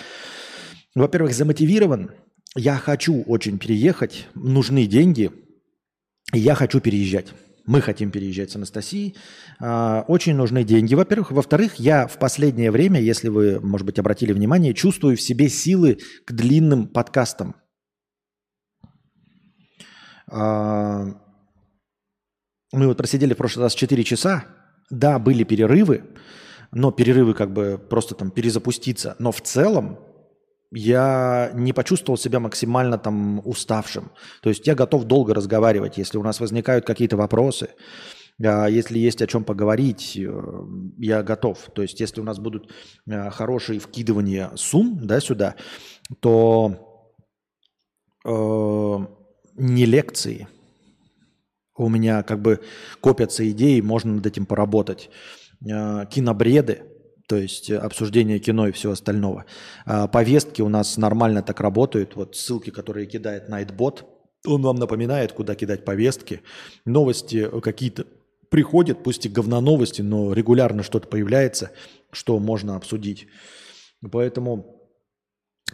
во-первых, 0.97 1.35
замотивирован, 1.35 2.11
я 2.57 2.79
хочу 2.79 3.23
очень 3.23 3.59
переехать, 3.59 4.27
нужны 4.35 4.87
деньги– 4.87 5.31
я 6.33 6.55
хочу 6.55 6.81
переезжать. 6.81 7.33
Мы 7.67 7.81
хотим 7.81 8.13
переезжать 8.13 8.53
с 8.53 8.57
Анастасией. 8.57 9.17
А, 9.59 10.05
очень 10.07 10.37
нужны 10.37 10.63
деньги, 10.63 10.95
во-первых. 10.95 11.33
Во-вторых, 11.33 11.77
я 11.77 12.07
в 12.07 12.19
последнее 12.19 12.71
время, 12.71 13.01
если 13.01 13.29
вы, 13.29 13.61
может 13.61 13.85
быть, 13.85 13.99
обратили 13.99 14.33
внимание, 14.33 14.73
чувствую 14.73 15.17
в 15.17 15.21
себе 15.21 15.49
силы 15.49 15.99
к 16.25 16.33
длинным 16.33 16.87
подкастам. 16.87 17.57
А, 20.31 21.07
мы 22.73 22.87
вот 22.87 22.99
просидели 22.99 23.35
в 23.35 23.37
прошлый 23.37 23.65
раз 23.65 23.75
4 23.75 24.05
часа. 24.05 24.45
Да, 24.91 25.19
были 25.19 25.43
перерывы, 25.43 26.05
но 26.71 26.93
перерывы 26.93 27.35
как 27.35 27.53
бы 27.53 27.79
просто 27.79 28.15
там 28.15 28.31
перезапуститься. 28.31 29.17
Но 29.19 29.33
в 29.33 29.41
целом 29.41 29.99
я 30.73 31.51
не 31.55 31.73
почувствовал 31.73 32.19
себя 32.19 32.41
максимально 32.41 32.99
там 32.99 33.41
уставшим. 33.45 34.11
То 34.43 34.49
есть 34.49 34.67
я 34.67 34.75
готов 34.75 35.05
долго 35.05 35.35
разговаривать, 35.35 35.99
если 35.99 36.19
у 36.19 36.23
нас 36.23 36.41
возникают 36.41 36.85
какие-то 36.85 37.17
вопросы, 37.17 37.71
а, 38.45 38.67
если 38.67 38.99
есть 38.99 39.23
о 39.23 39.27
чем 39.27 39.45
поговорить, 39.45 40.17
э, 40.17 40.29
я 40.99 41.23
готов. 41.23 41.71
То 41.75 41.83
есть 41.83 42.01
если 42.01 42.21
у 42.21 42.25
нас 42.25 42.39
будут 42.39 42.71
э, 43.07 43.31
хорошие 43.31 43.79
вкидывания 43.79 44.51
сумм 44.57 45.07
да, 45.07 45.21
сюда, 45.21 45.55
то 46.21 47.09
э, 48.25 48.99
не 49.55 49.87
лекции. 49.87 50.49
У 51.79 51.89
меня 51.89 52.23
как 52.23 52.41
бы 52.41 52.61
копятся 53.01 53.49
идеи, 53.51 53.81
можно 53.81 54.15
над 54.15 54.27
этим 54.27 54.47
поработать. 54.47 55.11
Э, 55.65 56.07
кинобреды– 56.11 56.83
то 57.27 57.37
есть 57.37 57.71
э, 57.71 57.77
обсуждение 57.77 58.39
кино 58.39 58.69
и 58.69 58.73
всего 58.73 58.93
остального. 58.93 59.45
А 59.85 60.07
повестки 60.07 60.63
у 60.63 60.69
нас 60.69 60.97
нормально 60.97 61.43
так 61.43 61.61
работают. 61.61 62.17
Вот 62.17 62.37
ссылки, 62.37 62.71
которые 62.71 63.07
кидает 63.07 63.49
Nightbot, 63.49 64.05
он 64.47 64.63
вам 64.63 64.77
напоминает, 64.77 65.33
куда 65.33 65.55
кидать 65.55 65.85
повестки. 65.85 66.43
Новости 66.85 67.49
какие-то 67.61 68.07
приходят, 68.49 69.03
пусть 69.03 69.27
и 69.27 69.29
говноновости, 69.29 70.03
но 70.03 70.33
регулярно 70.33 70.83
что-то 70.83 71.09
появляется, 71.09 71.73
что 72.13 72.39
можно 72.39 72.77
обсудить. 72.77 73.27
Поэтому 74.11 74.89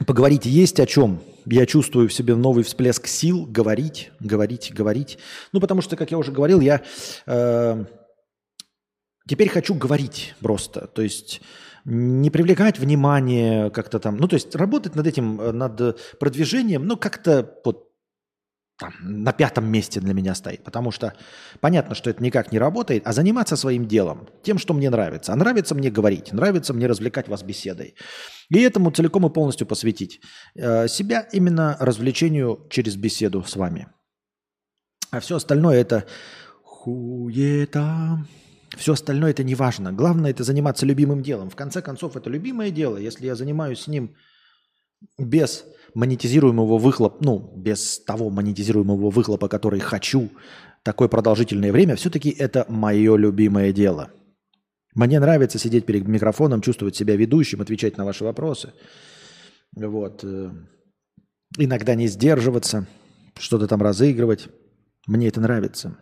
поговорить 0.06 0.46
есть 0.46 0.80
о 0.80 0.86
чем. 0.86 1.20
Я 1.44 1.66
чувствую 1.66 2.08
в 2.08 2.14
себе 2.14 2.34
новый 2.34 2.64
всплеск 2.64 3.06
сил 3.06 3.46
говорить, 3.46 4.10
говорить, 4.20 4.72
говорить. 4.72 5.18
Ну, 5.52 5.60
потому 5.60 5.82
что, 5.82 5.96
как 5.96 6.10
я 6.10 6.18
уже 6.18 6.32
говорил, 6.32 6.60
я... 6.60 6.82
Э, 7.26 7.84
Теперь 9.28 9.48
хочу 9.48 9.74
говорить 9.74 10.34
просто, 10.40 10.86
то 10.86 11.02
есть 11.02 11.42
не 11.84 12.30
привлекать 12.30 12.78
внимание 12.78 13.70
как-то 13.70 13.98
там, 13.98 14.16
ну 14.16 14.28
то 14.28 14.34
есть 14.34 14.54
работать 14.54 14.94
над 14.94 15.06
этим, 15.06 15.40
э, 15.40 15.52
над 15.52 16.18
продвижением, 16.18 16.86
ну 16.86 16.96
как-то 16.96 17.58
вот 17.64 17.92
там, 18.78 18.92
на 19.00 19.32
пятом 19.32 19.66
месте 19.70 20.00
для 20.00 20.12
меня 20.12 20.34
стоит, 20.34 20.64
потому 20.64 20.90
что 20.90 21.14
понятно, 21.60 21.94
что 21.94 22.10
это 22.10 22.22
никак 22.22 22.50
не 22.52 22.58
работает, 22.58 23.06
а 23.06 23.12
заниматься 23.12 23.56
своим 23.56 23.86
делом, 23.86 24.28
тем, 24.42 24.58
что 24.58 24.74
мне 24.74 24.90
нравится. 24.90 25.32
А 25.32 25.36
нравится 25.36 25.74
мне 25.74 25.90
говорить, 25.90 26.32
нравится 26.32 26.74
мне 26.74 26.86
развлекать 26.86 27.28
вас 27.28 27.42
беседой. 27.42 27.94
И 28.50 28.60
этому 28.60 28.90
целиком 28.90 29.26
и 29.26 29.32
полностью 29.32 29.66
посвятить 29.66 30.20
э, 30.56 30.88
себя 30.88 31.20
именно 31.32 31.76
развлечению 31.78 32.66
через 32.70 32.96
беседу 32.96 33.44
с 33.44 33.54
вами. 33.54 33.88
А 35.10 35.20
все 35.20 35.36
остальное 35.36 35.80
это 35.80 36.06
хуета. 36.64 38.24
Все 38.76 38.92
остальное 38.92 39.30
это 39.30 39.44
не 39.44 39.54
важно. 39.54 39.92
Главное 39.92 40.30
это 40.30 40.44
заниматься 40.44 40.86
любимым 40.86 41.22
делом. 41.22 41.50
В 41.50 41.56
конце 41.56 41.82
концов, 41.82 42.16
это 42.16 42.30
любимое 42.30 42.70
дело. 42.70 42.96
Если 42.96 43.26
я 43.26 43.34
занимаюсь 43.34 43.80
с 43.80 43.88
ним 43.88 44.14
без 45.18 45.64
монетизируемого 45.94 46.78
выхлопа, 46.78 47.18
ну, 47.20 47.52
без 47.56 48.02
того 48.04 48.30
монетизируемого 48.30 49.10
выхлопа, 49.10 49.48
который 49.48 49.80
хочу, 49.80 50.30
такое 50.82 51.08
продолжительное 51.08 51.72
время, 51.72 51.96
все-таки 51.96 52.30
это 52.30 52.64
мое 52.68 53.16
любимое 53.16 53.72
дело. 53.72 54.10
Мне 54.94 55.20
нравится 55.20 55.58
сидеть 55.58 55.86
перед 55.86 56.06
микрофоном, 56.06 56.60
чувствовать 56.60 56.96
себя 56.96 57.16
ведущим, 57.16 57.60
отвечать 57.60 57.96
на 57.96 58.04
ваши 58.04 58.24
вопросы. 58.24 58.72
Вот. 59.74 60.22
Э, 60.22 60.50
иногда 61.58 61.94
не 61.94 62.08
сдерживаться, 62.08 62.86
что-то 63.38 63.66
там 63.66 63.80
разыгрывать. 63.82 64.48
Мне 65.06 65.28
это 65.28 65.40
нравится. 65.40 65.96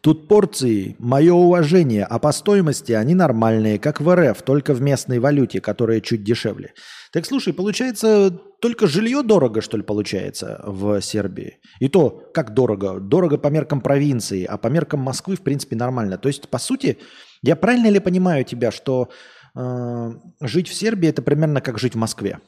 Тут 0.00 0.28
порции, 0.28 0.96
мое 0.98 1.32
уважение, 1.32 2.04
а 2.04 2.18
по 2.18 2.32
стоимости 2.32 2.92
они 2.92 3.14
нормальные, 3.14 3.78
как 3.78 4.00
в 4.00 4.14
РФ, 4.14 4.42
только 4.42 4.74
в 4.74 4.80
местной 4.80 5.18
валюте, 5.18 5.60
которая 5.60 6.00
чуть 6.00 6.24
дешевле. 6.24 6.72
Так 7.12 7.26
слушай, 7.26 7.52
получается, 7.52 8.30
только 8.60 8.86
жилье 8.86 9.22
дорого, 9.22 9.60
что 9.60 9.76
ли, 9.76 9.82
получается 9.82 10.62
в 10.64 11.00
Сербии? 11.00 11.58
И 11.80 11.88
то, 11.88 12.30
как 12.34 12.54
дорого? 12.54 13.00
Дорого 13.00 13.38
по 13.38 13.48
меркам 13.48 13.80
провинции, 13.80 14.44
а 14.44 14.58
по 14.58 14.68
меркам 14.68 15.00
Москвы, 15.00 15.36
в 15.36 15.42
принципе, 15.42 15.76
нормально. 15.76 16.18
То 16.18 16.28
есть, 16.28 16.48
по 16.48 16.58
сути, 16.58 16.98
я 17.42 17.56
правильно 17.56 17.88
ли 17.88 18.00
понимаю 18.00 18.44
тебя, 18.44 18.70
что 18.70 19.08
э, 19.54 20.10
жить 20.40 20.68
в 20.68 20.74
Сербии 20.74 21.08
это 21.08 21.22
примерно 21.22 21.60
как 21.60 21.78
жить 21.78 21.94
в 21.94 21.98
Москве? 21.98 22.40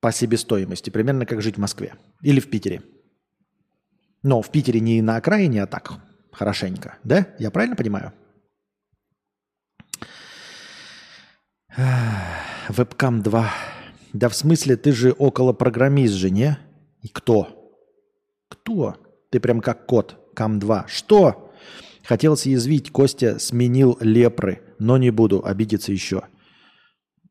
По 0.00 0.12
себестоимости, 0.12 0.90
примерно 0.90 1.24
как 1.24 1.40
жить 1.40 1.56
в 1.56 1.60
Москве 1.60 1.94
или 2.22 2.38
в 2.38 2.50
Питере. 2.50 2.82
Но 4.24 4.40
в 4.40 4.50
Питере 4.50 4.80
не 4.80 5.02
на 5.02 5.16
окраине, 5.16 5.62
а 5.62 5.66
так, 5.66 5.92
хорошенько. 6.32 6.96
Да? 7.04 7.28
Я 7.38 7.50
правильно 7.50 7.76
понимаю? 7.76 8.12
Вебкам 12.68 13.22
2. 13.22 13.50
Да 14.14 14.30
в 14.30 14.34
смысле, 14.34 14.76
ты 14.76 14.92
же 14.92 15.12
около 15.12 15.52
программист 15.52 16.14
же, 16.14 16.30
не? 16.30 16.58
И 17.02 17.08
кто? 17.08 17.70
Кто? 18.48 18.96
Ты 19.30 19.40
прям 19.40 19.60
как 19.60 19.84
кот. 19.84 20.16
Кам 20.34 20.58
2. 20.58 20.86
Что? 20.88 21.52
Хотел 22.02 22.38
съязвить, 22.38 22.90
Костя 22.90 23.38
сменил 23.38 23.98
лепры, 24.00 24.62
но 24.78 24.96
не 24.96 25.10
буду 25.10 25.44
обидеться 25.44 25.92
еще. 25.92 26.22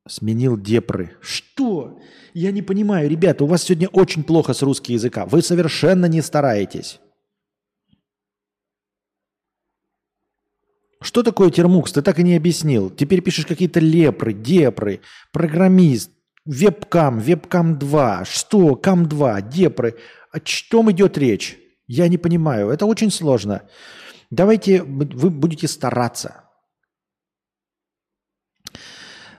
Сменил 0.07 0.57
депры. 0.57 1.15
Что? 1.21 1.97
Я 2.33 2.51
не 2.51 2.61
понимаю, 2.61 3.09
ребята, 3.09 3.45
у 3.45 3.47
вас 3.47 3.63
сегодня 3.63 3.87
очень 3.87 4.23
плохо 4.23 4.53
с 4.53 4.61
русским 4.61 4.95
языка. 4.95 5.25
Вы 5.25 5.41
совершенно 5.41 6.07
не 6.07 6.21
стараетесь. 6.21 6.99
Что 10.99 11.23
такое 11.23 11.49
термукс? 11.51 11.93
Ты 11.93 12.01
так 12.01 12.19
и 12.19 12.23
не 12.23 12.35
объяснил. 12.35 12.89
Теперь 12.89 13.21
пишешь 13.21 13.45
какие-то 13.45 13.79
лепры, 13.79 14.33
депры, 14.33 15.01
программист, 15.31 16.11
вебкам, 16.45 17.19
вебкам 17.19 17.79
2. 17.79 18.25
Что? 18.25 18.75
Кам 18.75 19.07
2, 19.07 19.41
депры. 19.41 19.95
О 20.31 20.39
чем 20.39 20.91
идет 20.91 21.17
речь? 21.17 21.57
Я 21.87 22.07
не 22.07 22.17
понимаю. 22.17 22.69
Это 22.69 22.85
очень 22.85 23.11
сложно. 23.11 23.63
Давайте 24.31 24.81
вы 24.83 25.29
будете 25.29 25.67
стараться. 25.67 26.43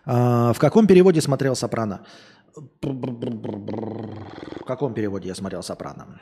А, 0.07 0.53
в 0.53 0.59
каком 0.59 0.87
переводе 0.87 1.21
смотрел 1.21 1.57
«Сопрано»? 1.57 2.07
В 2.55 4.65
каком 4.67 4.95
переводе 4.95 5.29
я 5.29 5.35
смотрел 5.35 5.63
«Сопрано»? 5.63 6.21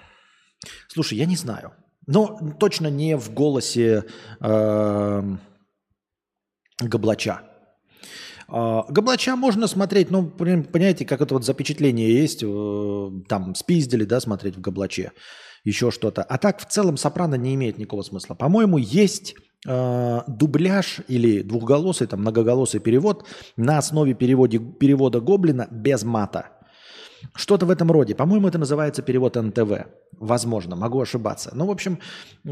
Слушай, 0.88 1.18
я 1.18 1.26
не 1.26 1.36
знаю. 1.36 1.72
Но 2.06 2.38
точно 2.58 2.88
не 2.88 3.16
в 3.16 3.32
голосе 3.32 4.04
э, 4.40 5.22
Гоблача. 6.80 7.42
Э, 8.48 8.82
Гоблача 8.88 9.36
можно 9.36 9.68
смотреть, 9.68 10.10
ну, 10.10 10.26
понимаете, 10.26 11.04
как 11.04 11.20
это 11.20 11.34
вот 11.34 11.44
запечатление 11.44 12.22
есть, 12.22 12.42
э, 12.42 13.10
там, 13.28 13.54
спиздили, 13.54 14.04
да, 14.04 14.20
смотреть 14.20 14.56
в 14.56 14.60
Гоблаче, 14.60 15.12
еще 15.64 15.90
что-то. 15.90 16.22
А 16.22 16.38
так, 16.38 16.60
в 16.60 16.66
целом, 16.66 16.96
Сопрано 16.96 17.36
не 17.36 17.54
имеет 17.54 17.78
никакого 17.78 18.02
смысла. 18.02 18.34
По-моему, 18.34 18.78
есть 18.78 19.34
э, 19.66 20.20
дубляж 20.26 21.00
или 21.08 21.42
двухголосый, 21.42 22.06
там, 22.06 22.20
многоголосый 22.20 22.80
перевод 22.80 23.26
на 23.56 23.78
основе 23.78 24.14
переводе, 24.14 24.58
перевода 24.58 25.20
Гоблина 25.20 25.68
без 25.70 26.02
мата. 26.02 26.48
Что-то 27.34 27.66
в 27.66 27.70
этом 27.70 27.90
роде. 27.90 28.14
По-моему, 28.14 28.48
это 28.48 28.58
называется 28.58 29.02
перевод 29.02 29.36
НТВ. 29.36 29.86
Возможно, 30.18 30.74
могу 30.74 31.00
ошибаться. 31.00 31.52
Ну, 31.54 31.66
в 31.66 31.70
общем, 31.70 32.00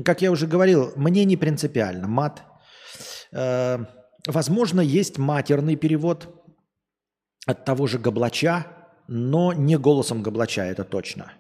как 0.05 0.23
я 0.23 0.31
уже 0.31 0.47
говорил, 0.47 0.93
мне 0.97 1.25
не 1.25 1.37
принципиально. 1.37 2.07
Мат. 2.07 2.43
Э, 3.33 3.79
возможно, 4.29 4.81
есть 4.81 5.19
матерный 5.19 5.77
перевод 5.77 6.29
от 7.47 7.65
того 7.65 7.89
же 7.89 7.99
Гоблача, 7.99 8.67
но 9.09 9.53
не 9.53 9.77
голосом 9.77 10.23
Гоблача, 10.23 10.63
это 10.63 10.85
точно. 10.85 11.33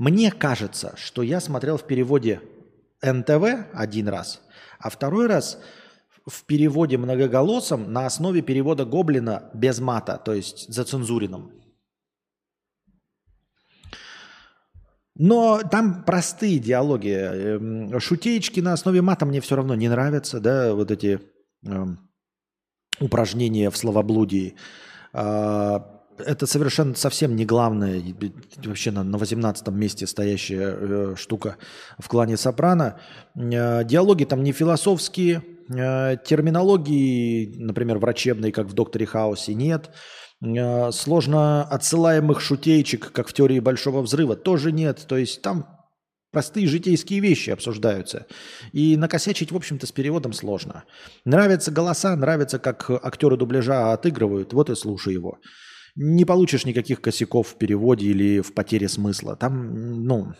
Мне 0.00 0.30
кажется, 0.30 0.94
что 0.96 1.20
я 1.20 1.40
смотрел 1.40 1.76
в 1.76 1.86
переводе 1.86 2.40
НТВ 3.02 3.68
один 3.74 4.08
раз, 4.08 4.40
а 4.78 4.88
второй 4.88 5.26
раз 5.26 5.62
в 6.26 6.44
переводе 6.44 6.96
многоголосом 6.96 7.92
на 7.92 8.06
основе 8.06 8.40
перевода 8.40 8.86
Гоблина 8.86 9.50
без 9.52 9.78
мата, 9.78 10.16
то 10.16 10.32
есть 10.32 10.72
зацензуренным. 10.72 11.52
Но 15.16 15.60
там 15.70 16.02
простые 16.04 16.58
диалоги. 16.58 17.10
Эм, 17.10 18.00
шутеечки 18.00 18.60
на 18.60 18.72
основе 18.72 19.02
мата 19.02 19.26
мне 19.26 19.42
все 19.42 19.56
равно 19.56 19.74
не 19.74 19.90
нравятся, 19.90 20.40
да, 20.40 20.72
вот 20.74 20.90
эти 20.90 21.20
э, 21.66 21.86
упражнения 23.00 23.68
в 23.68 23.76
словоблудии. 23.76 24.56
Э, 25.12 25.99
это 26.26 26.46
совершенно 26.46 26.94
совсем 26.94 27.36
не 27.36 27.44
главная, 27.44 28.02
вообще 28.64 28.90
на, 28.90 29.02
на 29.02 29.18
18 29.18 29.68
месте 29.68 30.06
стоящая 30.06 30.76
э, 30.78 31.14
штука 31.16 31.56
в 31.98 32.08
клане 32.08 32.36
Сопрано. 32.36 32.98
Э, 33.34 33.84
диалоги 33.84 34.24
там 34.24 34.42
не 34.42 34.52
философские, 34.52 35.42
э, 35.68 36.16
терминологии, 36.24 37.54
например, 37.56 37.98
врачебной, 37.98 38.52
как 38.52 38.66
в 38.66 38.72
«Докторе 38.72 39.06
Хаусе», 39.06 39.54
нет. 39.54 39.90
Э, 40.42 40.90
сложно 40.92 41.64
отсылаемых 41.64 42.40
шутейчик, 42.40 43.12
как 43.12 43.28
в 43.28 43.32
теории 43.32 43.60
Большого 43.60 44.02
Взрыва, 44.02 44.36
тоже 44.36 44.72
нет. 44.72 45.04
То 45.06 45.16
есть 45.16 45.42
там 45.42 45.66
простые 46.32 46.66
житейские 46.66 47.20
вещи 47.20 47.50
обсуждаются. 47.50 48.26
И 48.72 48.96
накосячить, 48.96 49.52
в 49.52 49.56
общем-то, 49.56 49.86
с 49.86 49.92
переводом 49.92 50.32
сложно. 50.32 50.84
Нравятся 51.24 51.70
голоса, 51.70 52.14
нравится, 52.16 52.58
как 52.58 52.90
актеры 52.90 53.36
дубляжа 53.36 53.92
отыгрывают, 53.92 54.52
вот 54.52 54.70
и 54.70 54.74
слушай 54.74 55.12
его. 55.12 55.38
Не 55.96 56.24
получишь 56.24 56.64
никаких 56.64 57.00
косяков 57.00 57.48
в 57.48 57.58
переводе 57.58 58.06
или 58.06 58.40
в 58.40 58.54
потере 58.54 58.88
смысла. 58.88 59.36
Там, 59.36 60.04
ну, 60.04 60.32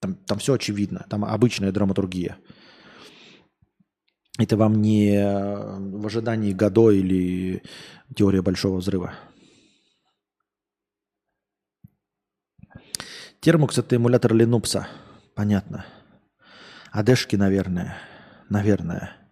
там, 0.00 0.14
там 0.14 0.38
все 0.38 0.54
очевидно. 0.54 1.06
Там 1.08 1.24
обычная 1.24 1.72
драматургия. 1.72 2.38
Это 4.38 4.56
вам 4.56 4.82
не 4.82 5.16
э, 5.16 5.78
в 5.78 6.06
ожидании 6.06 6.52
Годо 6.52 6.90
или 6.90 7.62
теория 8.14 8.42
большого 8.42 8.78
взрыва. 8.78 9.14
Термукс 13.40 13.78
это 13.78 13.96
эмулятор 13.96 14.34
Linux. 14.34 14.84
Понятно. 15.34 15.86
Адешки, 16.90 17.36
наверное. 17.36 17.96
Наверное. 18.50 19.25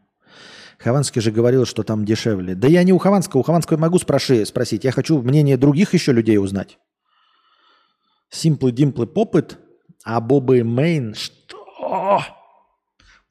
Хованский 0.84 1.22
же 1.22 1.30
говорил, 1.30 1.64
что 1.64 1.82
там 1.82 2.04
дешевле. 2.04 2.54
Да 2.54 2.68
я 2.68 2.82
не 2.82 2.92
у 2.92 2.98
Хованского. 2.98 3.40
У 3.40 3.42
Хованского 3.42 3.78
могу 3.78 3.98
спроши, 3.98 4.44
спросить. 4.44 4.84
Я 4.84 4.92
хочу 4.92 5.22
мнение 5.22 5.56
других 5.56 5.94
еще 5.94 6.12
людей 6.12 6.36
узнать. 6.36 6.78
Симплы, 8.28 8.70
димплы, 8.70 9.06
попыт. 9.06 9.58
А 10.04 10.20
Бобы 10.20 10.62
Мейн. 10.62 11.14
Что? 11.14 12.20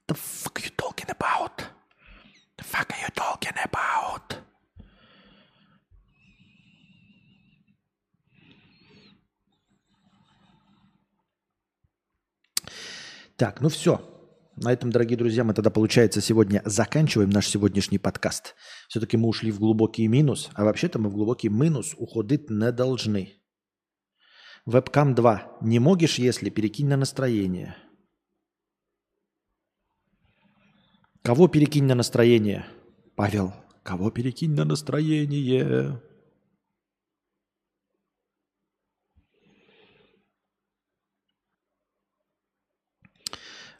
The 0.08 0.16
fuck 0.16 0.60
you 0.64 0.72
talking 0.76 1.08
about? 1.10 1.62
The 2.58 2.66
fuck 2.66 2.90
are 2.90 3.00
you 3.00 3.14
talking 3.14 3.56
about? 3.64 4.38
Так, 13.38 13.62
ну 13.62 13.70
все. 13.70 14.13
На 14.56 14.72
этом, 14.72 14.92
дорогие 14.92 15.18
друзья, 15.18 15.44
мы 15.44 15.54
тогда, 15.54 15.70
получается, 15.70 16.22
сегодня 16.22 16.62
заканчиваем 16.66 17.30
наш 17.30 17.48
сегодняшний 17.48 17.98
подкаст. 17.98 18.56
Все-таки 18.88 19.18
мы 19.18 19.28
ушли 19.28 19.52
в 19.52 19.60
глубокий 19.60 20.08
минус, 20.08 20.50
а 20.54 20.64
вообще-то 20.64 21.00
мы 21.00 21.10
в 21.10 21.14
глубокий 21.14 21.50
минус 21.50 21.96
уходить 21.98 22.50
не 22.50 22.72
должны. 22.72 23.34
Вебкам 24.66 25.16
2. 25.16 25.58
Не 25.62 25.80
могешь, 25.80 26.20
если 26.20 26.50
перекинь 26.50 26.88
на 26.88 26.98
настроение– 26.98 27.76
Кого 31.24 31.48
перекинь 31.48 31.86
на 31.86 31.96
настроение? 31.96 32.66
Павел, 33.16 33.54
кого 33.82 34.12
перекинь 34.12 34.56
на 34.56 34.66
настроение? 34.66 36.02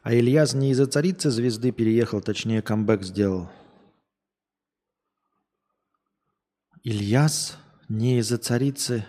А 0.04 0.12
Ильяс 0.12 0.52
не 0.52 0.70
из-за 0.72 0.86
царицы 0.86 1.30
звезды 1.30 1.72
переехал, 1.72 2.20
точнее 2.20 2.60
камбэк 2.60 3.02
сделал. 3.02 3.48
Ильяс 6.82 7.56
не 7.88 8.18
из-за 8.18 8.36
царицы 8.36 9.06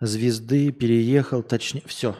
звезды 0.00 0.70
переехал, 0.70 1.42
точнее... 1.42 1.82
Все, 1.86 2.14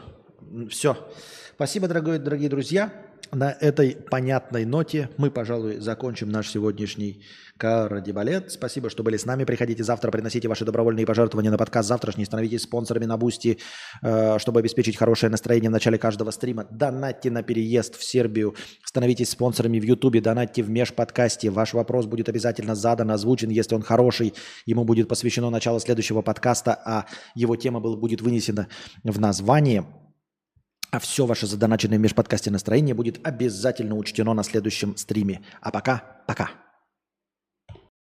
все. 0.68 1.08
Спасибо, 1.54 1.86
дорогие, 1.86 2.18
дорогие 2.18 2.48
друзья. 2.48 2.92
На 3.32 3.52
этой 3.52 3.96
понятной 3.96 4.64
ноте 4.64 5.10
мы, 5.16 5.30
пожалуй, 5.30 5.78
закончим 5.78 6.28
наш 6.28 6.50
сегодняшний 6.50 7.22
кордебалет. 7.58 8.52
Спасибо, 8.52 8.90
что 8.90 9.02
были 9.02 9.16
с 9.16 9.24
нами. 9.24 9.44
Приходите 9.44 9.82
завтра, 9.82 10.10
приносите 10.10 10.48
ваши 10.48 10.64
добровольные 10.64 11.06
пожертвования 11.06 11.50
на 11.50 11.58
подкаст 11.58 11.88
завтрашний, 11.88 12.24
становитесь 12.24 12.62
спонсорами 12.62 13.06
на 13.06 13.16
Boosty, 13.16 13.58
э, 14.02 14.38
чтобы 14.38 14.60
обеспечить 14.60 14.96
хорошее 14.96 15.30
настроение 15.30 15.70
в 15.70 15.72
начале 15.72 15.98
каждого 15.98 16.30
стрима. 16.30 16.66
Донатьте 16.70 17.30
на 17.30 17.42
переезд 17.42 17.96
в 17.96 18.04
Сербию, 18.04 18.54
становитесь 18.84 19.30
спонсорами 19.30 19.78
в 19.78 19.84
Ютубе, 19.84 20.20
донатьте 20.20 20.62
в 20.62 20.70
межподкасте. 20.70 21.50
Ваш 21.50 21.72
вопрос 21.72 22.06
будет 22.06 22.28
обязательно 22.28 22.74
задан, 22.74 23.10
озвучен, 23.10 23.48
если 23.48 23.74
он 23.74 23.82
хороший. 23.82 24.34
Ему 24.66 24.84
будет 24.84 25.08
посвящено 25.08 25.50
начало 25.50 25.80
следующего 25.80 26.22
подкаста, 26.22 26.74
а 26.84 27.06
его 27.34 27.56
тема 27.56 27.80
будет 27.80 28.20
вынесена 28.20 28.68
в 29.02 29.18
название. 29.18 29.86
А 30.96 30.98
все 30.98 31.26
ваше 31.26 31.46
задоначенное 31.46 31.98
в 31.98 32.00
межподкасте 32.00 32.50
настроение 32.50 32.94
будет 32.94 33.20
обязательно 33.22 33.96
учтено 33.96 34.32
на 34.32 34.42
следующем 34.42 34.96
стриме. 34.96 35.42
А 35.60 35.70
пока, 35.70 36.02
пока. 36.26 36.48